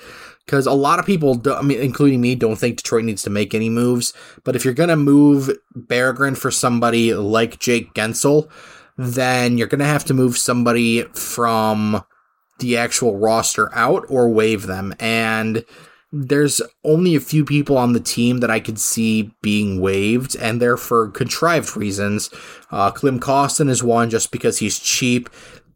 Because 0.46 0.66
a 0.66 0.72
lot 0.72 0.98
of 0.98 1.06
people, 1.06 1.40
I 1.52 1.62
mean, 1.62 1.78
including 1.80 2.20
me, 2.20 2.34
don't 2.34 2.56
think 2.56 2.78
Detroit 2.78 3.04
needs 3.04 3.22
to 3.22 3.30
make 3.30 3.54
any 3.54 3.68
moves. 3.68 4.12
But 4.42 4.56
if 4.56 4.64
you're 4.64 4.74
going 4.74 4.88
to 4.88 4.96
move 4.96 5.50
Berggren 5.76 6.36
for 6.36 6.50
somebody 6.50 7.14
like 7.14 7.60
Jake 7.60 7.94
Guentzel, 7.94 8.50
then 8.96 9.58
you're 9.58 9.68
going 9.68 9.78
to 9.78 9.84
have 9.84 10.04
to 10.06 10.14
move 10.14 10.36
somebody 10.36 11.02
from 11.12 12.02
the 12.58 12.76
actual 12.76 13.18
roster 13.18 13.72
out 13.74 14.04
or 14.08 14.28
waive 14.28 14.66
them. 14.66 14.94
And 14.98 15.64
there's 16.12 16.60
only 16.84 17.14
a 17.14 17.20
few 17.20 17.44
people 17.44 17.78
on 17.78 17.92
the 17.92 18.00
team 18.00 18.38
that 18.38 18.50
I 18.50 18.60
could 18.60 18.78
see 18.78 19.32
being 19.42 19.80
waived, 19.80 20.36
and 20.36 20.60
they're 20.60 20.76
for 20.76 21.10
contrived 21.10 21.76
reasons. 21.76 22.30
Uh, 22.70 22.90
Klim 22.90 23.20
Kostin 23.20 23.68
is 23.68 23.82
one 23.82 24.10
just 24.10 24.32
because 24.32 24.58
he's 24.58 24.78
cheap 24.78 25.30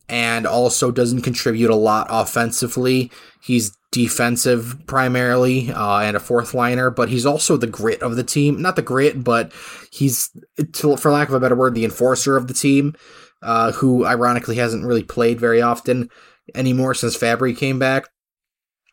and 0.09 0.47
also 0.47 0.91
doesn't 0.91 1.23
contribute 1.23 1.71
a 1.71 1.77
lot 1.77 2.07
offensively. 2.11 3.11
He's 3.41 3.77
defensive 3.93 4.77
primarily 4.87 5.71
uh, 5.71 6.01
and 6.01 6.17
a 6.17 6.21
fourth 6.21 6.53
liner, 6.53 6.91
but 6.91 7.09
he's 7.09 7.25
also 7.25 7.57
the 7.57 7.69
grit 7.69 8.03
of 8.03 8.17
the 8.17 8.25
team. 8.25 8.61
Not 8.61 8.75
the 8.77 8.83
grit, 8.83 9.23
but 9.23 9.53
he's, 9.93 10.31
for 10.77 11.11
lack 11.13 11.29
of 11.29 11.35
a 11.35 11.41
better 11.41 11.55
word, 11.55 11.75
the 11.75 11.85
enforcer 11.85 12.37
of 12.37 12.49
the 12.49 12.55
team, 12.55 12.97
uh, 13.41 13.71
who 13.73 14.05
ironically 14.05 14.57
hasn't 14.57 14.85
really 14.85 15.05
played 15.05 15.39
very 15.39 15.63
often 15.63 16.11
anymore 16.55 16.95
since 16.95 17.17
Fabbri 17.17 17.57
came 17.57 17.79
back. 17.79 18.09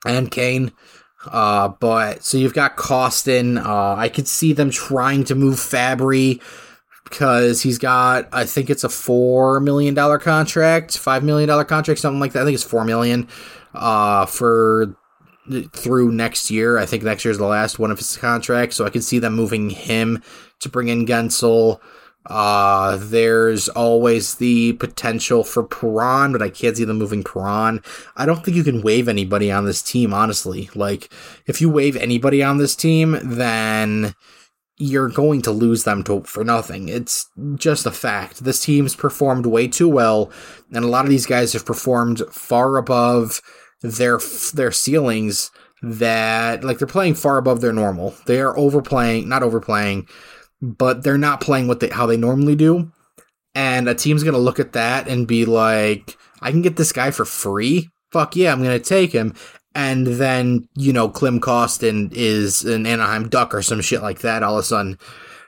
And 0.06 0.30
Kane. 0.30 0.72
Uh, 1.28 1.68
but 1.68 2.24
so 2.24 2.38
you've 2.38 2.54
got 2.54 2.78
Kostin. 2.78 3.64
Uh, 3.64 3.96
I 3.96 4.10
could 4.10 4.28
see 4.28 4.54
them 4.54 4.72
trying 4.72 5.24
to 5.26 5.36
move 5.36 5.56
Fabbri 5.56 6.42
because 7.04 7.62
he's 7.62 7.78
got, 7.78 8.28
I 8.32 8.46
think 8.46 8.70
it's 8.70 8.84
a 8.84 8.90
four 8.90 9.60
million 9.60 9.94
dollar 9.94 10.18
contract, 10.18 10.98
five 10.98 11.24
million 11.24 11.48
dollar 11.48 11.66
contract, 11.66 12.00
something 12.00 12.20
like 12.20 12.34
that. 12.34 12.42
I 12.42 12.46
think 12.46 12.56
it's 12.56 12.64
four 12.64 12.86
million. 12.86 13.28
Uh, 13.74 14.26
for 14.26 14.98
through 15.74 16.12
next 16.12 16.52
year. 16.52 16.78
I 16.78 16.86
think 16.86 17.04
next 17.04 17.26
year 17.26 17.32
is 17.32 17.38
the 17.38 17.46
last 17.46 17.80
one 17.80 17.92
of 17.92 17.98
his 17.98 18.18
contract, 18.18 18.74
so 18.74 18.86
I 18.86 18.90
could 18.90 19.04
see 19.04 19.20
them 19.20 19.34
moving 19.34 19.70
him 19.70 20.22
to 20.60 20.70
bring 20.70 20.88
in 20.88 21.06
Guentzel. 21.06 21.80
Uh, 22.26 22.98
there's 22.98 23.68
always 23.70 24.36
the 24.36 24.74
potential 24.74 25.44
for 25.44 25.64
Perron, 25.64 26.32
but 26.32 26.42
I 26.42 26.50
can't 26.50 26.78
see 26.78 26.84
them 26.84 27.00
moving 27.00 27.24
Perron. 27.24 27.82
I 28.16 28.26
don't 28.26 28.44
think 28.46 28.56
you 28.56 28.64
can 28.64 28.82
waive 28.82 29.08
anybody 29.08 29.52
on 29.52 29.66
this 29.66 29.82
team, 29.82 30.14
honestly. 30.14 30.70
Like, 30.76 31.12
if 31.48 31.62
you 31.62 31.70
waive 31.70 31.96
anybody 31.96 32.44
on 32.44 32.58
this 32.58 32.76
team, 32.76 33.18
then 33.24 34.14
you're 34.78 35.10
going 35.10 35.42
to 35.44 35.52
lose 35.52 35.84
them 35.84 36.04
to 36.04 36.22
for 36.24 36.44
nothing. 36.44 36.90
It's 36.90 37.30
just 37.56 37.86
a 37.86 37.92
fact. 37.92 38.44
This 38.44 38.64
team's 38.64 38.96
performed 38.96 39.46
way 39.46 39.68
too 39.68 39.88
well, 39.88 40.32
and 40.74 40.84
a 40.84 40.88
lot 40.90 41.06
of 41.06 41.12
these 41.12 41.26
guys 41.26 41.54
have 41.54 41.66
performed 41.66 42.22
far 42.32 42.78
above 42.78 43.42
their 43.82 44.20
their 44.54 44.72
ceilings 44.72 45.52
that 45.84 46.64
like 46.64 46.78
they're 46.78 46.88
playing 46.88 47.16
far 47.16 47.38
above 47.38 47.62
their 47.62 47.74
normal. 47.74 48.16
They 48.26 48.40
are 48.40 48.58
overplaying, 48.58 49.28
not 49.30 49.44
overplaying 49.44 50.08
but 50.62 51.04
they're 51.04 51.18
not 51.18 51.42
playing 51.42 51.68
what 51.68 51.80
they 51.80 51.90
how 51.90 52.06
they 52.06 52.18
normally 52.18 52.56
do. 52.56 52.92
And 53.54 53.90
a 53.90 53.96
team's 53.96 54.24
gonna 54.24 54.38
look 54.38 54.60
at 54.60 54.74
that 54.74 55.08
and 55.08 55.28
be 55.28 55.46
like, 55.46 56.18
I 56.42 56.52
can 56.52 56.62
get 56.62 56.78
this 56.78 56.92
guy 56.92 57.12
for 57.12 57.26
free. 57.26 57.90
Fuck 58.12 58.36
yeah, 58.36 58.52
I'm 58.52 58.64
gonna 58.64 58.80
take 58.80 59.12
him. 59.12 59.34
And 59.74 60.06
then, 60.06 60.68
you 60.76 60.92
know, 60.92 61.08
Klim 61.08 61.40
Kostin 61.40 62.12
is 62.14 62.64
an 62.64 62.86
Anaheim 62.86 63.30
Duck 63.30 63.54
or 63.54 63.62
some 63.62 63.82
shit 63.82 64.02
like 64.02 64.20
that 64.20 64.44
all 64.44 64.58
of 64.58 64.60
a 64.60 64.64
sudden. 64.64 65.00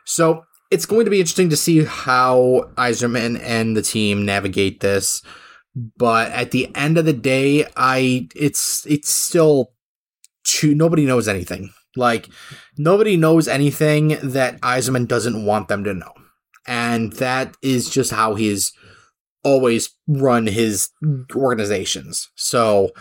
So 0.06 0.46
it's 0.72 0.86
going 0.86 1.06
to 1.06 1.12
be 1.12 1.20
interesting 1.20 1.50
to 1.50 1.58
see 1.58 1.84
how 1.84 2.72
Yzerman 2.78 3.40
and 3.44 3.76
the 3.76 3.82
team 3.82 4.26
navigate 4.26 4.80
this. 4.80 5.22
But 5.76 6.32
at 6.32 6.52
the 6.52 6.74
end 6.76 6.98
of 6.98 7.06
the 7.06 7.14
day, 7.14 7.66
I 7.76 8.28
it's 8.36 8.86
it's 8.86 9.14
still 9.14 9.74
too, 10.44 10.74
nobody 10.76 11.06
knows 11.06 11.28
anything. 11.28 11.72
Like 11.96 12.30
nobody 12.78 13.18
knows 13.18 13.48
anything 13.48 14.18
that 14.24 14.60
Yzerman 14.62 15.08
doesn't 15.08 15.46
want 15.46 15.68
them 15.68 15.84
to 15.84 15.94
know. 15.94 16.12
And 16.66 17.14
that 17.14 17.56
is 17.62 17.90
just 17.90 18.12
how 18.12 18.36
he's 18.36 18.74
always 19.44 19.90
run 20.08 20.48
his 20.48 20.90
organizations. 21.36 22.30
So 22.36 22.92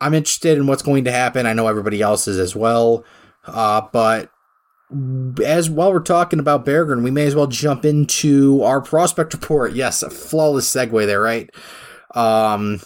I'm 0.00 0.14
interested 0.14 0.58
in 0.58 0.66
what's 0.66 0.82
going 0.82 1.04
to 1.04 1.12
happen. 1.12 1.46
I 1.46 1.52
know 1.52 1.68
everybody 1.68 2.00
else 2.00 2.26
is 2.26 2.38
as 2.38 2.56
well. 2.56 3.04
Uh, 3.44 3.82
but 3.92 4.30
as 5.44 5.70
while 5.70 5.92
we're 5.92 6.00
talking 6.00 6.38
about 6.38 6.66
Berggren, 6.66 7.02
we 7.02 7.10
may 7.10 7.26
as 7.26 7.34
well 7.34 7.46
jump 7.46 7.84
into 7.84 8.62
our 8.62 8.80
prospect 8.80 9.32
report. 9.32 9.74
Yes, 9.74 10.02
a 10.02 10.10
flawless 10.10 10.68
segue 10.68 11.06
there, 11.06 11.20
right? 11.20 11.50
Um, 12.14 12.80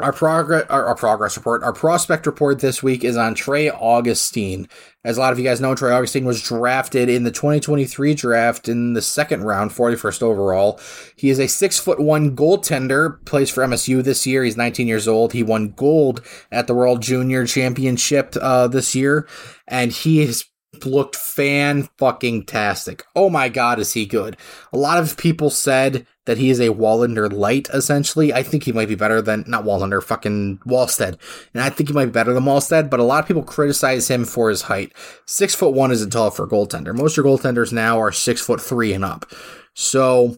our 0.00 0.12
progress, 0.12 0.66
our, 0.70 0.86
our, 0.86 0.94
progress 0.94 1.36
report, 1.36 1.62
our 1.62 1.72
prospect 1.72 2.26
report 2.26 2.58
this 2.58 2.82
week 2.82 3.04
is 3.04 3.16
on 3.16 3.34
Trey 3.34 3.70
Augustine. 3.70 4.68
As 5.04 5.16
a 5.16 5.20
lot 5.20 5.32
of 5.32 5.38
you 5.38 5.44
guys 5.44 5.60
know, 5.60 5.74
Trey 5.74 5.92
Augustine 5.92 6.24
was 6.24 6.42
drafted 6.42 7.08
in 7.08 7.24
the 7.24 7.30
2023 7.30 8.14
draft 8.14 8.68
in 8.68 8.94
the 8.94 9.02
second 9.02 9.44
round, 9.44 9.70
41st 9.70 10.22
overall. 10.22 10.80
He 11.16 11.30
is 11.30 11.38
a 11.38 11.46
six 11.46 11.78
foot 11.78 12.00
one 12.00 12.34
goaltender, 12.34 13.24
plays 13.24 13.50
for 13.50 13.64
MSU 13.64 14.02
this 14.02 14.26
year. 14.26 14.42
He's 14.42 14.56
19 14.56 14.88
years 14.88 15.06
old. 15.06 15.32
He 15.32 15.42
won 15.42 15.70
gold 15.70 16.22
at 16.50 16.66
the 16.66 16.74
World 16.74 17.00
Junior 17.00 17.46
Championship 17.46 18.34
uh, 18.40 18.66
this 18.66 18.94
year, 18.94 19.28
and 19.68 19.92
he 19.92 20.26
has 20.26 20.44
looked 20.84 21.14
fan 21.14 21.88
fucking 21.98 22.46
tastic. 22.46 23.04
Oh 23.14 23.30
my 23.30 23.48
god, 23.48 23.78
is 23.78 23.92
he 23.92 24.06
good? 24.06 24.36
A 24.72 24.78
lot 24.78 24.98
of 24.98 25.16
people 25.16 25.50
said 25.50 26.06
that 26.26 26.38
he 26.38 26.50
is 26.50 26.60
a 26.60 26.68
Wallinder 26.68 27.32
light, 27.32 27.68
essentially. 27.72 28.32
I 28.32 28.42
think 28.42 28.64
he 28.64 28.72
might 28.72 28.88
be 28.88 28.94
better 28.94 29.20
than, 29.20 29.44
not 29.46 29.64
Wallinder, 29.64 30.02
fucking 30.02 30.58
Wallstedt. 30.66 31.18
And 31.52 31.62
I 31.62 31.70
think 31.70 31.88
he 31.88 31.94
might 31.94 32.06
be 32.06 32.10
better 32.12 32.32
than 32.32 32.44
Wallstedt, 32.44 32.90
but 32.90 33.00
a 33.00 33.04
lot 33.04 33.22
of 33.22 33.28
people 33.28 33.42
criticize 33.42 34.08
him 34.08 34.24
for 34.24 34.48
his 34.48 34.62
height. 34.62 34.92
Six 35.26 35.54
foot 35.54 35.74
one 35.74 35.92
isn't 35.92 36.10
tall 36.10 36.30
for 36.30 36.44
a 36.44 36.48
goaltender. 36.48 36.96
Most 36.96 37.18
of 37.18 37.24
your 37.24 37.36
goaltenders 37.36 37.72
now 37.72 38.00
are 38.00 38.12
six 38.12 38.40
foot 38.40 38.60
three 38.60 38.92
and 38.92 39.04
up. 39.04 39.26
So, 39.74 40.36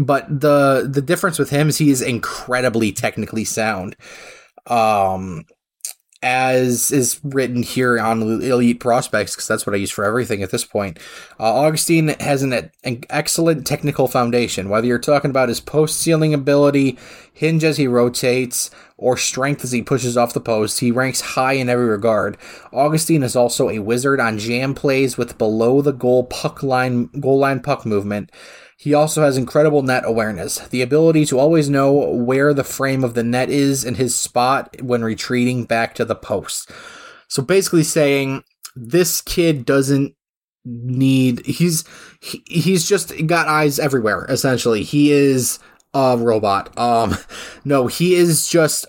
but 0.00 0.28
the, 0.28 0.88
the 0.90 1.02
difference 1.02 1.38
with 1.38 1.50
him 1.50 1.68
is 1.68 1.78
he 1.78 1.90
is 1.90 2.02
incredibly 2.02 2.92
technically 2.92 3.44
sound. 3.44 3.96
Um, 4.66 5.44
as 6.24 6.90
is 6.90 7.20
written 7.22 7.62
here 7.62 8.00
on 8.00 8.22
Elite 8.22 8.80
Prospects, 8.80 9.34
because 9.34 9.46
that's 9.46 9.66
what 9.66 9.74
I 9.74 9.76
use 9.76 9.90
for 9.90 10.04
everything 10.04 10.42
at 10.42 10.50
this 10.50 10.64
point. 10.64 10.98
Uh, 11.38 11.52
Augustine 11.52 12.08
has 12.18 12.42
an, 12.42 12.70
an, 12.82 13.04
excellent 13.10 13.66
technical 13.66 14.08
foundation. 14.08 14.70
Whether 14.70 14.86
you're 14.86 14.98
talking 14.98 15.30
about 15.30 15.50
his 15.50 15.60
post 15.60 16.00
sealing 16.00 16.32
ability, 16.32 16.98
hinge 17.34 17.62
as 17.62 17.76
he 17.76 17.86
rotates, 17.86 18.70
or 18.96 19.18
strength 19.18 19.64
as 19.64 19.72
he 19.72 19.82
pushes 19.82 20.16
off 20.16 20.32
the 20.32 20.40
post, 20.40 20.80
he 20.80 20.90
ranks 20.90 21.20
high 21.20 21.52
in 21.52 21.68
every 21.68 21.84
regard. 21.84 22.38
Augustine 22.72 23.22
is 23.22 23.36
also 23.36 23.68
a 23.68 23.80
wizard 23.80 24.18
on 24.18 24.38
jam 24.38 24.74
plays 24.74 25.18
with 25.18 25.36
below 25.36 25.82
the 25.82 25.92
goal 25.92 26.24
puck 26.24 26.62
line 26.62 27.08
goal 27.20 27.38
line 27.38 27.60
puck 27.60 27.84
movement. 27.84 28.32
He 28.84 28.92
also 28.92 29.22
has 29.22 29.38
incredible 29.38 29.80
net 29.80 30.02
awareness, 30.04 30.58
the 30.58 30.82
ability 30.82 31.24
to 31.26 31.38
always 31.38 31.70
know 31.70 31.90
where 31.90 32.52
the 32.52 32.62
frame 32.62 33.02
of 33.02 33.14
the 33.14 33.22
net 33.22 33.48
is 33.48 33.82
and 33.82 33.96
his 33.96 34.14
spot 34.14 34.76
when 34.82 35.02
retreating 35.02 35.64
back 35.64 35.94
to 35.94 36.04
the 36.04 36.14
post. 36.14 36.70
So 37.26 37.42
basically 37.42 37.82
saying 37.82 38.44
this 38.76 39.22
kid 39.22 39.64
doesn't 39.64 40.14
need 40.66 41.46
he's 41.46 41.84
he, 42.20 42.42
he's 42.46 42.86
just 42.86 43.26
got 43.26 43.48
eyes 43.48 43.78
everywhere 43.78 44.26
essentially. 44.28 44.82
He 44.82 45.12
is 45.12 45.60
a 45.94 46.18
robot. 46.18 46.76
Um 46.78 47.16
no, 47.64 47.86
he 47.86 48.16
is 48.16 48.46
just 48.46 48.84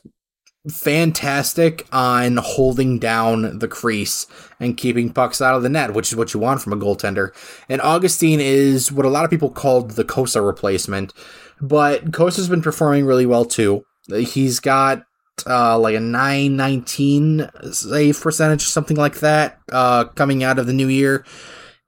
fantastic 0.69 1.87
on 1.91 2.37
holding 2.37 2.99
down 2.99 3.59
the 3.59 3.67
crease 3.67 4.27
and 4.59 4.77
keeping 4.77 5.11
pucks 5.11 5.41
out 5.41 5.55
of 5.55 5.63
the 5.63 5.69
net, 5.69 5.93
which 5.93 6.11
is 6.11 6.15
what 6.15 6.33
you 6.33 6.39
want 6.39 6.61
from 6.61 6.73
a 6.73 6.77
goaltender. 6.77 7.33
And 7.69 7.81
Augustine 7.81 8.39
is 8.39 8.91
what 8.91 9.05
a 9.05 9.09
lot 9.09 9.25
of 9.25 9.29
people 9.29 9.49
called 9.49 9.91
the 9.91 10.05
Cossa 10.05 10.45
replacement, 10.45 11.13
but 11.61 12.11
Cossa's 12.11 12.49
been 12.49 12.61
performing 12.61 13.05
really 13.05 13.25
well 13.25 13.45
too. 13.45 13.85
He's 14.07 14.59
got 14.59 15.03
uh, 15.47 15.77
like 15.77 15.95
a 15.95 15.99
919 15.99 17.49
save 17.71 18.21
percentage, 18.21 18.63
something 18.63 18.97
like 18.97 19.19
that, 19.19 19.59
uh, 19.71 20.05
coming 20.05 20.43
out 20.43 20.59
of 20.59 20.67
the 20.67 20.73
new 20.73 20.87
year. 20.87 21.25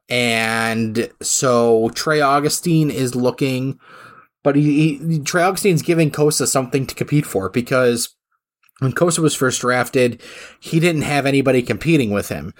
And 0.09 1.09
so 1.21 1.89
Trey 1.89 2.21
Augustine 2.21 2.89
is 2.89 3.15
looking, 3.15 3.79
but 4.43 4.55
he, 4.55 4.97
he 4.97 5.19
Trey 5.19 5.43
Augustine's 5.43 5.81
giving 5.81 6.11
Cossa 6.11 6.47
something 6.47 6.85
to 6.87 6.95
compete 6.95 7.25
for 7.25 7.49
because 7.49 8.15
when 8.79 8.93
Cossa 8.93 9.19
was 9.19 9.35
first 9.35 9.61
drafted, 9.61 10.21
he 10.59 10.79
didn't 10.79 11.01
have 11.03 11.25
anybody 11.25 11.61
competing 11.61 12.11
with 12.11 12.29
him. 12.29 12.53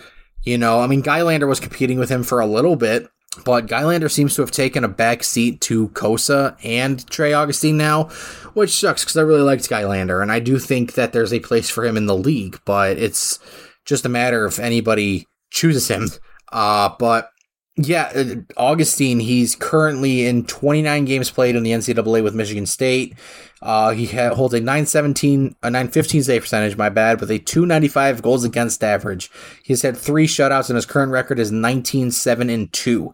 You 0.43 0.57
know, 0.57 0.79
I 0.79 0.87
mean, 0.87 1.03
Gylander 1.03 1.47
was 1.47 1.59
competing 1.59 1.99
with 1.99 2.09
him 2.09 2.23
for 2.23 2.39
a 2.39 2.45
little 2.45 2.75
bit, 2.75 3.09
but 3.43 3.67
Gylander 3.67 4.09
seems 4.09 4.35
to 4.35 4.41
have 4.41 4.51
taken 4.51 4.83
a 4.83 4.89
back 4.89 5.23
seat 5.23 5.61
to 5.61 5.89
Cossa 5.89 6.55
and 6.63 7.05
Trey 7.09 7.33
Augustine 7.33 7.77
now, 7.77 8.05
which 8.53 8.71
sucks 8.71 9.03
because 9.03 9.17
I 9.17 9.21
really 9.21 9.41
liked 9.41 9.69
Gylander, 9.69 10.21
and 10.21 10.31
I 10.31 10.39
do 10.39 10.57
think 10.57 10.93
that 10.93 11.13
there's 11.13 11.33
a 11.33 11.39
place 11.39 11.69
for 11.69 11.85
him 11.85 11.97
in 11.97 12.05
the 12.05 12.15
league, 12.15 12.59
but 12.65 12.97
it's 12.97 13.39
just 13.85 14.05
a 14.05 14.09
matter 14.09 14.45
of 14.45 14.59
anybody 14.59 15.27
chooses 15.51 15.87
him. 15.87 16.09
Uh, 16.51 16.89
but 16.97 17.29
yeah, 17.77 18.11
uh, 18.15 18.35
Augustine, 18.57 19.19
he's 19.19 19.55
currently 19.55 20.25
in 20.25 20.45
29 20.45 21.05
games 21.05 21.29
played 21.29 21.55
in 21.55 21.61
the 21.61 21.71
NCAA 21.71 22.23
with 22.23 22.33
Michigan 22.33 22.65
State. 22.65 23.15
Uh, 23.61 23.91
he 23.91 24.07
ha- 24.07 24.33
holds 24.33 24.55
a 24.55 24.59
917, 24.59 25.55
a 25.61 25.69
915 25.69 26.23
save 26.23 26.41
percentage, 26.41 26.75
my 26.75 26.89
bad, 26.89 27.21
with 27.21 27.29
a 27.29 27.37
295 27.37 28.23
goals 28.23 28.43
against 28.43 28.83
average. 28.83 29.29
He's 29.63 29.83
had 29.83 29.95
three 29.95 30.27
shutouts, 30.27 30.69
and 30.69 30.75
his 30.75 30.87
current 30.87 31.11
record 31.11 31.37
is 31.37 31.51
19 31.51 32.09
7 32.09 32.49
and 32.49 32.73
2. 32.73 33.13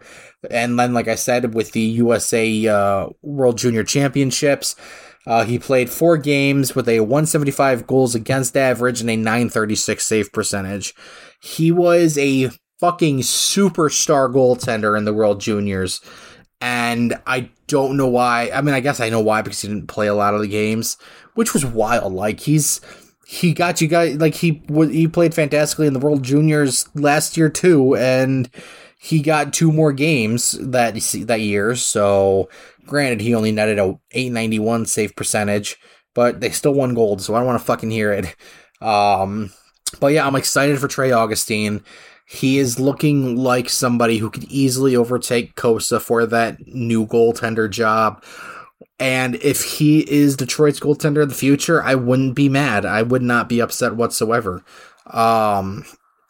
And 0.49 0.79
then, 0.79 0.93
like 0.93 1.09
I 1.09 1.15
said, 1.15 1.53
with 1.53 1.73
the 1.73 1.81
USA 1.81 2.67
uh, 2.67 3.07
World 3.21 3.57
Junior 3.57 3.83
Championships, 3.83 4.77
uh, 5.27 5.43
he 5.43 5.59
played 5.59 5.89
four 5.89 6.17
games 6.17 6.73
with 6.73 6.87
a 6.87 7.01
175 7.01 7.85
goals 7.85 8.15
against 8.15 8.55
average 8.55 9.01
and 9.01 9.09
a 9.09 9.15
936 9.15 10.05
save 10.05 10.31
percentage. 10.31 10.93
He 11.41 11.71
was 11.71 12.17
a 12.17 12.49
fucking 12.83 13.19
superstar 13.19 14.29
goaltender 14.29 14.97
in 14.97 15.05
the 15.05 15.13
World 15.13 15.39
Juniors. 15.39 16.01
And 16.59 17.17
I 17.25 17.49
don't 17.67 17.95
know 17.95 18.09
why. 18.09 18.51
I 18.53 18.59
mean, 18.59 18.75
I 18.75 18.81
guess 18.81 18.99
I 18.99 19.07
know 19.07 19.21
why 19.21 19.41
because 19.41 19.61
he 19.61 19.69
didn't 19.69 19.87
play 19.87 20.07
a 20.07 20.13
lot 20.13 20.33
of 20.33 20.41
the 20.41 20.49
games, 20.49 20.97
which 21.33 21.53
was 21.53 21.65
wild. 21.65 22.11
Like 22.11 22.41
he's 22.41 22.81
he 23.25 23.53
got 23.53 23.79
you 23.79 23.87
guys 23.87 24.17
like 24.17 24.35
he 24.35 24.61
he 24.69 25.07
played 25.07 25.33
fantastically 25.33 25.87
in 25.87 25.93
the 25.93 25.99
World 25.99 26.23
Juniors 26.23 26.89
last 26.93 27.37
year 27.37 27.47
too, 27.47 27.95
and 27.95 28.49
he 28.99 29.21
got 29.21 29.53
two 29.53 29.71
more 29.71 29.93
games 29.93 30.51
that 30.59 30.95
that 31.25 31.39
year. 31.39 31.77
So 31.77 32.49
granted, 32.85 33.21
he 33.21 33.33
only 33.33 33.53
netted 33.53 33.79
a 33.79 33.97
891 34.11 34.87
save 34.87 35.15
percentage, 35.15 35.77
but 36.13 36.41
they 36.41 36.49
still 36.49 36.73
won 36.73 36.95
gold. 36.95 37.21
So 37.21 37.33
I 37.33 37.37
don't 37.37 37.47
want 37.47 37.61
to 37.61 37.65
fucking 37.65 37.91
hear 37.91 38.11
it. 38.11 38.35
Um, 38.85 39.53
but 40.01 40.07
yeah, 40.07 40.27
I'm 40.27 40.35
excited 40.35 40.79
for 40.79 40.89
Trey 40.89 41.13
Augustine. 41.13 41.81
He 42.25 42.57
is 42.57 42.79
looking 42.79 43.35
like 43.35 43.69
somebody 43.69 44.17
who 44.17 44.29
could 44.29 44.45
easily 44.45 44.95
overtake 44.95 45.55
Cossa 45.55 46.01
for 46.01 46.25
that 46.25 46.65
new 46.67 47.05
goaltender 47.05 47.69
job. 47.69 48.23
And 48.99 49.35
if 49.35 49.63
he 49.63 49.99
is 50.09 50.37
Detroit's 50.37 50.79
goaltender 50.79 51.23
of 51.23 51.29
the 51.29 51.35
future, 51.35 51.83
I 51.83 51.95
wouldn't 51.95 52.35
be 52.35 52.49
mad. 52.49 52.85
I 52.85 53.01
would 53.01 53.21
not 53.21 53.49
be 53.49 53.59
upset 53.59 53.95
whatsoever. 53.95 54.63
Um, 55.07 55.83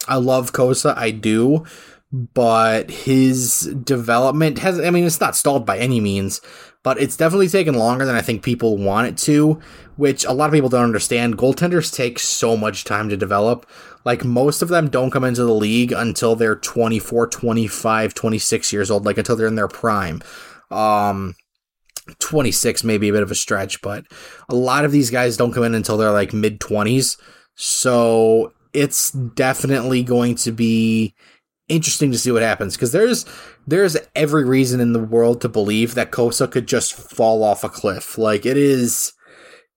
I 0.08 0.16
love 0.16 0.54
Cossa, 0.54 0.98
I 0.98 1.12
do, 1.12 1.66
but 2.12 2.90
his 2.90 3.74
development 3.84 4.60
has, 4.60 4.80
I 4.80 4.90
mean, 4.90 5.04
it's 5.04 5.20
not 5.20 5.36
stalled 5.36 5.66
by 5.66 5.78
any 5.78 6.00
means, 6.00 6.42
but 6.84 7.00
it's 7.00 7.18
definitely 7.18 7.48
taken 7.48 7.76
longer 7.76 8.06
than 8.06 8.16
I 8.16 8.22
think 8.22 8.44
people 8.44 8.78
want 8.78 9.08
it 9.08 9.18
to, 9.20 9.60
which 9.96 10.26
a 10.26 10.34
lot 10.34 10.48
of 10.48 10.54
people 10.54 10.70
don't 10.70 10.84
understand. 10.84 11.38
Goaltenders 11.38 11.94
take 11.94 12.20
so 12.20 12.58
much 12.58 12.84
time 12.84 13.10
to 13.10 13.18
develop. 13.18 13.66
Like 14.06 14.24
most 14.24 14.62
of 14.62 14.70
them 14.70 14.90
don't 14.90 15.12
come 15.12 15.24
into 15.24 15.44
the 15.44 15.54
league 15.54 15.92
until 15.92 16.36
they're 16.36 16.56
24, 16.56 17.28
25, 17.28 18.14
26 18.14 18.74
years 18.74 18.92
old, 18.92 19.06
like 19.06 19.18
until 19.18 19.36
they're 19.36 19.48
in 19.48 19.56
their 19.56 19.68
prime. 19.68 20.22
Um 20.72 21.36
26 22.20 22.84
may 22.84 22.98
be 22.98 23.10
a 23.10 23.14
bit 23.14 23.24
of 23.24 23.32
a 23.32 23.36
stretch, 23.36 23.82
but 23.82 24.06
a 24.50 24.56
lot 24.56 24.84
of 24.86 24.92
these 24.92 25.10
guys 25.10 25.38
don't 25.38 25.54
come 25.54 25.64
in 25.64 25.76
until 25.76 25.98
they're 25.98 26.12
like 26.12 26.34
mid 26.34 26.60
20s. 26.60 27.18
So 27.56 28.52
it's 28.74 29.12
definitely 29.12 30.04
going 30.04 30.36
to 30.36 30.52
be 30.52 31.14
interesting 31.70 32.12
to 32.12 32.18
see 32.18 32.32
what 32.32 32.42
happens 32.42 32.76
because 32.76 32.92
there's 32.92 33.26
there's 33.66 33.96
every 34.16 34.44
reason 34.44 34.82
in 34.82 34.92
the 34.92 35.00
world 35.00 35.40
to 35.42 35.48
believe 35.48 35.96
that 35.96 36.12
Cossa 36.12 36.52
could 36.52 36.68
just 36.68 36.94
fall 36.94 37.44
off 37.44 37.64
a 37.64 37.70
cliff. 37.70 38.18
Like 38.18 38.46
it 38.46 38.58
is 38.58 39.14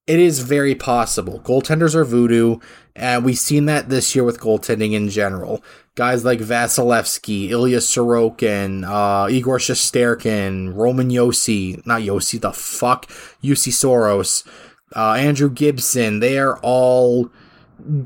it 0.06 0.18
is 0.20 0.40
very 0.40 0.74
possible. 0.74 1.40
Goaltenders 1.40 1.94
are 1.94 2.04
voodoo, 2.04 2.58
and 2.94 3.24
we've 3.24 3.38
seen 3.38 3.66
that 3.66 3.88
this 3.88 4.14
year 4.14 4.24
with 4.24 4.40
goaltending 4.40 4.92
in 4.92 5.08
general. 5.08 5.62
Guys 5.94 6.24
like 6.24 6.40
Vasilevskiy, 6.40 7.50
Ilya 7.50 7.78
Sorokin, 7.78 8.84
uh, 8.84 9.28
Igor 9.28 9.58
Shesterkin, 9.58 10.74
Roman 10.74 11.10
Josi, 11.10 11.84
not 11.86 12.02
Josi, 12.02 12.40
the 12.40 12.52
fuck, 12.52 13.06
Juuse 13.42 13.72
Saros, 13.72 14.44
uh, 14.94 15.12
Andrew 15.12 15.50
Gibson, 15.50 16.20
they 16.20 16.38
are 16.38 16.58
all 16.58 17.30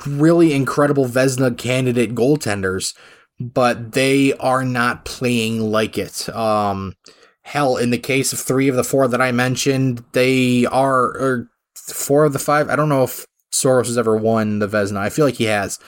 really 0.06 0.52
incredible 0.52 1.06
Vezina 1.06 1.56
candidate 1.56 2.14
goaltenders 2.14 2.94
but 3.40 3.92
they 3.92 4.34
are 4.34 4.64
not 4.64 5.06
playing 5.06 5.60
like 5.60 5.96
it. 5.96 6.28
Um, 6.28 6.94
hell, 7.42 7.78
in 7.78 7.90
the 7.90 7.98
case 7.98 8.32
of 8.32 8.38
three 8.38 8.68
of 8.68 8.76
the 8.76 8.84
four 8.84 9.08
that 9.08 9.22
I 9.22 9.32
mentioned, 9.32 10.04
they 10.12 10.66
are, 10.66 11.04
or 11.04 11.50
four 11.88 12.24
of 12.24 12.32
the 12.32 12.38
five. 12.38 12.68
I 12.68 12.76
don't 12.76 12.88
know 12.88 13.04
if 13.04 13.26
Saros 13.50 13.88
has 13.88 13.98
ever 13.98 14.16
won 14.16 14.58
the 14.58 14.68
Vezina. 14.68 14.98
I 14.98 15.10
feel 15.10 15.24
like 15.24 15.36
he 15.36 15.44
has. 15.44 15.78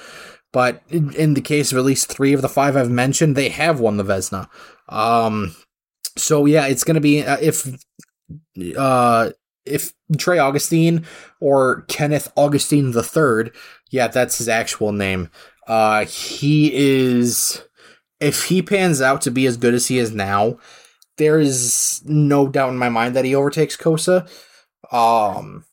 But 0.52 0.82
in, 0.90 1.14
in, 1.14 1.34
the 1.34 1.40
case 1.40 1.72
of 1.72 1.78
at 1.78 1.84
least 1.84 2.08
three 2.08 2.34
of 2.34 2.42
the 2.42 2.48
five 2.48 2.76
I've 2.76 2.90
mentioned, 2.90 3.36
they 3.36 3.48
have 3.48 3.80
won 3.80 3.96
the 3.96 4.04
Vezina. 4.04 4.48
Um, 4.88 5.56
so 6.16 6.44
yeah, 6.44 6.66
it's 6.66 6.84
going 6.84 6.96
to 6.96 7.00
be 7.00 7.24
uh, 7.24 7.38
if 7.40 7.66
uh, 8.76 9.30
if 9.64 9.92
Trey 10.18 10.38
Augustine 10.38 11.06
or 11.40 11.82
Kenneth 11.82 12.30
Augustine 12.36 12.92
the 12.92 13.02
Third, 13.02 13.54
yeah, 13.90 14.08
that's 14.08 14.38
his 14.38 14.48
actual 14.48 14.92
name. 14.92 15.30
Uh, 15.66 16.04
he 16.04 16.72
is, 16.74 17.62
if 18.20 18.44
he 18.44 18.62
pans 18.62 19.00
out 19.00 19.22
to 19.22 19.30
be 19.30 19.46
as 19.46 19.56
good 19.56 19.74
as 19.74 19.86
he 19.86 19.98
is 19.98 20.12
now, 20.12 20.58
there 21.18 21.38
is 21.38 22.02
no 22.04 22.48
doubt 22.48 22.70
in 22.70 22.78
my 22.78 22.88
mind 22.88 23.14
that 23.14 23.24
he 23.24 23.34
overtakes 23.34 23.76
Cossa. 23.76 24.28
Um, 24.90 25.64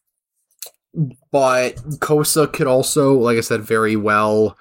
but 1.32 1.76
Cossa 2.00 2.52
could 2.52 2.68
also, 2.68 3.14
like 3.14 3.38
I 3.38 3.42
said, 3.42 3.62
very 3.62 3.96
well, 3.96 4.58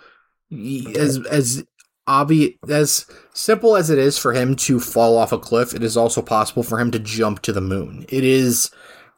as 0.51 1.25
as 1.31 1.65
obvious 2.07 2.55
as 2.69 3.07
simple 3.35 3.77
as 3.77 3.91
it 3.91 3.99
is 3.99 4.19
for 4.19 4.33
him 4.33 4.57
to 4.57 4.81
fall 4.81 5.17
off 5.17 5.33
a 5.33 5.39
cliff, 5.39 5.75
it 5.75 5.83
is 5.83 5.97
also 5.97 6.23
possible 6.23 6.63
for 6.63 6.81
him 6.81 6.91
to 6.91 6.99
jump 6.99 7.43
to 7.43 7.53
the 7.53 7.61
moon. 7.61 8.07
It 8.09 8.25
is 8.25 8.71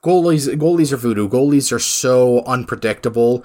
goalies. 0.05 0.53
Goalies 0.57 0.93
are 0.93 0.97
voodoo. 0.97 1.29
Goalies 1.29 1.73
are 1.73 1.79
so 1.81 2.45
unpredictable 2.45 3.45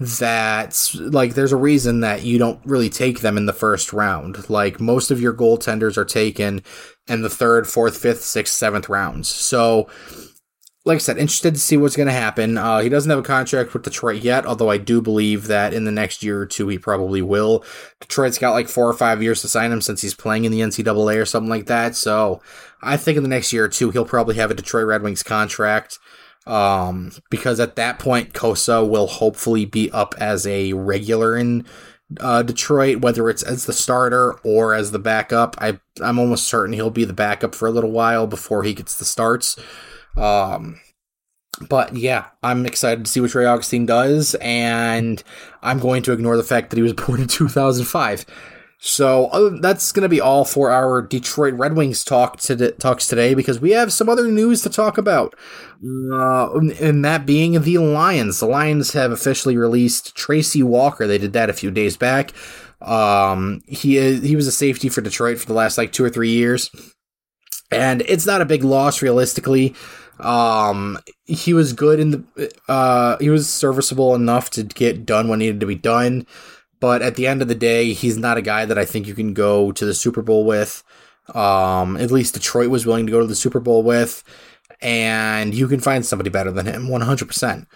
that 0.00 0.90
like 0.94 1.34
there's 1.34 1.52
a 1.52 1.56
reason 1.56 2.00
that 2.00 2.22
you 2.22 2.36
don't 2.36 2.60
really 2.64 2.90
take 2.90 3.20
them 3.20 3.36
in 3.36 3.46
the 3.46 3.52
first 3.52 3.92
round. 3.92 4.48
Like 4.50 4.80
most 4.80 5.10
of 5.10 5.20
your 5.20 5.32
goaltenders 5.32 5.96
are 5.96 6.04
taken 6.04 6.62
in 7.06 7.22
the 7.22 7.30
third, 7.30 7.68
fourth, 7.68 7.96
fifth, 7.96 8.22
sixth, 8.22 8.54
seventh 8.54 8.88
rounds. 8.88 9.28
So 9.28 9.88
like 10.84 10.96
I 10.96 10.98
said, 10.98 11.16
interested 11.16 11.54
to 11.54 11.60
see 11.60 11.78
what's 11.78 11.96
going 11.96 12.08
to 12.08 12.12
happen. 12.12 12.58
Uh, 12.58 12.80
he 12.80 12.90
doesn't 12.90 13.08
have 13.08 13.18
a 13.18 13.22
contract 13.22 13.72
with 13.72 13.84
Detroit 13.84 14.22
yet, 14.22 14.44
although 14.44 14.70
I 14.70 14.76
do 14.76 15.00
believe 15.00 15.46
that 15.46 15.72
in 15.72 15.84
the 15.84 15.90
next 15.90 16.22
year 16.22 16.38
or 16.40 16.46
two 16.46 16.68
he 16.68 16.78
probably 16.78 17.22
will. 17.22 17.64
Detroit's 18.00 18.38
got 18.38 18.52
like 18.52 18.68
four 18.68 18.86
or 18.86 18.92
five 18.92 19.22
years 19.22 19.40
to 19.40 19.48
sign 19.48 19.72
him 19.72 19.80
since 19.80 20.02
he's 20.02 20.14
playing 20.14 20.44
in 20.44 20.52
the 20.52 20.60
NCAA 20.60 21.20
or 21.20 21.24
something 21.24 21.48
like 21.48 21.66
that. 21.66 21.96
So 21.96 22.42
I 22.82 22.98
think 22.98 23.16
in 23.16 23.22
the 23.22 23.30
next 23.30 23.50
year 23.52 23.64
or 23.64 23.68
two 23.68 23.90
he'll 23.92 24.04
probably 24.04 24.34
have 24.34 24.50
a 24.50 24.54
Detroit 24.54 24.86
Red 24.86 25.02
Wings 25.02 25.22
contract 25.22 25.98
um, 26.46 27.12
because 27.30 27.60
at 27.60 27.76
that 27.76 27.98
point 27.98 28.34
Cossa 28.34 28.86
will 28.86 29.06
hopefully 29.06 29.64
be 29.64 29.90
up 29.90 30.14
as 30.18 30.46
a 30.46 30.74
regular 30.74 31.34
in 31.34 31.64
uh, 32.20 32.42
Detroit, 32.42 33.00
whether 33.00 33.30
it's 33.30 33.42
as 33.42 33.64
the 33.64 33.72
starter 33.72 34.34
or 34.44 34.74
as 34.74 34.90
the 34.90 34.98
backup. 34.98 35.56
I 35.58 35.80
I'm 36.02 36.18
almost 36.18 36.46
certain 36.46 36.74
he'll 36.74 36.90
be 36.90 37.06
the 37.06 37.14
backup 37.14 37.54
for 37.54 37.66
a 37.66 37.70
little 37.70 37.90
while 37.90 38.26
before 38.26 38.64
he 38.64 38.74
gets 38.74 38.96
the 38.96 39.06
starts. 39.06 39.56
Um, 40.16 40.80
but 41.68 41.96
yeah, 41.96 42.26
I'm 42.42 42.66
excited 42.66 43.04
to 43.04 43.10
see 43.10 43.20
what 43.20 43.30
Trey 43.30 43.46
Augustine 43.46 43.86
does, 43.86 44.34
and 44.40 45.22
I'm 45.62 45.78
going 45.78 46.02
to 46.04 46.12
ignore 46.12 46.36
the 46.36 46.42
fact 46.42 46.70
that 46.70 46.76
he 46.76 46.82
was 46.82 46.92
born 47.06 47.20
in 47.20 47.28
2005. 47.28 48.26
So 48.86 49.56
that's 49.62 49.92
going 49.92 50.02
to 50.02 50.10
be 50.10 50.20
all 50.20 50.44
for 50.44 50.70
our 50.70 51.00
Detroit 51.00 51.54
Red 51.54 51.74
Wings 51.74 52.04
talk 52.04 52.38
to 52.40 52.72
talks 52.72 53.06
today 53.06 53.32
because 53.32 53.58
we 53.58 53.70
have 53.70 53.94
some 53.94 54.10
other 54.10 54.28
news 54.28 54.60
to 54.62 54.68
talk 54.68 54.98
about. 54.98 55.34
Uh, 55.82 56.54
and 56.80 57.02
that 57.02 57.24
being 57.24 57.58
the 57.62 57.78
Lions. 57.78 58.40
The 58.40 58.46
Lions 58.46 58.92
have 58.92 59.10
officially 59.10 59.56
released 59.56 60.14
Tracy 60.14 60.62
Walker. 60.62 61.06
They 61.06 61.16
did 61.16 61.32
that 61.32 61.48
a 61.48 61.54
few 61.54 61.70
days 61.70 61.96
back. 61.96 62.32
Um, 62.82 63.62
he 63.66 63.96
is, 63.96 64.22
he 64.22 64.36
was 64.36 64.46
a 64.46 64.52
safety 64.52 64.90
for 64.90 65.00
Detroit 65.00 65.38
for 65.38 65.46
the 65.46 65.54
last 65.54 65.78
like 65.78 65.92
two 65.92 66.04
or 66.04 66.10
three 66.10 66.30
years, 66.30 66.70
and 67.70 68.02
it's 68.02 68.26
not 68.26 68.42
a 68.42 68.46
big 68.46 68.64
loss 68.64 69.00
realistically. 69.00 69.74
Um, 70.20 70.98
he 71.24 71.54
was 71.54 71.72
good 71.72 72.00
in 72.00 72.10
the 72.10 72.52
uh, 72.68 73.16
he 73.18 73.30
was 73.30 73.48
serviceable 73.48 74.14
enough 74.14 74.50
to 74.50 74.62
get 74.62 75.04
done 75.04 75.28
what 75.28 75.38
needed 75.38 75.60
to 75.60 75.66
be 75.66 75.74
done. 75.74 76.26
But 76.80 77.02
at 77.02 77.16
the 77.16 77.26
end 77.26 77.40
of 77.40 77.48
the 77.48 77.54
day, 77.54 77.92
he's 77.92 78.18
not 78.18 78.36
a 78.36 78.42
guy 78.42 78.64
that 78.66 78.78
I 78.78 78.84
think 78.84 79.06
you 79.06 79.14
can 79.14 79.32
go 79.32 79.72
to 79.72 79.84
the 79.86 79.94
Super 79.94 80.22
Bowl 80.22 80.44
with. 80.44 80.82
Um, 81.34 81.96
at 81.96 82.10
least 82.10 82.34
Detroit 82.34 82.68
was 82.68 82.84
willing 82.84 83.06
to 83.06 83.12
go 83.12 83.20
to 83.20 83.26
the 83.26 83.34
Super 83.34 83.60
Bowl 83.60 83.82
with, 83.82 84.22
and 84.82 85.54
you 85.54 85.66
can 85.66 85.80
find 85.80 86.04
somebody 86.04 86.28
better 86.28 86.50
than 86.50 86.66
him, 86.66 86.88
100%. 86.88 87.66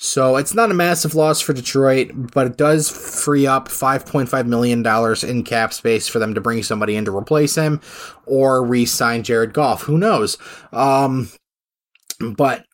So 0.00 0.36
it's 0.36 0.54
not 0.54 0.70
a 0.70 0.74
massive 0.74 1.16
loss 1.16 1.40
for 1.40 1.52
Detroit, 1.52 2.10
but 2.14 2.46
it 2.46 2.56
does 2.56 2.88
free 2.88 3.48
up 3.48 3.68
$5.5 3.68 4.46
million 4.46 4.86
in 5.28 5.42
cap 5.42 5.72
space 5.72 6.06
for 6.06 6.20
them 6.20 6.34
to 6.34 6.40
bring 6.40 6.62
somebody 6.62 6.94
in 6.94 7.04
to 7.06 7.16
replace 7.16 7.56
him 7.56 7.80
or 8.24 8.64
re 8.64 8.86
sign 8.86 9.24
Jared 9.24 9.52
Goff. 9.52 9.82
Who 9.82 9.98
knows? 9.98 10.38
Um, 10.72 11.30
but 12.20 12.64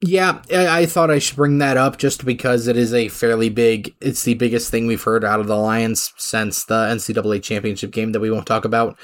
yeah, 0.00 0.42
I, 0.50 0.80
I 0.80 0.86
thought 0.86 1.10
I 1.10 1.18
should 1.18 1.36
bring 1.36 1.58
that 1.58 1.76
up 1.76 1.98
just 1.98 2.24
because 2.24 2.66
it 2.66 2.76
is 2.76 2.94
a 2.94 3.08
fairly 3.08 3.50
big, 3.50 3.94
it's 4.00 4.22
the 4.22 4.34
biggest 4.34 4.70
thing 4.70 4.86
we've 4.86 5.02
heard 5.02 5.24
out 5.24 5.40
of 5.40 5.46
the 5.46 5.56
Lions 5.56 6.12
since 6.16 6.64
the 6.64 6.86
NCAA 6.86 7.42
championship 7.42 7.90
game 7.90 8.12
that 8.12 8.20
we 8.20 8.30
won't 8.30 8.46
talk 8.46 8.64
about. 8.64 8.98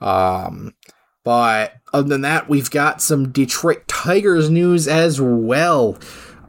Um, 0.00 0.74
but 1.24 1.74
other 1.92 2.08
than 2.08 2.22
that, 2.22 2.48
we've 2.48 2.70
got 2.70 3.02
some 3.02 3.30
Detroit 3.30 3.86
Tigers 3.86 4.48
news 4.48 4.88
as 4.88 5.20
well. 5.20 5.98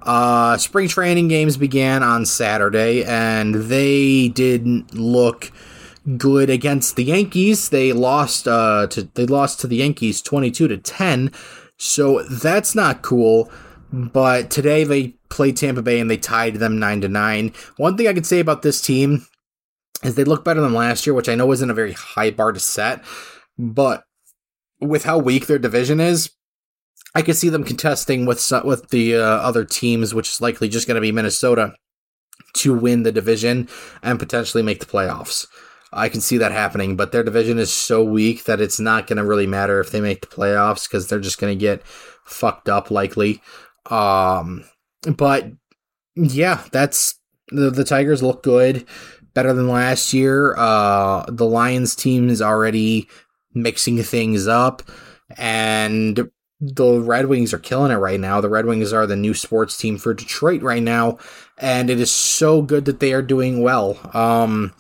Uh, 0.04 0.58
spring 0.58 0.88
training 0.88 1.28
games 1.28 1.58
began 1.58 2.02
on 2.02 2.26
Saturday, 2.26 3.04
and 3.04 3.56
they 3.56 4.30
didn't 4.30 4.94
look 4.96 5.52
good 6.18 6.50
against 6.50 6.96
the 6.96 7.04
Yankees. 7.04 7.70
They 7.70 7.94
lost 7.94 8.48
uh, 8.48 8.88
to 8.88 9.04
they 9.04 9.26
lost 9.26 9.60
to 9.60 9.68
the 9.68 9.78
Yankees 9.78 10.22
twenty 10.22 10.50
two 10.50 10.68
to 10.68 10.78
ten, 10.78 11.32
so 11.82 12.22
that's 12.24 12.76
not 12.76 13.02
cool. 13.02 13.52
But 13.92 14.52
today 14.52 14.84
they 14.84 15.16
played 15.30 15.58
Tampa 15.58 15.82
Bay 15.82 16.00
and 16.00 16.12
they 16.12 16.18
tied 16.18 16.56
them 16.56 16.78
nine 16.78 17.02
to 17.02 17.10
nine. 17.10 17.54
One 17.78 17.98
thing 17.98 18.08
I 18.08 18.14
could 18.14 18.28
say 18.28 18.40
about 18.40 18.62
this 18.62 18.80
team 18.82 19.26
is 20.04 20.14
they 20.14 20.24
look 20.24 20.46
better 20.46 20.62
than 20.62 20.76
last 20.76 21.08
year, 21.08 21.16
which 21.16 21.28
I 21.28 21.34
know 21.34 21.52
isn't 21.52 21.70
a 21.72 21.74
very 21.74 21.94
high 21.94 22.30
bar 22.30 22.52
to 22.52 22.60
set, 22.60 23.04
but 23.58 24.04
with 24.80 25.06
how 25.06 25.18
weak 25.18 25.48
their 25.48 25.58
division 25.58 26.00
is, 26.00 26.30
I 27.16 27.24
could 27.24 27.36
see 27.36 27.50
them 27.50 27.64
contesting 27.64 28.28
with 28.28 28.52
with 28.64 28.90
the 28.90 29.16
uh, 29.16 29.20
other 29.20 29.66
teams, 29.66 30.14
which 30.14 30.30
is 30.30 30.40
likely 30.40 30.70
just 30.70 30.88
going 30.88 30.96
to 30.96 31.02
be 31.02 31.12
Minnesota, 31.12 31.74
to 32.58 32.78
win 32.78 33.02
the 33.04 33.12
division 33.12 33.68
and 34.04 34.20
potentially 34.20 34.62
make 34.62 34.80
the 34.80 34.86
playoffs. 34.86 35.48
I 35.94 36.10
can 36.10 36.22
see 36.22 36.38
that 36.38 36.52
happening, 36.52 36.96
but 36.96 37.12
their 37.12 37.24
division 37.24 37.58
is 37.58 37.72
so 37.72 38.04
weak 38.04 38.46
that 38.46 38.62
it's 38.62 38.80
not 38.80 39.08
going 39.08 39.18
to 39.18 39.26
really 39.26 39.48
matter 39.48 39.80
if 39.80 39.92
they 39.92 40.00
make 40.02 40.22
the 40.22 40.28
playoffs 40.28 40.88
because 40.88 41.08
they're 41.08 41.20
just 41.20 41.40
going 41.40 41.58
to 41.58 41.60
get 41.60 41.86
fucked 41.86 42.70
up 42.70 42.90
likely. 42.90 43.42
Um, 43.90 44.64
but 45.18 45.52
yeah, 46.16 46.64
that's 46.72 47.20
the 47.50 47.70
the 47.70 47.84
Tigers 47.84 48.24
look 48.24 48.44
good, 48.44 48.86
better 49.34 49.54
than 49.54 49.68
last 49.68 50.14
year. 50.14 50.56
Uh, 50.58 51.26
the 51.28 51.46
Lions 51.46 51.96
team 51.96 52.30
is 52.30 52.42
already 52.42 53.10
mixing 53.54 54.02
things 54.04 54.48
up, 54.48 54.84
and 55.38 56.30
the 56.62 57.00
Red 57.00 57.26
Wings 57.26 57.54
are 57.54 57.60
killing 57.60 57.92
it 57.92 57.96
right 57.96 58.20
now. 58.20 58.40
The 58.40 58.50
Red 58.50 58.66
Wings 58.66 58.94
are 58.94 59.08
the 59.08 59.16
new 59.16 59.34
sports 59.34 59.76
team 59.78 59.98
for 59.98 60.14
Detroit 60.14 60.62
right 60.62 60.84
now, 60.84 61.18
and 61.58 61.90
it 61.90 62.00
is 62.00 62.12
so 62.12 62.62
good 62.62 62.86
that 62.86 63.00
they 63.00 63.14
are 63.14 63.24
doing 63.24 63.62
well. 63.62 64.00
Um, 64.14 64.74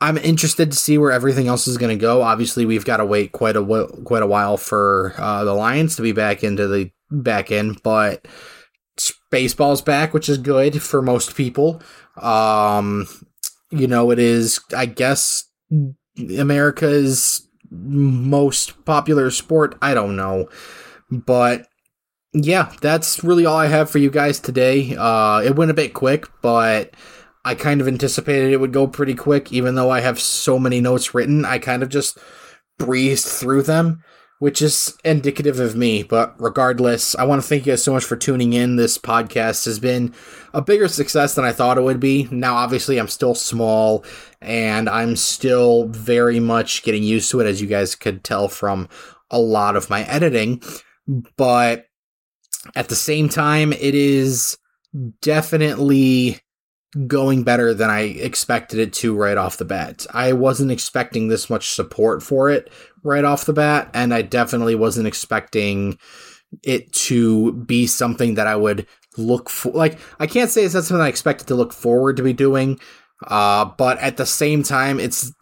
I'm 0.00 0.16
interested 0.16 0.70
to 0.70 0.76
see 0.76 0.96
where 0.96 1.12
everything 1.12 1.46
else 1.46 1.68
is 1.68 1.76
going 1.76 1.96
to 1.96 2.00
go. 2.00 2.22
Obviously, 2.22 2.64
we've 2.64 2.84
got 2.84 2.98
to 2.98 3.04
wait 3.04 3.32
quite 3.32 3.56
a 3.56 3.86
quite 4.04 4.22
a 4.22 4.26
while 4.26 4.56
for 4.56 5.14
uh, 5.18 5.44
the 5.44 5.52
Lions 5.52 5.96
to 5.96 6.02
be 6.02 6.12
back 6.12 6.42
into 6.42 6.66
the 6.66 6.90
back 7.10 7.50
end, 7.50 7.82
but 7.82 8.26
baseball's 9.30 9.82
back, 9.82 10.14
which 10.14 10.28
is 10.28 10.38
good 10.38 10.82
for 10.82 11.02
most 11.02 11.34
people. 11.34 11.82
Um, 12.16 13.06
you 13.70 13.86
know, 13.86 14.10
it 14.10 14.18
is, 14.18 14.60
I 14.76 14.86
guess, 14.86 15.44
America's 16.38 17.46
most 17.70 18.84
popular 18.84 19.30
sport. 19.30 19.76
I 19.80 19.94
don't 19.94 20.16
know. 20.16 20.48
But 21.10 21.66
yeah, 22.32 22.72
that's 22.80 23.24
really 23.24 23.46
all 23.46 23.56
I 23.56 23.66
have 23.66 23.90
for 23.90 23.98
you 23.98 24.10
guys 24.10 24.40
today. 24.40 24.96
Uh, 24.96 25.40
it 25.44 25.56
went 25.56 25.70
a 25.70 25.74
bit 25.74 25.94
quick, 25.94 26.26
but 26.42 26.94
I 27.44 27.54
kind 27.54 27.80
of 27.80 27.88
anticipated 27.88 28.52
it 28.52 28.60
would 28.60 28.72
go 28.72 28.86
pretty 28.86 29.14
quick, 29.14 29.52
even 29.52 29.74
though 29.74 29.90
I 29.90 30.00
have 30.00 30.20
so 30.20 30.58
many 30.58 30.80
notes 30.80 31.14
written. 31.14 31.44
I 31.44 31.58
kind 31.58 31.82
of 31.82 31.88
just 31.88 32.18
breezed 32.78 33.26
through 33.26 33.62
them 33.62 34.02
which 34.40 34.62
is 34.62 34.96
indicative 35.04 35.60
of 35.60 35.76
me. 35.76 36.02
But 36.02 36.34
regardless, 36.38 37.14
I 37.14 37.24
want 37.24 37.40
to 37.42 37.46
thank 37.46 37.66
you 37.66 37.72
guys 37.72 37.84
so 37.84 37.92
much 37.92 38.04
for 38.04 38.16
tuning 38.16 38.54
in. 38.54 38.76
This 38.76 38.98
podcast 38.98 39.66
has 39.66 39.78
been 39.78 40.14
a 40.54 40.62
bigger 40.62 40.88
success 40.88 41.34
than 41.34 41.44
I 41.44 41.52
thought 41.52 41.78
it 41.78 41.82
would 41.82 42.00
be. 42.00 42.26
Now, 42.30 42.56
obviously, 42.56 42.98
I'm 42.98 43.08
still 43.08 43.34
small 43.34 44.02
and 44.40 44.88
I'm 44.88 45.14
still 45.14 45.88
very 45.88 46.40
much 46.40 46.82
getting 46.82 47.02
used 47.02 47.30
to 47.30 47.40
it, 47.40 47.46
as 47.46 47.60
you 47.60 47.66
guys 47.66 47.94
could 47.94 48.24
tell 48.24 48.48
from 48.48 48.88
a 49.30 49.38
lot 49.38 49.76
of 49.76 49.90
my 49.90 50.04
editing. 50.04 50.62
But 51.36 51.84
at 52.74 52.88
the 52.88 52.96
same 52.96 53.28
time, 53.28 53.74
it 53.74 53.94
is 53.94 54.56
definitely 55.20 56.40
going 57.06 57.44
better 57.44 57.72
than 57.72 57.88
I 57.90 58.00
expected 58.00 58.78
it 58.78 58.92
to 58.94 59.16
right 59.16 59.38
off 59.38 59.58
the 59.58 59.64
bat. 59.64 60.06
I 60.12 60.32
wasn't 60.32 60.72
expecting 60.72 61.28
this 61.28 61.48
much 61.48 61.70
support 61.70 62.22
for 62.22 62.50
it 62.50 62.70
right 63.02 63.24
off 63.24 63.44
the 63.44 63.52
bat, 63.52 63.90
and 63.94 64.12
I 64.12 64.22
definitely 64.22 64.74
wasn't 64.74 65.06
expecting 65.06 65.98
it 66.64 66.92
to 66.92 67.52
be 67.52 67.86
something 67.86 68.34
that 68.34 68.46
I 68.46 68.56
would 68.56 68.86
look 69.16 69.48
for. 69.48 69.70
Like, 69.72 69.98
I 70.18 70.26
can't 70.26 70.50
say 70.50 70.64
it's 70.64 70.74
not 70.74 70.84
something 70.84 71.02
I 71.02 71.08
expected 71.08 71.46
to 71.48 71.54
look 71.54 71.72
forward 71.72 72.16
to 72.16 72.22
be 72.22 72.32
doing, 72.32 72.80
uh, 73.26 73.66
but 73.76 73.98
at 73.98 74.16
the 74.16 74.24
same 74.24 74.62
time, 74.62 74.98
it's 74.98 75.32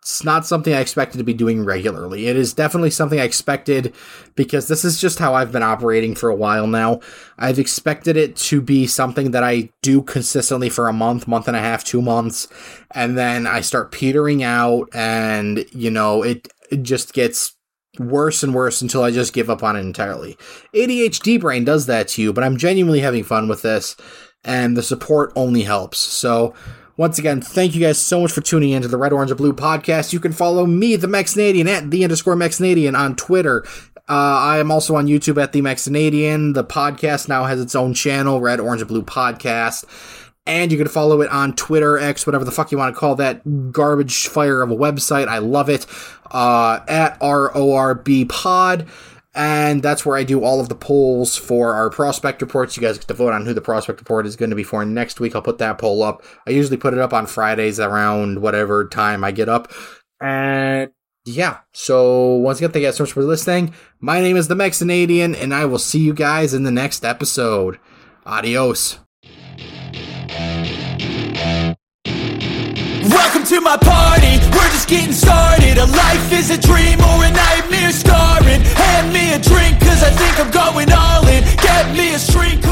it's 0.00 0.22
not 0.22 0.46
something 0.46 0.72
I 0.72 0.80
expected 0.80 1.18
to 1.18 1.24
be 1.24 1.34
doing 1.34 1.64
regularly. 1.64 2.28
It 2.28 2.36
is 2.36 2.52
definitely 2.52 2.90
something 2.90 3.18
I 3.18 3.24
expected 3.24 3.92
because 4.36 4.68
this 4.68 4.84
is 4.84 5.00
just 5.00 5.18
how 5.18 5.34
I've 5.34 5.50
been 5.50 5.62
operating 5.62 6.14
for 6.14 6.28
a 6.28 6.34
while 6.36 6.68
now. 6.68 7.00
I've 7.36 7.58
expected 7.58 8.16
it 8.16 8.36
to 8.36 8.60
be 8.60 8.86
something 8.86 9.32
that 9.32 9.42
I 9.42 9.70
do 9.82 10.02
consistently 10.02 10.68
for 10.68 10.86
a 10.86 10.92
month, 10.92 11.26
month 11.26 11.48
and 11.48 11.56
a 11.56 11.60
half, 11.60 11.82
two 11.82 12.02
months, 12.02 12.46
and 12.92 13.18
then 13.18 13.48
I 13.48 13.62
start 13.62 13.90
petering 13.90 14.44
out, 14.44 14.88
and 14.94 15.64
you 15.72 15.90
know 15.90 16.22
it, 16.22 16.48
it 16.70 16.84
just 16.84 17.14
gets 17.14 17.56
worse 17.98 18.44
and 18.44 18.54
worse 18.54 18.80
until 18.80 19.02
I 19.02 19.10
just 19.10 19.32
give 19.32 19.50
up 19.50 19.64
on 19.64 19.74
it 19.74 19.80
entirely. 19.80 20.36
ADHD 20.72 21.40
brain 21.40 21.64
does 21.64 21.86
that 21.86 22.08
to 22.08 22.22
you, 22.22 22.32
but 22.32 22.44
I'm 22.44 22.58
genuinely 22.58 23.00
having 23.00 23.24
fun 23.24 23.48
with 23.48 23.62
this, 23.62 23.96
and 24.44 24.76
the 24.76 24.82
support 24.84 25.32
only 25.34 25.62
helps. 25.62 25.98
So 25.98 26.54
once 26.96 27.18
again, 27.18 27.40
thank 27.40 27.74
you 27.74 27.80
guys 27.80 27.98
so 27.98 28.20
much 28.20 28.32
for 28.32 28.40
tuning 28.40 28.70
in 28.70 28.82
to 28.82 28.88
the 28.88 28.96
Red, 28.96 29.12
Orange, 29.12 29.30
and 29.30 29.38
Blue 29.38 29.52
podcast. 29.52 30.12
You 30.12 30.20
can 30.20 30.32
follow 30.32 30.64
me, 30.64 30.96
the 30.96 31.08
Max 31.08 31.32
Canadian, 31.32 31.66
at 31.66 31.90
the 31.90 32.04
underscore 32.04 32.36
Max 32.36 32.58
Canadian 32.58 32.94
on 32.94 33.16
Twitter. 33.16 33.64
Uh, 34.08 34.12
I 34.38 34.58
am 34.58 34.70
also 34.70 34.94
on 34.96 35.06
YouTube 35.06 35.42
at 35.42 35.52
the 35.52 35.62
Max 35.62 35.84
Canadian. 35.84 36.52
The 36.52 36.64
podcast 36.64 37.28
now 37.28 37.44
has 37.44 37.60
its 37.60 37.74
own 37.74 37.94
channel, 37.94 38.40
Red, 38.40 38.60
Orange, 38.60 38.82
and 38.82 38.88
Blue 38.88 39.02
podcast. 39.02 39.84
And 40.46 40.70
you 40.70 40.76
can 40.76 40.88
follow 40.88 41.22
it 41.22 41.30
on 41.30 41.56
Twitter, 41.56 41.98
X, 41.98 42.26
whatever 42.26 42.44
the 42.44 42.52
fuck 42.52 42.70
you 42.70 42.76
want 42.76 42.94
to 42.94 43.00
call 43.00 43.14
that 43.16 43.72
garbage 43.72 44.28
fire 44.28 44.62
of 44.62 44.70
a 44.70 44.76
website. 44.76 45.26
I 45.26 45.38
love 45.38 45.70
it. 45.70 45.86
Uh, 46.30 46.80
at 46.86 47.18
RORB 47.20 48.28
Pod 48.28 48.86
and 49.34 49.82
that's 49.82 50.06
where 50.06 50.16
I 50.16 50.24
do 50.24 50.44
all 50.44 50.60
of 50.60 50.68
the 50.68 50.74
polls 50.74 51.36
for 51.36 51.74
our 51.74 51.90
prospect 51.90 52.40
reports. 52.40 52.76
You 52.76 52.82
guys 52.82 52.98
get 52.98 53.08
to 53.08 53.14
vote 53.14 53.32
on 53.32 53.44
who 53.44 53.54
the 53.54 53.60
prospect 53.60 54.00
report 54.00 54.26
is 54.26 54.36
going 54.36 54.50
to 54.50 54.56
be 54.56 54.62
for 54.62 54.84
next 54.84 55.18
week. 55.20 55.34
I'll 55.34 55.42
put 55.42 55.58
that 55.58 55.78
poll 55.78 56.02
up. 56.02 56.22
I 56.46 56.50
usually 56.50 56.76
put 56.76 56.94
it 56.94 57.00
up 57.00 57.12
on 57.12 57.26
Fridays 57.26 57.80
around 57.80 58.40
whatever 58.40 58.86
time 58.86 59.24
I 59.24 59.32
get 59.32 59.48
up. 59.48 59.72
And 60.20 60.90
yeah, 61.24 61.58
so 61.72 62.34
once 62.34 62.58
again, 62.58 62.70
thank 62.70 62.82
you 62.82 62.88
guys 62.88 62.96
so 62.96 63.04
much 63.04 63.12
for 63.12 63.22
listening. 63.22 63.74
My 63.98 64.20
name 64.20 64.36
is 64.36 64.48
the 64.48 64.54
Mexanadian, 64.54 65.40
and 65.40 65.54
I 65.54 65.64
will 65.64 65.78
see 65.78 66.00
you 66.00 66.14
guys 66.14 66.54
in 66.54 66.62
the 66.62 66.70
next 66.70 67.04
episode. 67.04 67.80
Adios. 68.26 68.98
Welcome 73.44 73.58
to 73.58 73.60
my 73.60 73.76
party, 73.76 74.38
we're 74.56 74.72
just 74.72 74.88
getting 74.88 75.12
started. 75.12 75.76
A 75.76 75.84
life 75.84 76.32
is 76.32 76.48
a 76.48 76.56
dream 76.56 76.98
or 77.00 77.24
a 77.24 77.30
nightmare 77.30 77.92
scarring 77.92 78.62
Hand 78.62 79.12
me 79.12 79.34
a 79.34 79.38
drink 79.38 79.78
cause 79.80 80.02
I 80.02 80.08
think 80.08 80.40
I'm 80.40 80.50
going 80.50 80.90
all 80.90 81.28
in. 81.28 81.44
Get 81.60 81.94
me 81.94 82.14
a 82.14 82.18
shrink 82.18 82.64